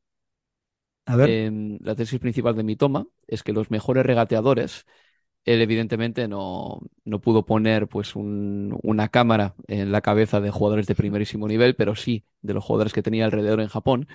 La 1.06 1.94
tesis 1.94 2.18
principal 2.20 2.56
de 2.56 2.64
mi 2.64 2.76
toma 2.76 3.06
es 3.26 3.42
que 3.42 3.52
los 3.52 3.70
mejores 3.70 4.06
regateadores, 4.06 4.86
él 5.44 5.60
evidentemente 5.60 6.28
no, 6.28 6.80
no 7.04 7.20
pudo 7.20 7.44
poner 7.46 7.88
pues 7.88 8.16
un, 8.16 8.78
una 8.82 9.08
cámara 9.08 9.54
en 9.68 9.92
la 9.92 10.00
cabeza 10.00 10.40
de 10.40 10.50
jugadores 10.50 10.86
de 10.86 10.94
primerísimo 10.94 11.48
nivel, 11.48 11.76
pero 11.76 11.94
sí 11.96 12.24
de 12.42 12.54
los 12.54 12.64
jugadores 12.64 12.92
que 12.94 13.02
tenía 13.02 13.26
alrededor 13.26 13.60
en 13.60 13.68
Japón. 13.68 14.08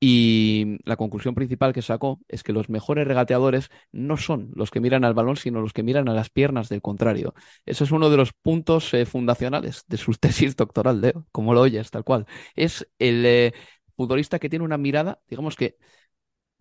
Y 0.00 0.78
la 0.84 0.96
conclusión 0.96 1.34
principal 1.34 1.72
que 1.72 1.80
sacó 1.82 2.20
es 2.28 2.42
que 2.42 2.52
los 2.52 2.68
mejores 2.68 3.06
regateadores 3.08 3.70
no 3.92 4.18
son 4.18 4.50
los 4.54 4.70
que 4.70 4.80
miran 4.80 5.04
al 5.04 5.14
balón, 5.14 5.36
sino 5.36 5.62
los 5.62 5.72
que 5.72 5.82
miran 5.82 6.08
a 6.08 6.14
las 6.14 6.28
piernas 6.30 6.68
del 6.68 6.82
contrario. 6.82 7.34
Ese 7.64 7.84
es 7.84 7.90
uno 7.92 8.10
de 8.10 8.18
los 8.18 8.32
puntos 8.34 8.92
eh, 8.94 9.06
fundacionales 9.06 9.84
de 9.88 9.96
su 9.96 10.12
tesis 10.20 10.56
doctoral, 10.56 11.00
de 11.00 11.14
como 11.32 11.54
lo 11.54 11.62
oyes, 11.62 11.90
tal 11.90 12.04
cual. 12.04 12.26
Es 12.54 12.86
el 12.98 13.24
eh, 13.26 13.52
futbolista 13.96 14.38
que 14.38 14.50
tiene 14.50 14.64
una 14.64 14.78
mirada, 14.78 15.20
digamos 15.28 15.56
que 15.56 15.78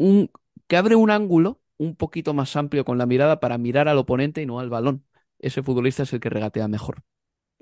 un, 0.03 0.29
que 0.67 0.77
abre 0.77 0.95
un 0.95 1.09
ángulo 1.11 1.61
un 1.77 1.95
poquito 1.95 2.33
más 2.33 2.55
amplio 2.55 2.85
con 2.85 2.97
la 2.97 3.05
mirada 3.05 3.39
para 3.39 3.57
mirar 3.57 3.87
al 3.87 3.97
oponente 3.97 4.41
y 4.41 4.45
no 4.45 4.59
al 4.59 4.69
balón. 4.69 5.05
Ese 5.39 5.63
futbolista 5.63 6.03
es 6.03 6.13
el 6.13 6.19
que 6.19 6.29
regatea 6.29 6.67
mejor. 6.67 7.03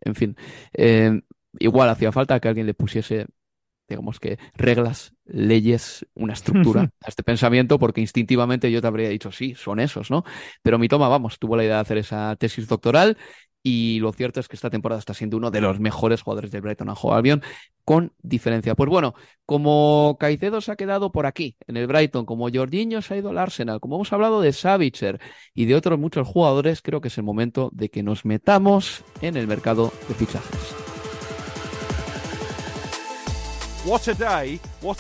En 0.02 0.16
fin, 0.16 0.36
eh, 0.74 1.22
igual 1.60 1.90
hacía 1.90 2.12
falta 2.12 2.40
que 2.40 2.48
alguien 2.48 2.66
le 2.66 2.74
pusiese, 2.74 3.28
digamos 3.88 4.20
que, 4.20 4.40
reglas, 4.56 5.14
leyes, 5.26 6.06
una 6.16 6.34
estructura 6.34 6.82
a 7.06 7.08
este 7.08 7.24
pensamiento, 7.24 7.78
porque 7.78 8.02
instintivamente 8.02 8.72
yo 8.72 8.82
te 8.82 8.88
habría 8.88 9.10
dicho, 9.10 9.32
sí, 9.32 9.54
son 9.56 9.80
esos, 9.80 10.10
¿no? 10.10 10.24
Pero 10.64 10.80
mi 10.80 10.88
toma, 10.88 11.08
vamos, 11.08 11.38
tuvo 11.38 11.56
la 11.56 11.64
idea 11.64 11.76
de 11.76 11.82
hacer 11.82 11.98
esa 12.00 12.36
tesis 12.38 12.68
doctoral 12.68 13.18
y 13.64 14.00
lo 14.00 14.12
cierto 14.12 14.40
es 14.40 14.48
que 14.48 14.56
esta 14.56 14.70
temporada 14.70 15.00
está 15.00 15.14
siendo 15.14 15.38
uno 15.38 15.52
de 15.52 15.62
los 15.62 15.80
mejores 15.80 16.22
jugadores 16.22 16.52
del 16.52 16.62
Brighton 16.62 16.90
Hove 16.90 17.16
Albion 17.16 17.44
con 17.86 18.14
diferencia. 18.22 18.76
Pues 18.76 18.90
bueno, 18.90 19.14
como 19.46 20.18
Caicedo 20.20 20.62
se 20.62 20.72
ha 20.72 20.76
quedado 20.76 21.12
por 21.12 21.26
aquí 21.26 21.58
en 21.68 21.78
el 21.78 21.88
Brighton, 21.88 22.26
como 22.26 22.50
Jorginho 22.52 23.02
se 23.02 23.14
ha 23.14 23.18
ido 23.18 23.30
al 23.30 23.38
Arsenal, 23.38 23.80
como 23.80 23.96
hemos 23.96 24.14
hablado 24.14 24.42
de 24.42 24.54
Savitzer 24.54 25.20
y 25.54 25.66
de 25.66 25.76
otros 25.76 26.00
muchos 26.00 26.28
jugadores, 26.28 26.82
creo 26.82 27.02
que 27.02 27.10
es 27.10 27.18
el 27.18 27.24
momento 27.24 27.70
de 27.74 27.90
que 27.90 28.04
nos 28.04 28.26
metamos 28.26 29.04
en 29.22 29.38
el 29.38 29.48
mercado 29.48 29.92
de 30.08 30.16
fichajes. 30.16 30.76
What 33.84 34.08
a 34.08 34.14
day, 34.14 34.60
what 34.82 34.98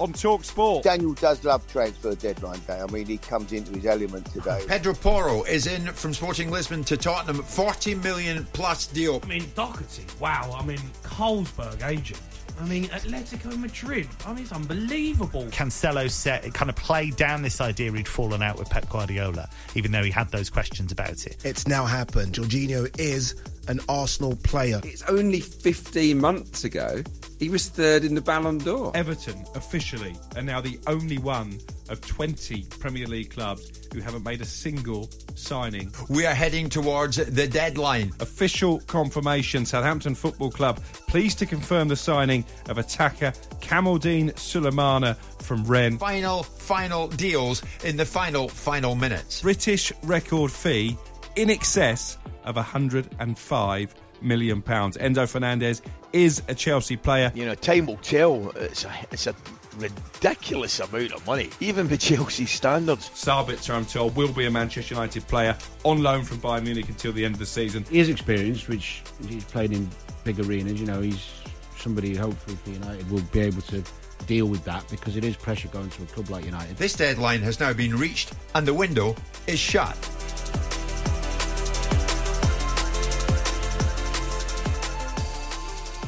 on 0.00 0.12
Talk 0.12 0.44
Sport. 0.44 0.84
Daniel 0.84 1.14
does 1.14 1.44
love 1.44 1.66
transfer 1.66 2.14
deadline 2.14 2.60
day. 2.66 2.80
I 2.80 2.90
mean, 2.90 3.06
he 3.06 3.18
comes 3.18 3.52
into 3.52 3.72
his 3.72 3.86
element 3.86 4.26
today. 4.32 4.64
Pedro 4.66 4.94
Porro 4.94 5.42
is 5.44 5.66
in 5.66 5.86
from 5.92 6.14
Sporting 6.14 6.50
Lisbon 6.50 6.84
to 6.84 6.96
Tottenham, 6.96 7.42
40 7.42 7.96
million 7.96 8.46
plus 8.52 8.86
deal. 8.86 9.20
I 9.22 9.26
mean, 9.26 9.44
Doherty, 9.54 10.04
wow. 10.20 10.56
I 10.58 10.64
mean, 10.64 10.78
Colesberg 11.02 11.86
agent. 11.86 12.20
I 12.60 12.64
mean, 12.66 12.84
Atletico 12.84 13.58
Madrid. 13.58 14.08
I 14.24 14.32
mean, 14.32 14.44
it's 14.44 14.52
unbelievable. 14.52 15.44
Cancelo 15.46 16.08
said, 16.08 16.54
kind 16.54 16.70
of 16.70 16.76
played 16.76 17.16
down 17.16 17.42
this 17.42 17.60
idea 17.60 17.90
he'd 17.92 18.06
fallen 18.06 18.42
out 18.42 18.58
with 18.58 18.70
Pep 18.70 18.88
Guardiola, 18.88 19.48
even 19.74 19.90
though 19.90 20.04
he 20.04 20.10
had 20.10 20.30
those 20.30 20.50
questions 20.50 20.92
about 20.92 21.26
it. 21.26 21.44
It's 21.44 21.66
now 21.66 21.84
happened. 21.84 22.34
Jorginho 22.34 22.88
is 22.98 23.34
an 23.68 23.80
Arsenal 23.88 24.36
player. 24.36 24.80
It's 24.84 25.02
only 25.04 25.40
15 25.40 26.20
months 26.20 26.64
ago 26.64 27.02
he 27.38 27.50
was 27.50 27.68
third 27.68 28.04
in 28.04 28.14
the 28.14 28.20
Ballon 28.20 28.58
d'Or. 28.58 28.92
Everton 28.94 29.44
officially 29.54 30.16
are 30.36 30.42
now 30.42 30.60
the 30.60 30.78
only 30.86 31.18
one 31.18 31.58
of 31.90 32.00
20 32.00 32.64
Premier 32.78 33.06
League 33.06 33.30
clubs 33.30 33.86
who 33.92 34.00
haven't 34.00 34.24
made 34.24 34.40
a 34.40 34.46
single 34.46 35.10
signing. 35.34 35.92
We 36.08 36.26
are 36.26 36.32
heading 36.32 36.68
towards 36.68 37.16
the 37.16 37.46
deadline. 37.46 38.12
Official 38.20 38.80
confirmation 38.86 39.66
Southampton 39.66 40.14
Football 40.14 40.52
Club 40.52 40.80
pleased 41.06 41.38
to 41.40 41.46
confirm 41.46 41.88
the 41.88 41.96
signing 41.96 42.44
of 42.68 42.78
attacker 42.78 43.32
Kamaldeen 43.60 44.32
Sulemana 44.34 45.16
from 45.42 45.64
Rennes. 45.64 45.98
Final, 45.98 46.44
final 46.44 47.08
deals 47.08 47.62
in 47.84 47.96
the 47.96 48.06
final, 48.06 48.48
final 48.48 48.94
minutes. 48.94 49.42
British 49.42 49.92
record 50.04 50.50
fee 50.50 50.96
in 51.36 51.50
excess 51.50 52.16
of 52.44 52.56
105 52.56 53.94
million 54.22 54.62
pounds. 54.62 54.96
Enzo 54.96 55.28
Fernandez 55.28 55.82
is 56.12 56.42
a 56.48 56.54
Chelsea 56.54 56.96
player. 56.96 57.32
You 57.34 57.46
know, 57.46 57.54
time 57.54 57.86
will 57.86 57.96
tell. 57.98 58.50
It's 58.56 58.84
a, 58.84 58.92
it's 59.10 59.26
a 59.26 59.34
ridiculous 59.76 60.80
amount 60.80 61.12
of 61.12 61.26
money, 61.26 61.50
even 61.60 61.86
by 61.86 61.96
Chelsea 61.96 62.46
standards. 62.46 63.10
Sabitzer, 63.10 63.74
I'm 63.74 63.84
told, 63.84 64.16
will 64.16 64.32
be 64.32 64.46
a 64.46 64.50
Manchester 64.50 64.94
United 64.94 65.26
player 65.26 65.56
on 65.84 66.02
loan 66.02 66.24
from 66.24 66.38
Bayern 66.38 66.64
Munich 66.64 66.88
until 66.88 67.12
the 67.12 67.24
end 67.24 67.34
of 67.34 67.38
the 67.38 67.46
season. 67.46 67.84
He 67.90 67.98
is 67.98 68.08
experienced, 68.08 68.68
which 68.68 69.02
he's 69.28 69.44
played 69.44 69.72
in 69.72 69.88
big 70.24 70.40
arenas. 70.40 70.80
You 70.80 70.86
know, 70.86 71.00
he's 71.00 71.28
somebody 71.76 72.14
hopefully 72.14 72.56
for 72.56 72.70
United 72.70 73.10
will 73.10 73.20
be 73.32 73.40
able 73.40 73.62
to 73.62 73.82
deal 74.26 74.46
with 74.46 74.64
that 74.64 74.88
because 74.90 75.16
it 75.16 75.24
is 75.24 75.36
pressure 75.36 75.68
going 75.68 75.90
to 75.90 76.02
a 76.02 76.06
club 76.06 76.30
like 76.30 76.44
United. 76.44 76.76
This 76.76 76.94
deadline 76.94 77.42
has 77.42 77.60
now 77.60 77.72
been 77.72 77.96
reached 77.96 78.32
and 78.54 78.66
the 78.66 78.72
window 78.72 79.14
is 79.46 79.58
shut. 79.58 79.96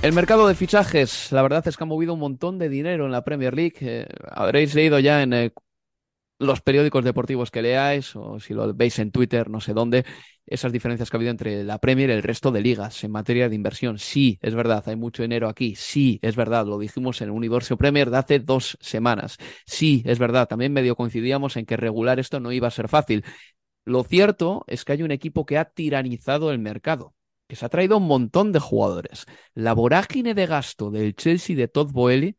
El 0.06 0.12
mercado 0.12 0.46
de 0.46 0.54
fichajes, 0.54 1.32
la 1.32 1.42
verdad 1.42 1.66
es 1.66 1.76
que 1.76 1.82
ha 1.82 1.86
movido 1.86 2.14
un 2.14 2.20
montón 2.20 2.60
de 2.60 2.68
dinero 2.68 3.06
en 3.06 3.10
la 3.10 3.24
Premier 3.24 3.56
League. 3.56 3.74
Eh, 3.80 4.06
habréis 4.30 4.72
leído 4.72 5.00
ya 5.00 5.20
en 5.20 5.32
eh, 5.32 5.52
los 6.38 6.60
periódicos 6.60 7.04
deportivos 7.04 7.50
que 7.50 7.60
leáis, 7.60 8.14
o 8.14 8.38
si 8.38 8.54
lo 8.54 8.72
veis 8.72 9.00
en 9.00 9.10
Twitter, 9.10 9.50
no 9.50 9.60
sé 9.60 9.74
dónde, 9.74 10.04
esas 10.46 10.70
diferencias 10.70 11.10
que 11.10 11.16
ha 11.16 11.18
habido 11.18 11.32
entre 11.32 11.64
la 11.64 11.80
Premier 11.80 12.10
y 12.10 12.12
el 12.12 12.22
resto 12.22 12.52
de 12.52 12.60
ligas 12.60 13.02
en 13.02 13.10
materia 13.10 13.48
de 13.48 13.56
inversión. 13.56 13.98
Sí, 13.98 14.38
es 14.42 14.54
verdad, 14.54 14.84
hay 14.86 14.94
mucho 14.94 15.22
dinero 15.22 15.48
aquí. 15.48 15.74
Sí, 15.74 16.20
es 16.22 16.36
verdad, 16.36 16.66
lo 16.66 16.78
dijimos 16.78 17.20
en 17.20 17.30
el 17.30 17.34
Universo 17.34 17.76
Premier 17.76 18.08
de 18.08 18.18
hace 18.18 18.38
dos 18.38 18.78
semanas. 18.80 19.38
Sí, 19.66 20.04
es 20.06 20.20
verdad, 20.20 20.46
también 20.46 20.72
medio 20.72 20.94
coincidíamos 20.94 21.56
en 21.56 21.66
que 21.66 21.76
regular 21.76 22.20
esto 22.20 22.38
no 22.38 22.52
iba 22.52 22.68
a 22.68 22.70
ser 22.70 22.86
fácil. 22.88 23.24
Lo 23.84 24.04
cierto 24.04 24.62
es 24.68 24.84
que 24.84 24.92
hay 24.92 25.02
un 25.02 25.10
equipo 25.10 25.44
que 25.46 25.58
ha 25.58 25.64
tiranizado 25.64 26.52
el 26.52 26.60
mercado 26.60 27.16
que 27.48 27.56
se 27.56 27.64
ha 27.66 27.68
traído 27.68 27.98
un 27.98 28.06
montón 28.06 28.52
de 28.52 28.60
jugadores. 28.60 29.26
La 29.54 29.72
vorágine 29.74 30.34
de 30.34 30.46
gasto 30.46 30.90
del 30.90 31.14
Chelsea 31.14 31.56
de 31.56 31.68
Todd 31.68 31.92
Boehly 31.92 32.36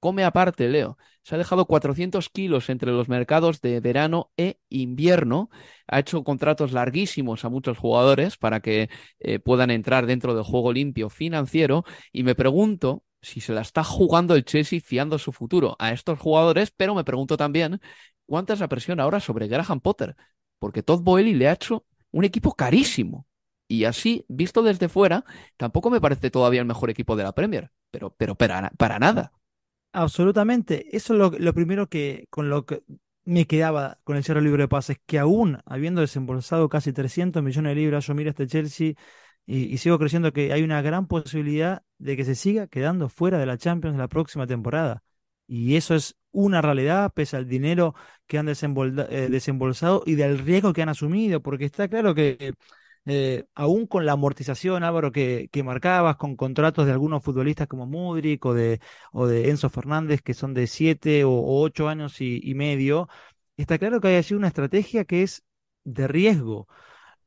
come 0.00 0.24
aparte, 0.24 0.68
Leo. 0.68 0.96
Se 1.22 1.34
ha 1.34 1.38
dejado 1.38 1.66
400 1.66 2.30
kilos 2.30 2.70
entre 2.70 2.90
los 2.92 3.08
mercados 3.08 3.60
de 3.60 3.80
verano 3.80 4.32
e 4.36 4.58
invierno. 4.68 5.50
Ha 5.86 6.00
hecho 6.00 6.24
contratos 6.24 6.72
larguísimos 6.72 7.44
a 7.44 7.50
muchos 7.50 7.78
jugadores 7.78 8.36
para 8.38 8.60
que 8.60 8.88
eh, 9.18 9.38
puedan 9.38 9.70
entrar 9.70 10.06
dentro 10.06 10.34
del 10.34 10.44
juego 10.44 10.72
limpio 10.72 11.10
financiero. 11.10 11.84
Y 12.12 12.22
me 12.22 12.34
pregunto 12.34 13.04
si 13.20 13.40
se 13.40 13.52
la 13.52 13.60
está 13.60 13.84
jugando 13.84 14.34
el 14.34 14.44
Chelsea 14.44 14.80
fiando 14.80 15.18
su 15.18 15.32
futuro 15.32 15.76
a 15.78 15.92
estos 15.92 16.18
jugadores, 16.18 16.72
pero 16.76 16.94
me 16.94 17.04
pregunto 17.04 17.36
también 17.36 17.80
cuánta 18.26 18.54
es 18.54 18.60
la 18.60 18.68
presión 18.68 19.00
ahora 19.00 19.20
sobre 19.20 19.48
Graham 19.48 19.80
Potter, 19.80 20.16
porque 20.58 20.82
Todd 20.82 21.02
Boehly 21.02 21.34
le 21.34 21.48
ha 21.48 21.52
hecho 21.52 21.84
un 22.10 22.24
equipo 22.24 22.54
carísimo. 22.54 23.27
Y 23.68 23.84
así, 23.84 24.24
visto 24.28 24.62
desde 24.62 24.88
fuera, 24.88 25.24
tampoco 25.58 25.90
me 25.90 26.00
parece 26.00 26.30
todavía 26.30 26.60
el 26.60 26.66
mejor 26.66 26.88
equipo 26.88 27.16
de 27.16 27.24
la 27.24 27.34
Premier, 27.34 27.70
pero, 27.90 28.14
pero 28.16 28.34
para, 28.34 28.70
para 28.70 28.98
nada. 28.98 29.32
Absolutamente. 29.92 30.96
Eso 30.96 31.12
es 31.12 31.18
lo, 31.18 31.30
lo, 31.38 31.54
primero 31.54 31.88
que 31.88 32.26
con 32.30 32.48
lo 32.48 32.64
que 32.64 32.82
me 33.24 33.46
quedaba 33.46 33.98
con 34.04 34.16
el 34.16 34.24
cierre 34.24 34.40
libre 34.40 34.64
de 34.64 34.68
pases, 34.68 34.98
que 35.04 35.18
aún 35.18 35.60
habiendo 35.66 36.00
desembolsado 36.00 36.68
casi 36.70 36.92
300 36.92 37.42
millones 37.42 37.70
de 37.74 37.80
libras, 37.80 38.06
yo 38.06 38.14
miro 38.14 38.30
este 38.30 38.46
Chelsea 38.46 38.94
y, 39.46 39.64
y, 39.72 39.78
sigo 39.78 39.98
creyendo 39.98 40.32
que 40.32 40.52
hay 40.52 40.62
una 40.62 40.82
gran 40.82 41.06
posibilidad 41.06 41.82
de 41.98 42.16
que 42.16 42.24
se 42.24 42.34
siga 42.34 42.66
quedando 42.68 43.08
fuera 43.08 43.38
de 43.38 43.46
la 43.46 43.58
Champions 43.58 43.98
la 43.98 44.08
próxima 44.08 44.46
temporada. 44.46 45.02
Y 45.46 45.76
eso 45.76 45.94
es 45.94 46.16
una 46.30 46.60
realidad, 46.62 47.12
pese 47.14 47.36
al 47.36 47.48
dinero 47.48 47.94
que 48.26 48.38
han 48.38 48.48
eh, 48.48 49.28
desembolsado 49.30 50.02
y 50.06 50.14
del 50.14 50.38
riesgo 50.38 50.72
que 50.72 50.82
han 50.82 50.90
asumido, 50.90 51.42
porque 51.42 51.64
está 51.64 51.88
claro 51.88 52.14
que 52.14 52.52
eh, 53.08 53.46
aún 53.54 53.86
con 53.86 54.04
la 54.06 54.12
amortización, 54.12 54.84
Álvaro, 54.84 55.12
que, 55.12 55.48
que, 55.50 55.62
marcabas, 55.62 56.16
con 56.16 56.36
contratos 56.36 56.86
de 56.86 56.92
algunos 56.92 57.22
futbolistas 57.24 57.66
como 57.66 57.86
Mudrik 57.86 58.44
o 58.44 58.54
de, 58.54 58.80
o 59.12 59.26
de 59.26 59.50
Enzo 59.50 59.70
Fernández, 59.70 60.20
que 60.22 60.34
son 60.34 60.52
de 60.54 60.66
siete 60.66 61.24
o, 61.24 61.32
ocho 61.62 61.88
años 61.88 62.20
y, 62.20 62.54
medio, 62.54 63.08
está 63.56 63.78
claro 63.78 64.00
que 64.00 64.08
hay 64.08 64.16
allí 64.16 64.34
una 64.34 64.48
estrategia 64.48 65.04
que 65.04 65.22
es 65.22 65.44
de 65.84 66.06
riesgo. 66.08 66.68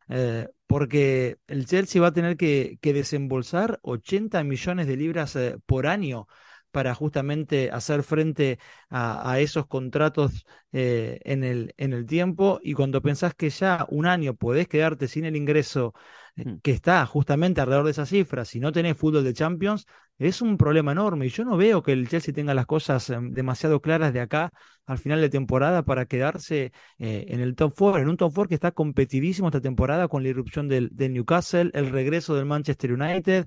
Eh, 0.10 0.48
porque 0.68 1.38
el 1.48 1.66
Chelsea 1.66 2.02
va 2.02 2.10
a 2.10 2.14
tener 2.14 2.38
que, 2.38 2.78
que 2.82 2.94
desembolsar 2.94 3.80
80 3.84 4.44
millones 4.44 4.88
de 4.88 4.98
libras 4.98 5.36
eh, 5.36 5.58
por 5.66 5.88
año 5.88 6.28
para 6.72 6.96
justamente 6.96 7.70
hacer 7.72 8.04
frente 8.04 8.60
a, 8.90 9.40
esos 9.40 9.68
contratos 9.68 10.46
eh, 10.72 11.20
en, 11.24 11.44
el, 11.44 11.74
en 11.78 11.94
el 11.94 12.06
tiempo 12.06 12.60
y 12.64 12.74
cuando 12.74 13.02
pensás 13.02 13.34
que 13.36 13.50
ya 13.50 13.86
un 13.90 14.06
año 14.08 14.34
podés 14.36 14.68
quedarte 14.68 15.08
sin 15.08 15.26
el 15.26 15.36
ingreso 15.36 15.94
eh, 16.36 16.46
mm. 16.46 16.60
que 16.62 16.72
está 16.72 17.06
justamente 17.06 17.62
alrededor 17.62 17.86
de 17.86 17.92
esa 17.92 18.06
cifra, 18.06 18.46
si 18.46 18.60
no 18.60 18.72
tenés 18.72 18.98
fútbol 18.98 19.24
de 19.24 19.34
Champions, 19.34 19.86
es 20.18 20.42
un 20.42 20.58
problema 20.58 20.92
enorme 20.92 21.26
y 21.26 21.30
yo 21.30 21.44
no 21.46 21.58
veo 21.58 21.82
que 21.82 21.94
el 21.94 22.08
Chelsea 22.08 22.34
tenga 22.34 22.54
las 22.54 22.66
cosas 22.66 23.10
em, 23.10 23.32
demasiado 23.34 23.82
claras 23.82 24.14
de 24.14 24.22
acá 24.22 24.52
al 24.86 24.98
final 24.98 25.22
de 25.22 25.30
temporada 25.30 25.84
para 25.84 26.06
quedarse 26.06 26.72
eh, 27.00 27.26
en 27.30 27.40
el 27.40 27.56
top 27.56 27.74
4, 27.78 28.02
en 28.02 28.10
un 28.10 28.18
top 28.18 28.34
4 28.34 28.50
que 28.50 28.56
está 28.56 28.72
competidísimo 28.72 29.48
esta 29.48 29.62
temporada 29.62 30.08
con 30.08 30.24
la 30.24 30.30
irrupción 30.30 30.68
del, 30.68 30.90
del 30.92 31.14
Newcastle, 31.14 31.72
el 31.74 31.90
regreso 31.90 32.36
del 32.36 32.46
Manchester 32.46 32.94
United, 32.94 33.46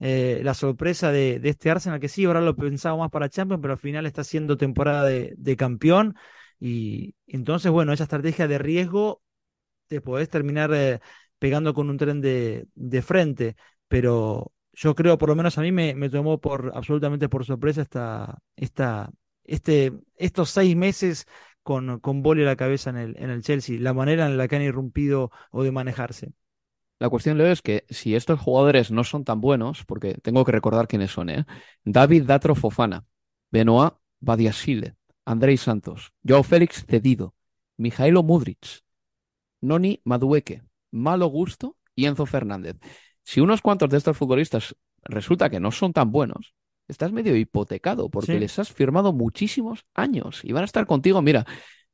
eh, 0.00 0.40
la 0.44 0.54
sorpresa 0.54 1.10
de, 1.12 1.40
este 1.44 1.70
Arsenal, 1.70 2.00
que 2.00 2.08
sí, 2.08 2.24
ahora 2.24 2.40
lo 2.40 2.56
pensaba 2.56 2.96
más 2.96 3.10
para 3.10 3.28
Champions, 3.28 3.60
pero 3.60 3.74
al 3.74 3.78
final 3.78 4.06
está 4.06 4.24
siendo 4.24 4.56
temporada 4.56 5.04
de, 5.04 5.56
campeón. 5.56 6.14
Y 6.60 7.14
entonces, 7.26 7.70
bueno, 7.70 7.92
esa 7.92 8.04
estrategia 8.04 8.48
de 8.48 8.58
riesgo 8.58 9.22
te 9.88 10.00
podés 10.00 10.28
terminar 10.28 10.72
eh, 10.74 11.00
pegando 11.38 11.74
con 11.74 11.90
un 11.90 11.96
tren 11.96 12.20
de, 12.20 13.02
frente, 13.02 13.56
pero 13.88 14.52
yo 14.72 14.94
creo, 14.94 15.18
por 15.18 15.28
lo 15.30 15.36
menos 15.36 15.58
a 15.58 15.62
mí 15.62 15.72
me, 15.72 15.94
me 15.94 16.10
tomó 16.10 16.40
por 16.40 16.72
absolutamente 16.74 17.28
por 17.28 17.44
sorpresa 17.44 17.82
esta, 17.82 18.38
esta, 18.56 19.10
este, 19.44 19.92
estos 20.16 20.50
seis 20.50 20.76
meses 20.76 21.26
con, 21.62 22.00
con 22.00 22.22
a 22.24 22.34
la 22.36 22.56
cabeza 22.56 22.90
en 22.90 22.96
el, 22.96 23.16
en 23.18 23.30
el 23.30 23.42
Chelsea, 23.42 23.78
la 23.80 23.94
manera 23.94 24.26
en 24.26 24.38
la 24.38 24.48
que 24.48 24.56
han 24.56 24.62
irrumpido 24.62 25.30
o 25.50 25.62
de 25.64 25.72
manejarse. 25.72 26.32
La 27.00 27.08
cuestión, 27.08 27.38
Leo, 27.38 27.52
es 27.52 27.62
que 27.62 27.84
si 27.90 28.14
estos 28.16 28.40
jugadores 28.40 28.90
no 28.90 29.04
son 29.04 29.24
tan 29.24 29.40
buenos, 29.40 29.84
porque 29.84 30.14
tengo 30.14 30.44
que 30.44 30.52
recordar 30.52 30.88
quiénes 30.88 31.12
son, 31.12 31.30
¿eh? 31.30 31.46
David 31.84 32.24
Datro 32.24 32.54
Fofana, 32.54 33.04
Benoit 33.50 33.94
Badiasile, 34.20 34.96
Andrei 35.24 35.56
Santos, 35.56 36.12
Joao 36.26 36.42
Félix 36.42 36.84
Cedido, 36.86 37.34
Mijailo 37.76 38.22
Mudric, 38.22 38.82
Noni 39.60 40.00
Madueque, 40.04 40.62
Malo 40.90 41.26
Gusto 41.26 41.76
y 41.94 42.06
Enzo 42.06 42.26
Fernández. 42.26 42.76
Si 43.22 43.40
unos 43.40 43.60
cuantos 43.60 43.90
de 43.90 43.98
estos 43.98 44.16
futbolistas 44.16 44.74
resulta 45.04 45.50
que 45.50 45.60
no 45.60 45.70
son 45.70 45.92
tan 45.92 46.10
buenos, 46.10 46.54
estás 46.88 47.12
medio 47.12 47.36
hipotecado 47.36 48.08
porque 48.08 48.40
les 48.40 48.58
has 48.58 48.72
firmado 48.72 49.12
muchísimos 49.12 49.84
años 49.94 50.40
y 50.42 50.52
van 50.52 50.62
a 50.62 50.64
estar 50.64 50.86
contigo. 50.86 51.22
Mira, 51.22 51.46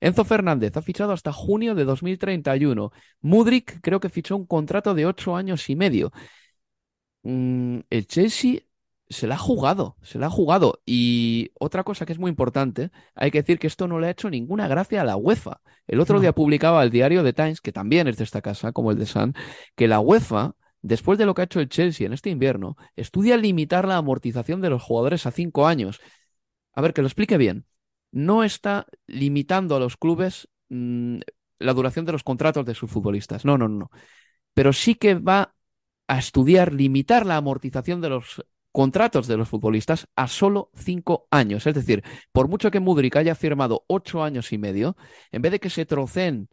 Enzo 0.05 0.25
Fernández 0.27 0.77
ha 0.77 0.83
fichado 0.83 1.13
hasta 1.13 1.33
junio 1.33 1.75
de 1.75 1.85
2031. 1.87 2.93
Mudrik 3.23 3.81
creo 3.81 4.01
que 4.01 4.11
fichó 4.11 4.37
un 4.37 4.45
contrato 4.47 4.93
de 4.95 5.07
ocho 5.07 5.35
años 5.35 5.71
y 5.71 5.77
medio. 5.77 6.13
Mm, 7.23 7.81
el 7.89 8.07
Chelsea 8.07 8.61
se 9.09 9.27
la 9.27 9.37
ha 9.37 9.39
jugado, 9.39 9.97
se 10.03 10.19
la 10.19 10.27
ha 10.27 10.31
jugado. 10.31 10.83
Y 10.85 11.53
otra 11.59 11.85
cosa 11.85 12.05
que 12.05 12.13
es 12.13 12.19
muy 12.19 12.29
importante, 12.29 12.91
hay 13.15 13.31
que 13.31 13.41
decir 13.41 13.59
que 13.59 13.67
esto 13.67 13.89
no 13.89 13.99
le 13.99 14.09
ha 14.09 14.11
hecho 14.11 14.29
ninguna 14.29 14.69
gracia 14.69 15.01
a 15.01 15.05
la 15.05 15.17
UEFA. 15.17 15.63
El 15.87 16.01
otro 16.01 16.21
día 16.21 16.33
publicaba 16.35 16.83
el 16.83 16.91
diario 16.91 17.23
The 17.25 17.33
Times, 17.33 17.61
que 17.63 17.73
también 17.73 18.07
es 18.07 18.19
de 18.19 18.25
esta 18.25 18.43
casa, 18.43 18.73
como 18.73 18.91
el 18.91 18.99
de 18.99 19.07
Sun, 19.07 19.35
que 19.75 19.89
la 19.89 20.01
UEFA, 20.01 20.55
después 20.83 21.19
de 21.19 21.25
lo 21.25 21.35
que 21.35 21.43
ha 21.43 21.45
hecho 21.47 21.61
el 21.61 21.71
Chelsea 21.71 22.07
en 22.07 22.13
este 22.13 22.29
invierno, 22.29 22.77
estudia 22.95 23.39
limitar 23.39 23.89
la 23.89 23.97
amortización 23.97 24.61
de 24.61 24.69
los 24.71 24.83
jugadores 24.83 25.25
a 25.27 25.31
cinco 25.31 25.67
años. 25.67 26.01
A 26.75 26.83
ver, 26.83 26.93
que 26.93 27.03
lo 27.03 27.09
explique 27.09 27.39
bien 27.39 27.67
no 28.15 28.45
está 28.45 28.87
limitando 29.07 29.75
a 29.75 29.81
los 29.81 29.97
clubes 29.97 30.49
mmm, 30.69 31.19
la 31.59 31.75
duración 31.75 32.05
de 32.05 32.13
los 32.13 32.23
contratos 32.23 32.65
de 32.65 32.75
sus 32.75 32.91
futbolistas. 32.91 33.45
No, 33.45 33.59
no, 33.59 33.69
no. 33.69 33.91
Pero 34.55 34.73
sí 34.73 34.95
que 34.95 35.17
va 35.17 35.55
a 36.07 36.19
estudiar 36.19 36.73
limitar 36.73 37.27
la 37.27 37.37
amortización 37.37 38.01
de 38.01 38.11
los 38.11 38.45
contratos 38.71 39.27
de 39.27 39.37
los 39.37 39.49
futbolistas 39.49 40.07
a 40.15 40.29
solo 40.29 40.71
cinco 40.75 41.27
años. 41.31 41.67
Es 41.67 41.75
decir, 41.75 42.03
por 42.33 42.49
mucho 42.49 42.71
que 42.71 42.81
Mudrik 42.81 43.17
haya 43.17 43.35
firmado 43.35 43.85
ocho 43.89 44.23
años 44.23 44.53
y 44.53 44.59
medio, 44.59 44.97
en 45.33 45.43
vez 45.43 45.53
de 45.53 45.61
que 45.61 45.71
se 45.71 45.87
trocen 45.87 46.49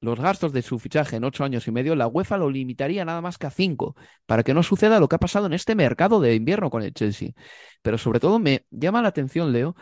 los 0.00 0.20
gastos 0.20 0.52
de 0.52 0.62
su 0.62 0.78
fichaje 0.78 1.16
en 1.16 1.24
ocho 1.24 1.44
años 1.44 1.66
y 1.66 1.72
medio, 1.72 1.96
la 1.96 2.06
UEFA 2.06 2.36
lo 2.36 2.50
limitaría 2.50 3.04
nada 3.04 3.22
más 3.22 3.38
que 3.38 3.46
a 3.46 3.50
cinco, 3.50 3.96
para 4.26 4.42
que 4.42 4.54
no 4.54 4.62
suceda 4.62 5.00
lo 5.00 5.08
que 5.08 5.16
ha 5.16 5.18
pasado 5.20 5.46
en 5.46 5.54
este 5.54 5.74
mercado 5.74 6.20
de 6.20 6.34
invierno 6.34 6.68
con 6.68 6.82
el 6.82 6.92
Chelsea. 6.92 7.30
Pero 7.80 7.96
sobre 7.96 8.20
todo 8.20 8.38
me 8.38 8.66
llama 8.70 9.00
la 9.00 9.08
atención, 9.08 9.50
Leo, 9.52 9.74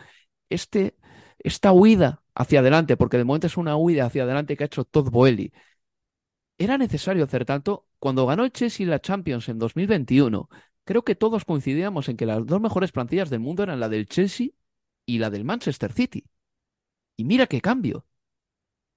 este, 0.53 0.95
esta 1.39 1.71
huida 1.71 2.23
hacia 2.35 2.59
adelante, 2.61 2.97
porque 2.97 3.17
de 3.17 3.23
momento 3.25 3.47
es 3.47 3.57
una 3.57 3.75
huida 3.77 4.05
hacia 4.05 4.23
adelante 4.23 4.57
que 4.57 4.63
ha 4.63 4.67
hecho 4.67 4.85
Todd 4.85 5.09
Boehly. 5.11 5.51
Era 6.57 6.77
necesario 6.77 7.23
hacer 7.23 7.45
tanto. 7.45 7.87
Cuando 7.99 8.25
ganó 8.25 8.43
el 8.45 8.51
Chelsea 8.51 8.87
la 8.87 8.99
Champions 9.01 9.49
en 9.49 9.59
2021, 9.59 10.49
creo 10.83 11.03
que 11.03 11.15
todos 11.15 11.45
coincidíamos 11.45 12.09
en 12.09 12.17
que 12.17 12.25
las 12.25 12.45
dos 12.45 12.61
mejores 12.61 12.91
plantillas 12.91 13.29
del 13.29 13.39
mundo 13.39 13.63
eran 13.63 13.79
la 13.79 13.89
del 13.89 14.07
Chelsea 14.07 14.49
y 15.05 15.19
la 15.19 15.29
del 15.29 15.45
Manchester 15.45 15.91
City. 15.93 16.25
Y 17.17 17.25
mira 17.25 17.47
qué 17.47 17.61
cambio. 17.61 18.05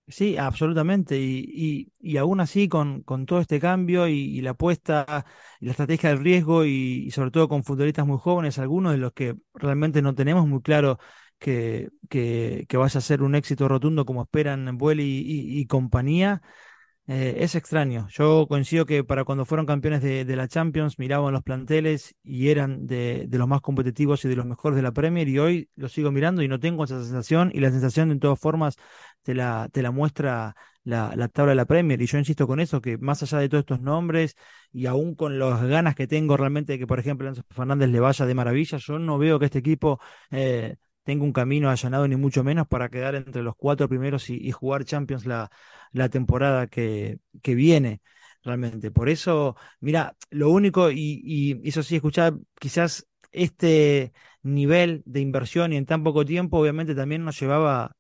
Sí, 0.09 0.37
absolutamente. 0.37 1.19
Y, 1.19 1.93
y, 1.99 2.17
aún 2.17 2.39
así, 2.41 2.69
con, 2.69 3.03
con 3.03 3.27
todo 3.27 3.41
este 3.41 3.59
cambio 3.59 4.07
y, 4.07 4.13
y 4.39 4.41
la 4.41 4.51
apuesta 4.51 5.27
y 5.61 5.65
la 5.67 5.73
estrategia 5.73 6.11
del 6.11 6.21
riesgo, 6.23 6.65
y, 6.65 7.05
y 7.07 7.11
sobre 7.11 7.33
todo 7.33 7.49
con 7.49 7.65
futbolistas 7.65 8.07
muy 8.07 8.19
jóvenes, 8.19 8.59
algunos 8.61 8.93
de 8.93 8.99
los 8.99 9.13
que 9.13 9.37
realmente 9.55 10.03
no 10.03 10.15
tenemos 10.15 10.47
muy 10.47 10.63
claro 10.63 10.99
que, 11.39 11.91
que, 12.09 12.77
vaya 12.77 12.99
a 12.99 13.03
ser 13.03 13.23
un 13.23 13.35
éxito 13.35 13.69
rotundo 13.69 14.05
como 14.05 14.23
esperan 14.23 14.79
Bueli 14.79 15.05
y, 15.05 15.61
y 15.61 15.67
compañía, 15.67 16.43
eh, 17.09 17.37
es 17.39 17.55
extraño. 17.55 18.09
Yo 18.11 18.47
coincido 18.49 18.85
que 18.85 19.05
para 19.05 19.25
cuando 19.25 19.45
fueron 19.45 19.65
campeones 19.65 20.03
de, 20.03 20.25
la 20.37 20.49
Champions 20.49 20.99
miraban 20.99 21.33
los 21.33 21.43
planteles 21.45 22.17
y 22.25 22.49
eran 22.49 22.87
de, 22.87 23.27
de, 23.29 23.39
los 23.39 23.47
más 23.47 23.61
competitivos 23.61 24.25
y 24.25 24.29
de 24.29 24.35
los 24.35 24.45
mejores 24.45 24.75
de 24.77 24.83
la 24.83 24.93
Premier 24.93 25.29
y 25.29 25.39
hoy 25.39 25.71
los 25.77 25.93
sigo 25.93 26.11
mirando 26.11 26.43
y 26.43 26.49
no 26.49 26.59
tengo 26.59 26.83
esa 26.85 27.01
sensación 27.03 27.53
y 27.55 27.61
la 27.61 27.71
sensación 27.71 28.09
de 28.09 28.19
todas 28.19 28.41
formas 28.41 28.77
te 29.23 29.35
la, 29.35 29.69
te 29.73 29.83
la 29.83 29.93
muestra 29.93 30.57
la, 30.83 31.13
la 31.15 31.29
tabla 31.29 31.51
de 31.51 31.57
la 31.57 31.65
Premier 31.67 32.01
y 32.03 32.07
yo 32.07 32.19
insisto 32.19 32.47
con 32.49 32.59
eso 32.59 32.81
que 32.81 32.99
más 32.99 33.23
allá 33.23 33.39
de 33.39 33.49
todos 33.49 33.63
estos 33.63 33.81
nombres 33.81 34.35
y 34.73 34.87
aún 34.87 35.15
con 35.15 35.39
las 35.39 35.63
ganas 35.63 35.95
que 35.95 36.09
tengo 36.09 36.37
realmente 36.37 36.73
de 36.73 36.79
que 36.81 36.87
por 36.89 36.99
ejemplo 36.99 37.29
Enzo 37.29 37.43
Fernández 37.51 37.89
le 37.89 38.01
vaya 38.01 38.27
de 38.27 38.35
maravilla, 38.35 38.79
yo 38.79 38.99
no 38.99 39.19
veo 39.19 39.39
que 39.39 39.47
este 39.47 39.59
equipo... 39.61 40.01
Eh, 40.31 40.77
tenga 41.07 41.25
un 41.25 41.33
camino 41.33 41.71
allanado 41.71 42.09
ni 42.09 42.17
mucho 42.17 42.43
menos 42.45 42.67
para 42.67 42.89
quedar 42.91 43.15
entre 43.15 43.43
los 43.43 43.55
cuatro 43.57 43.89
primeros 43.89 44.29
y, 44.29 44.51
jugar 44.53 44.85
Champions 44.85 45.25
la, 45.25 45.51
la 45.93 46.09
temporada 46.09 46.67
que, 46.67 47.19
que, 47.43 47.55
viene 47.55 48.03
realmente. 48.43 48.91
Por 48.91 49.09
eso, 49.09 49.57
mira, 49.81 50.17
lo 50.31 50.51
único, 50.51 50.91
y, 50.91 51.23
y 51.25 51.69
eso 51.69 51.83
sí, 51.85 51.97
escuchar 51.97 52.35
quizás 52.59 53.07
este 53.31 54.13
nivel 54.43 55.03
de 55.07 55.21
inversión 55.21 55.73
y 55.73 55.77
en 55.77 55.87
tan 55.87 56.03
poco 56.03 56.25
tiempo, 56.25 56.59
obviamente 56.59 56.95
también 56.95 57.25
nos 57.25 57.39
llevaba 57.39 57.93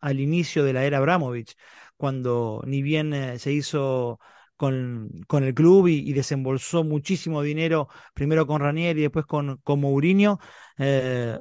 al 0.00 0.20
inicio 0.20 0.64
de 0.64 0.72
la 0.72 0.84
era 0.84 0.98
Abramovich, 0.98 1.54
cuando 1.98 2.62
ni 2.66 2.82
bien 2.82 3.12
eh, 3.12 3.38
se 3.38 3.52
hizo 3.52 4.20
con, 4.56 5.10
con, 5.26 5.44
el 5.44 5.54
club 5.54 5.88
y, 5.88 5.98
y, 6.08 6.12
desembolsó 6.14 6.82
muchísimo 6.84 7.42
dinero, 7.42 7.88
primero 8.14 8.46
con 8.46 8.60
Ranieri 8.60 9.00
y 9.00 9.02
después 9.02 9.26
con, 9.26 9.58
con 9.58 9.80
Mourinho. 9.80 10.38
Eh, 10.78 11.38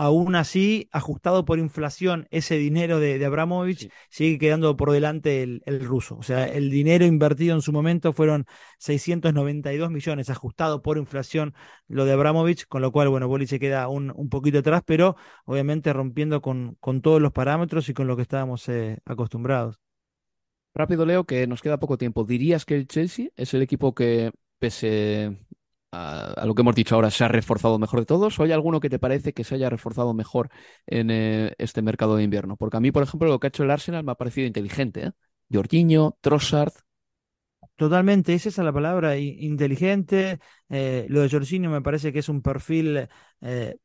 aún 0.00 0.34
así, 0.34 0.88
ajustado 0.92 1.44
por 1.44 1.58
inflación, 1.58 2.26
ese 2.30 2.56
dinero 2.56 3.00
de, 3.00 3.18
de 3.18 3.26
Abramovich 3.26 3.80
sí. 3.80 3.90
sigue 4.08 4.38
quedando 4.38 4.74
por 4.74 4.92
delante 4.92 5.42
el, 5.42 5.62
el, 5.66 5.84
ruso. 5.84 6.16
O 6.16 6.22
sea, 6.22 6.46
el 6.46 6.70
dinero 6.70 7.04
invertido 7.04 7.54
en 7.54 7.60
su 7.60 7.70
momento 7.70 8.14
fueron 8.14 8.46
692 8.78 9.90
millones, 9.90 10.30
ajustado 10.30 10.80
por 10.80 10.96
inflación 10.96 11.52
lo 11.86 12.06
de 12.06 12.14
Abramovich, 12.14 12.66
con 12.66 12.80
lo 12.80 12.92
cual, 12.92 13.10
bueno, 13.10 13.28
Boli 13.28 13.46
se 13.46 13.60
queda 13.60 13.88
un, 13.88 14.10
un 14.16 14.30
poquito 14.30 14.60
atrás, 14.60 14.82
pero 14.86 15.16
obviamente 15.44 15.92
rompiendo 15.92 16.40
con, 16.40 16.78
con, 16.80 17.02
todos 17.02 17.20
los 17.20 17.32
parámetros 17.32 17.90
y 17.90 17.92
con 17.92 18.06
lo 18.06 18.16
que 18.16 18.22
estábamos 18.22 18.66
eh, 18.70 19.00
acostumbrados. 19.04 19.80
Rápido, 20.72 21.04
Leo, 21.04 21.24
que 21.24 21.46
nos 21.46 21.60
queda 21.60 21.78
poco 21.78 21.98
tiempo. 21.98 22.24
¿Dirías 22.24 22.64
que 22.64 22.76
el 22.76 22.86
Chelsea 22.86 23.28
es 23.36 23.52
el 23.52 23.60
equipo 23.60 23.94
que, 23.94 24.32
pese 24.58 25.36
a, 25.92 26.44
lo 26.46 26.54
que 26.54 26.62
hemos 26.62 26.74
dicho 26.74 26.94
ahora, 26.94 27.10
se 27.10 27.24
ha 27.24 27.28
reforzado 27.28 27.78
mejor 27.78 28.00
de 28.00 28.06
todos? 28.06 28.38
¿O 28.38 28.42
hay 28.44 28.52
alguno 28.52 28.80
que 28.80 28.90
te 28.90 28.98
parece 28.98 29.32
que 29.32 29.44
se 29.44 29.56
haya 29.56 29.70
reforzado 29.70 30.14
mejor 30.14 30.50
en 30.86 31.10
eh, 31.10 31.54
este 31.58 31.82
mercado 31.82 32.16
de 32.16 32.24
invierno? 32.24 32.56
Porque 32.56 32.76
a 32.76 32.80
mí, 32.80 32.92
por 32.92 33.02
ejemplo, 33.02 33.28
lo 33.28 33.40
que 33.40 33.46
ha 33.46 33.48
hecho 33.48 33.64
el 33.64 33.70
Arsenal 33.70 34.04
me 34.04 34.12
ha 34.12 34.16
parecido 34.16 34.46
inteligente. 34.46 35.06
¿eh? 35.06 35.12
Jorginho, 35.52 36.16
Trossard. 36.20 36.72
Totalmente, 37.76 38.34
esa 38.34 38.50
es 38.50 38.58
la 38.58 38.72
palabra, 38.72 39.16
inteligente. 39.16 40.38
Eh, 40.68 41.06
lo 41.08 41.22
de 41.22 41.30
Jorginho 41.30 41.70
me 41.70 41.80
parece 41.80 42.12
que 42.12 42.18
es 42.18 42.28
un 42.28 42.42
perfil 42.42 43.08
eh, 43.40 43.76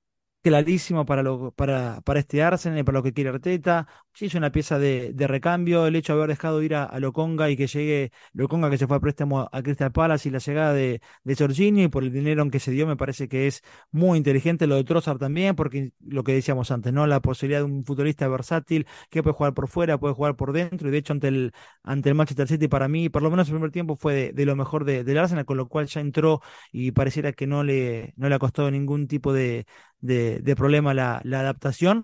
clarísimo 0.42 1.06
para, 1.06 1.24
lo, 1.24 1.52
para, 1.52 2.02
para 2.02 2.20
este 2.20 2.44
Arsenal 2.44 2.80
y 2.80 2.84
para 2.84 3.00
lo 3.00 3.04
que 3.04 3.14
quiere 3.14 3.30
Arteta. 3.30 3.88
Sí, 4.18 4.28
es 4.28 4.36
una 4.36 4.50
pieza 4.50 4.80
de, 4.80 5.14
recambio. 5.28 5.86
El 5.88 5.96
hecho 5.98 6.14
de 6.14 6.20
haber 6.20 6.30
dejado 6.30 6.64
ir 6.64 6.74
a, 6.74 6.98
Loconga 7.00 7.50
y 7.50 7.58
que 7.58 7.68
llegue 7.68 8.14
Loconga, 8.32 8.70
que 8.70 8.78
se 8.78 8.88
fue 8.88 8.96
a 8.96 9.02
préstamo 9.02 9.50
a 9.52 9.62
Crystal 9.62 9.92
Palace, 9.92 10.30
y 10.30 10.32
la 10.32 10.38
llegada 10.40 10.74
de, 10.74 11.02
de 11.26 11.36
Jorginho 11.36 11.84
y 11.84 11.90
por 11.90 12.02
el 12.04 12.14
dinero 12.14 12.50
que 12.50 12.62
se 12.62 12.72
dio, 12.72 12.88
me 12.88 12.96
parece 12.96 13.28
que 13.28 13.48
es 13.48 13.62
muy 13.92 14.18
inteligente. 14.18 14.68
Lo 14.68 14.76
de 14.76 14.86
Trossard 14.86 15.18
también, 15.18 15.54
porque 15.58 15.92
lo 16.00 16.24
que 16.24 16.32
decíamos 16.34 16.72
antes, 16.72 16.94
¿no? 16.94 17.06
La 17.08 17.20
posibilidad 17.20 17.60
de 17.60 17.66
un 17.66 17.84
futbolista 17.84 18.26
versátil 18.30 18.88
que 19.10 19.22
puede 19.22 19.34
jugar 19.36 19.54
por 19.54 19.68
fuera, 19.68 19.98
puede 19.98 20.14
jugar 20.14 20.38
por 20.38 20.54
dentro. 20.54 20.88
Y 20.88 20.92
de 20.92 20.98
hecho, 20.98 21.12
ante 21.12 21.28
el, 21.28 21.52
ante 21.84 22.08
el 22.08 22.16
Manchester 22.16 22.48
City, 22.48 22.70
para 22.70 22.88
mí, 22.88 23.10
por 23.10 23.22
lo 23.22 23.30
menos 23.30 23.50
el 23.50 23.56
primer 23.56 23.72
tiempo 23.72 23.98
fue 23.98 24.14
de, 24.14 24.32
de 24.32 24.46
lo 24.46 24.56
mejor 24.56 24.86
de, 24.86 25.04
del 25.04 25.18
Arsenal, 25.18 25.44
con 25.44 25.58
lo 25.58 25.68
cual 25.68 25.88
ya 25.88 26.00
entró 26.00 26.42
y 26.72 26.92
pareciera 26.92 27.34
que 27.34 27.48
no 27.48 27.66
le, 27.66 28.14
no 28.16 28.30
le 28.30 28.36
ha 28.36 28.40
costado 28.40 28.72
ningún 28.72 29.08
tipo 29.10 29.34
de, 29.34 29.66
de, 30.00 30.40
de 30.40 30.56
problema 30.56 30.94
la, 30.94 31.22
la, 31.24 31.40
adaptación, 31.42 32.04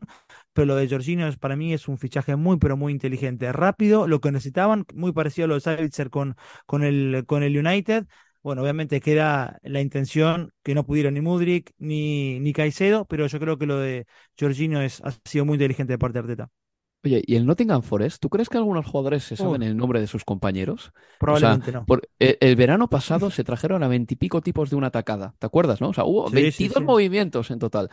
pero 0.54 0.66
lo 0.66 0.76
de 0.76 0.90
Jorginho 0.90 1.28
es, 1.28 1.38
para 1.38 1.56
mí 1.56 1.74
es 1.74 1.88
un 1.88 1.98
fichaje 1.98 2.36
muy, 2.36 2.58
pero 2.58 2.78
muy 2.78 2.92
inteligente, 2.92 3.52
rápido, 3.52 4.08
lo 4.08 4.20
que 4.20 4.32
necesitaban, 4.32 4.86
muy 4.94 5.14
parecido 5.14 5.46
a 5.46 5.48
lo 5.50 5.54
de 5.56 5.62
Savitzer 5.62 6.10
con, 6.10 6.36
con, 6.66 6.84
el, 6.84 7.24
con 7.26 7.44
el 7.44 7.58
United. 7.58 8.06
Bueno, 8.44 8.64
obviamente 8.64 9.02
queda 9.02 9.60
la 9.62 9.82
intención 9.82 10.52
que 10.64 10.74
no 10.74 10.86
pudieron 10.86 11.14
ni 11.14 11.22
Mudrik 11.22 11.72
ni, 11.78 12.40
ni 12.40 12.54
Caicedo, 12.54 13.06
pero 13.06 13.28
yo 13.28 13.40
creo 13.40 13.58
que 13.58 13.68
lo 13.68 13.78
de 13.78 14.08
Jorginho 14.40 14.82
es, 14.82 15.02
ha 15.02 15.12
sido 15.26 15.46
muy 15.46 15.56
inteligente 15.56 15.94
de 15.94 16.00
parte 16.00 16.14
de 16.14 16.20
Arteta. 16.20 16.50
Oye, 17.04 17.24
¿y 17.26 17.36
el 17.36 17.48
Nottingham 17.48 17.82
Forest? 17.82 18.22
¿Tú 18.22 18.30
crees 18.30 18.48
que 18.48 18.58
algunos 18.58 18.86
jugadores 18.86 19.24
se 19.24 19.36
saben 19.36 19.64
oh. 19.64 19.66
el 19.66 19.76
nombre 19.76 20.00
de 20.00 20.06
sus 20.06 20.24
compañeros? 20.24 20.92
Probablemente 21.20 21.70
o 21.70 21.72
sea, 21.72 21.80
no. 21.80 21.86
Por, 21.86 22.08
el, 22.20 22.38
el, 22.40 22.56
verano 22.56 22.90
pasado 22.90 23.32
se 23.32 23.44
trajeron 23.44 23.82
a 23.82 23.88
veintipico 23.88 24.42
tipos 24.42 24.70
de 24.70 24.76
una 24.76 24.88
atacada, 24.88 25.34
¿te 25.40 25.48
acuerdas, 25.48 25.82
no? 25.82 25.90
O 25.90 25.94
sea, 25.94 26.04
hubo 26.04 26.28
sí, 26.30 26.36
22 26.36 26.74
sí, 26.74 26.80
sí. 26.80 26.86
movimientos 26.86 27.50
en 27.50 27.58
total. 27.58 27.90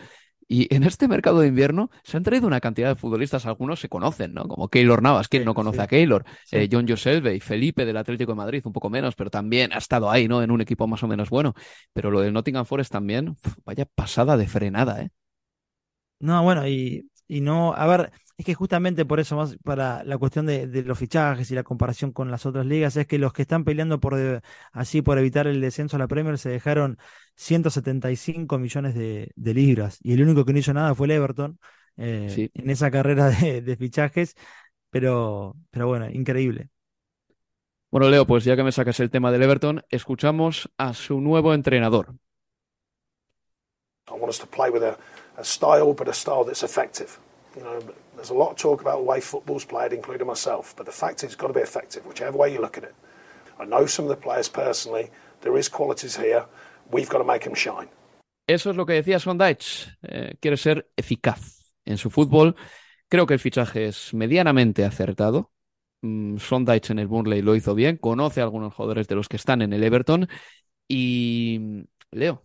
Y 0.50 0.74
en 0.74 0.82
este 0.82 1.08
mercado 1.08 1.40
de 1.40 1.48
invierno 1.48 1.90
se 2.04 2.16
han 2.16 2.22
traído 2.22 2.46
una 2.46 2.60
cantidad 2.60 2.88
de 2.88 2.96
futbolistas, 2.96 3.44
algunos 3.44 3.80
se 3.80 3.90
conocen, 3.90 4.32
¿no? 4.32 4.48
Como 4.48 4.68
Keylor 4.68 5.02
Navas, 5.02 5.28
¿quién 5.28 5.44
no 5.44 5.52
conoce 5.54 5.82
a 5.82 5.86
Keylor? 5.86 6.24
Eh, 6.50 6.68
John 6.72 6.88
Joselve 6.88 7.34
y 7.34 7.40
Felipe 7.40 7.84
del 7.84 7.98
Atlético 7.98 8.32
de 8.32 8.36
Madrid, 8.36 8.62
un 8.64 8.72
poco 8.72 8.88
menos, 8.88 9.14
pero 9.14 9.28
también 9.30 9.72
ha 9.74 9.78
estado 9.78 10.10
ahí, 10.10 10.26
¿no? 10.26 10.42
En 10.42 10.50
un 10.50 10.62
equipo 10.62 10.86
más 10.86 11.02
o 11.02 11.08
menos 11.08 11.28
bueno. 11.28 11.54
Pero 11.92 12.10
lo 12.10 12.20
del 12.20 12.32
Nottingham 12.32 12.64
Forest 12.64 12.92
también, 12.92 13.36
vaya 13.64 13.84
pasada 13.84 14.36
de 14.38 14.46
frenada, 14.46 15.02
¿eh? 15.02 15.10
No, 16.20 16.42
bueno, 16.42 16.66
y, 16.66 17.08
y 17.28 17.40
no, 17.40 17.74
a 17.74 17.86
ver, 17.86 18.12
es 18.38 18.44
que 18.44 18.54
justamente 18.54 19.04
por 19.04 19.18
eso, 19.18 19.34
más 19.36 19.56
para 19.64 20.04
la 20.04 20.16
cuestión 20.16 20.46
de, 20.46 20.68
de, 20.68 20.82
los 20.84 20.96
fichajes 20.96 21.50
y 21.50 21.56
la 21.56 21.64
comparación 21.64 22.12
con 22.12 22.30
las 22.30 22.46
otras 22.46 22.64
ligas, 22.66 22.96
es 22.96 23.04
que 23.08 23.18
los 23.18 23.32
que 23.32 23.42
están 23.42 23.64
peleando 23.64 23.98
por 23.98 24.14
de, 24.14 24.40
así 24.72 25.02
por 25.02 25.18
evitar 25.18 25.48
el 25.48 25.60
descenso 25.60 25.96
a 25.96 25.98
la 25.98 26.06
Premier 26.06 26.38
se 26.38 26.48
dejaron 26.48 26.98
175 27.34 28.58
millones 28.58 28.94
de, 28.94 29.32
de 29.34 29.54
libras 29.54 29.98
y 30.02 30.12
el 30.12 30.22
único 30.22 30.44
que 30.44 30.52
no 30.52 30.60
hizo 30.60 30.72
nada 30.72 30.94
fue 30.94 31.08
el 31.08 31.12
Everton 31.12 31.58
eh, 31.96 32.30
sí. 32.32 32.50
en 32.54 32.70
esa 32.70 32.92
carrera 32.92 33.28
de, 33.28 33.60
de, 33.60 33.76
fichajes, 33.76 34.36
pero, 34.88 35.56
pero 35.70 35.88
bueno, 35.88 36.08
increíble. 36.08 36.68
Bueno, 37.90 38.08
Leo, 38.08 38.24
pues 38.24 38.44
ya 38.44 38.54
que 38.54 38.62
me 38.62 38.70
sacas 38.70 39.00
el 39.00 39.10
tema 39.10 39.32
del 39.32 39.42
Everton, 39.42 39.82
escuchamos 39.90 40.70
a 40.78 40.94
su 40.94 41.20
nuevo 41.20 41.54
entrenador. 41.54 42.14
I 44.08 44.12
want 44.12 44.28
us 44.28 44.38
to 44.38 44.46
play 44.46 44.70
with 44.70 44.84
a, 44.84 44.96
a 45.36 45.44
style, 45.44 45.92
but 45.92 46.06
a 46.06 46.14
style 46.14 46.44
that's 46.44 46.62
effective. 46.62 47.18
You 47.56 47.62
know, 47.62 47.80
there's 48.18 48.30
a 48.30 48.34
lot 48.34 48.50
of 48.50 48.56
talk 48.56 48.80
about 48.80 48.98
the 48.98 49.04
way 49.04 49.20
football's 49.20 49.64
played, 49.64 49.92
including 49.92 50.26
myself, 50.26 50.74
but 50.76 50.86
the 50.86 50.92
fact 50.92 51.22
is 51.22 51.24
it's 51.24 51.36
got 51.36 51.46
to 51.46 51.52
be 51.52 51.60
effective, 51.60 52.04
whichever 52.04 52.36
way 52.36 52.52
you 52.52 52.60
look 52.60 52.76
at 52.76 52.84
it. 52.84 52.94
I 53.60 53.64
know 53.64 53.86
some 53.86 54.06
of 54.06 54.10
the 54.10 54.20
players 54.20 54.48
personally. 54.48 55.10
There 55.40 55.56
is 55.56 55.68
qualities 55.68 56.16
here. 56.16 56.44
We've 56.90 57.08
got 57.08 57.18
to 57.18 57.24
make 57.24 57.44
them 57.44 57.54
shine. 57.54 57.88
Eso 58.48 58.70
es 58.70 58.76
lo 58.76 58.86
que 58.86 58.94
decía 58.94 59.20
Sondage. 59.20 59.86
Eh, 60.02 60.34
quiere 60.40 60.56
ser 60.56 60.88
eficaz 60.96 61.72
en 61.84 61.96
su 61.98 62.10
fútbol. 62.10 62.56
Creo 63.08 63.26
que 63.26 63.34
el 63.34 63.40
fichaje 63.40 63.86
es 63.86 64.12
medianamente 64.14 64.84
acertado. 64.84 65.52
Mm, 66.02 66.38
Sondage 66.38 66.92
en 66.92 66.98
el 66.98 67.06
Burnley 67.06 67.42
lo 67.42 67.54
hizo 67.54 67.74
bien. 67.74 67.98
Conoce 67.98 68.40
a 68.40 68.44
algunos 68.44 68.74
jugadores 68.74 69.06
de 69.06 69.14
los 69.14 69.28
que 69.28 69.36
están 69.36 69.62
en 69.62 69.72
el 69.72 69.84
Everton. 69.84 70.28
Y 70.88 71.84
Leo, 72.10 72.42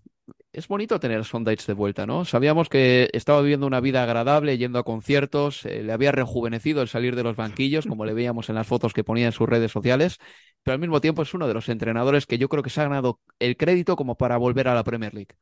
es 0.54 0.68
bonito 0.68 1.00
tener 1.00 1.20
a 1.20 1.24
Sondage 1.24 1.66
de 1.66 1.74
vuelta, 1.74 2.06
¿no? 2.06 2.26
Sabíamos 2.26 2.70
que 2.70 3.10
estaba 3.12 3.42
viviendo 3.42 3.66
una 3.66 3.80
vida 3.80 4.04
agradable, 4.04 4.58
yendo 4.58 4.78
a 4.78 4.84
conciertos, 4.84 5.66
eh, 5.66 5.82
le 5.82 5.92
había 5.92 6.12
rejuvenecido 6.12 6.84
el 6.84 6.88
salir 6.88 7.16
de 7.16 7.24
los 7.24 7.36
banquillos, 7.36 7.88
como 7.88 8.06
le 8.06 8.14
veíamos 8.14 8.50
en 8.50 8.56
las 8.56 8.68
fotos 8.68 8.94
que 8.94 9.04
ponía 9.04 9.26
en 9.26 9.32
sus 9.32 9.50
redes 9.50 9.72
sociales, 9.72 10.20
pero 10.62 10.76
al 10.76 10.80
mismo 10.80 11.02
tiempo 11.02 11.24
es 11.24 11.34
uno 11.34 11.48
de 11.48 11.56
los 11.56 11.70
entrenadores 11.70 12.28
que 12.28 12.38
yo 12.38 12.50
creo 12.50 12.62
que 12.62 12.70
se 12.70 12.82
ha 12.82 12.84
ganado 12.84 13.20
el 13.40 13.58
crédito 13.58 13.96
como 13.96 14.16
para 14.16 14.38
volver 14.38 14.68
a 14.68 14.76
la 14.76 14.84
Premier 14.84 15.14
League. 15.14 15.36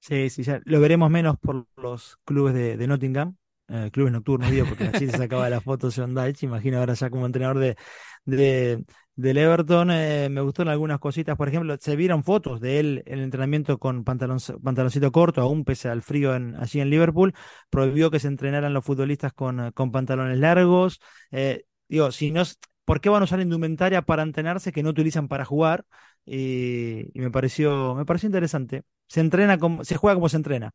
Sí, 0.00 0.28
sí, 0.30 0.44
lo 0.64 0.80
veremos 0.80 1.10
menos 1.10 1.36
por 1.38 1.66
los 1.76 2.18
clubes 2.24 2.54
de, 2.54 2.76
de 2.76 2.86
Nottingham, 2.86 3.36
eh, 3.68 3.90
clubes 3.90 4.12
nocturnos, 4.12 4.50
digo, 4.50 4.66
porque 4.66 4.84
así 4.84 5.08
se 5.08 5.16
sacaba 5.16 5.48
la 5.50 5.60
foto 5.60 5.88
John 5.94 6.14
Dyche, 6.14 6.46
imagino 6.46 6.78
ahora 6.78 6.94
ya 6.94 7.10
como 7.10 7.26
entrenador 7.26 7.58
de, 7.58 7.76
de, 8.24 8.84
del 9.18 9.36
Everton, 9.36 9.90
eh, 9.90 10.28
me 10.30 10.40
gustaron 10.40 10.70
algunas 10.70 11.00
cositas, 11.00 11.36
por 11.36 11.48
ejemplo, 11.48 11.76
se 11.80 11.96
vieron 11.96 12.22
fotos 12.22 12.60
de 12.60 12.78
él 12.78 13.02
en 13.04 13.18
el 13.18 13.24
entrenamiento 13.24 13.76
con 13.78 14.04
pantalon, 14.04 14.38
pantaloncito 14.62 15.10
corto, 15.10 15.40
aún 15.40 15.64
pese 15.64 15.88
al 15.88 16.02
frío 16.02 16.36
en, 16.36 16.54
allí 16.54 16.80
en 16.80 16.88
Liverpool, 16.88 17.34
prohibió 17.68 18.12
que 18.12 18.20
se 18.20 18.28
entrenaran 18.28 18.72
los 18.72 18.84
futbolistas 18.84 19.32
con, 19.32 19.72
con 19.72 19.90
pantalones 19.90 20.38
largos, 20.38 21.00
eh, 21.32 21.64
digo, 21.88 22.12
si 22.12 22.30
no, 22.30 22.44
¿por 22.84 23.00
qué 23.00 23.08
van 23.08 23.22
a 23.22 23.24
usar 23.24 23.40
indumentaria 23.40 24.02
para 24.02 24.22
entrenarse 24.22 24.70
que 24.70 24.84
no 24.84 24.90
utilizan 24.90 25.26
para 25.26 25.44
jugar? 25.44 25.84
Y, 26.24 27.10
y 27.12 27.20
me 27.20 27.32
pareció, 27.32 27.96
me 27.96 28.04
pareció 28.04 28.28
interesante. 28.28 28.84
Se 29.08 29.18
entrena 29.18 29.58
como, 29.58 29.82
se 29.82 29.96
juega 29.96 30.14
como 30.14 30.28
se 30.28 30.36
entrena. 30.36 30.70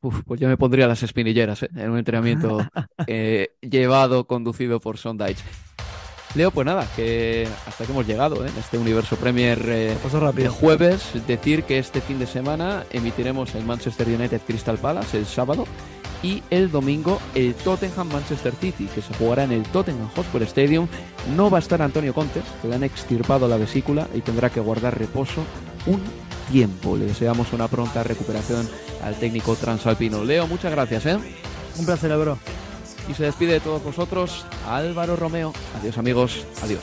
Uf, 0.00 0.24
pues 0.24 0.40
yo 0.40 0.48
me 0.48 0.56
pondría 0.56 0.88
las 0.88 1.04
espinilleras 1.04 1.62
¿eh? 1.62 1.68
en 1.76 1.90
un 1.90 1.98
entrenamiento 1.98 2.58
eh, 3.06 3.50
llevado, 3.60 4.26
conducido 4.26 4.80
por 4.80 4.98
Sondage. 4.98 5.44
Leo, 6.36 6.50
pues 6.50 6.66
nada, 6.66 6.86
que 6.94 7.48
hasta 7.66 7.86
que 7.86 7.92
hemos 7.92 8.06
llegado 8.06 8.44
¿eh? 8.44 8.50
en 8.50 8.58
este 8.58 8.76
universo 8.76 9.16
Premier 9.16 9.58
eh, 9.68 9.96
de 10.34 10.48
jueves. 10.48 11.12
Decir 11.26 11.62
que 11.62 11.78
este 11.78 12.02
fin 12.02 12.18
de 12.18 12.26
semana 12.26 12.84
emitiremos 12.90 13.54
el 13.54 13.64
Manchester 13.64 14.06
United 14.06 14.42
Crystal 14.46 14.76
Palace 14.76 15.16
el 15.16 15.24
sábado 15.24 15.66
y 16.22 16.42
el 16.50 16.70
domingo 16.70 17.20
el 17.34 17.54
Tottenham 17.54 18.08
Manchester 18.12 18.52
City, 18.60 18.86
que 18.94 19.00
se 19.00 19.14
jugará 19.14 19.44
en 19.44 19.52
el 19.52 19.62
Tottenham 19.62 20.10
Hotspur 20.14 20.42
Stadium. 20.42 20.88
No 21.34 21.48
va 21.48 21.56
a 21.56 21.60
estar 21.60 21.80
Antonio 21.80 22.12
Conte, 22.12 22.42
que 22.60 22.68
le 22.68 22.74
han 22.74 22.84
extirpado 22.84 23.48
la 23.48 23.56
vesícula 23.56 24.06
y 24.14 24.20
tendrá 24.20 24.50
que 24.50 24.60
guardar 24.60 24.98
reposo 24.98 25.42
un 25.86 26.02
tiempo. 26.52 26.98
Le 26.98 27.06
deseamos 27.06 27.54
una 27.54 27.66
pronta 27.66 28.02
recuperación 28.02 28.68
al 29.02 29.14
técnico 29.14 29.54
transalpino. 29.54 30.22
Leo, 30.22 30.46
muchas 30.46 30.70
gracias, 30.70 31.06
¿eh? 31.06 31.18
Un 31.78 31.86
placer, 31.86 32.14
bro. 32.18 32.36
Y 33.08 33.14
se 33.14 33.24
despide 33.24 33.54
de 33.54 33.60
todos 33.60 33.82
vosotros 33.82 34.44
Álvaro 34.66 35.16
Romeo. 35.16 35.52
Adiós 35.78 35.98
amigos, 35.98 36.44
adiós. 36.62 36.82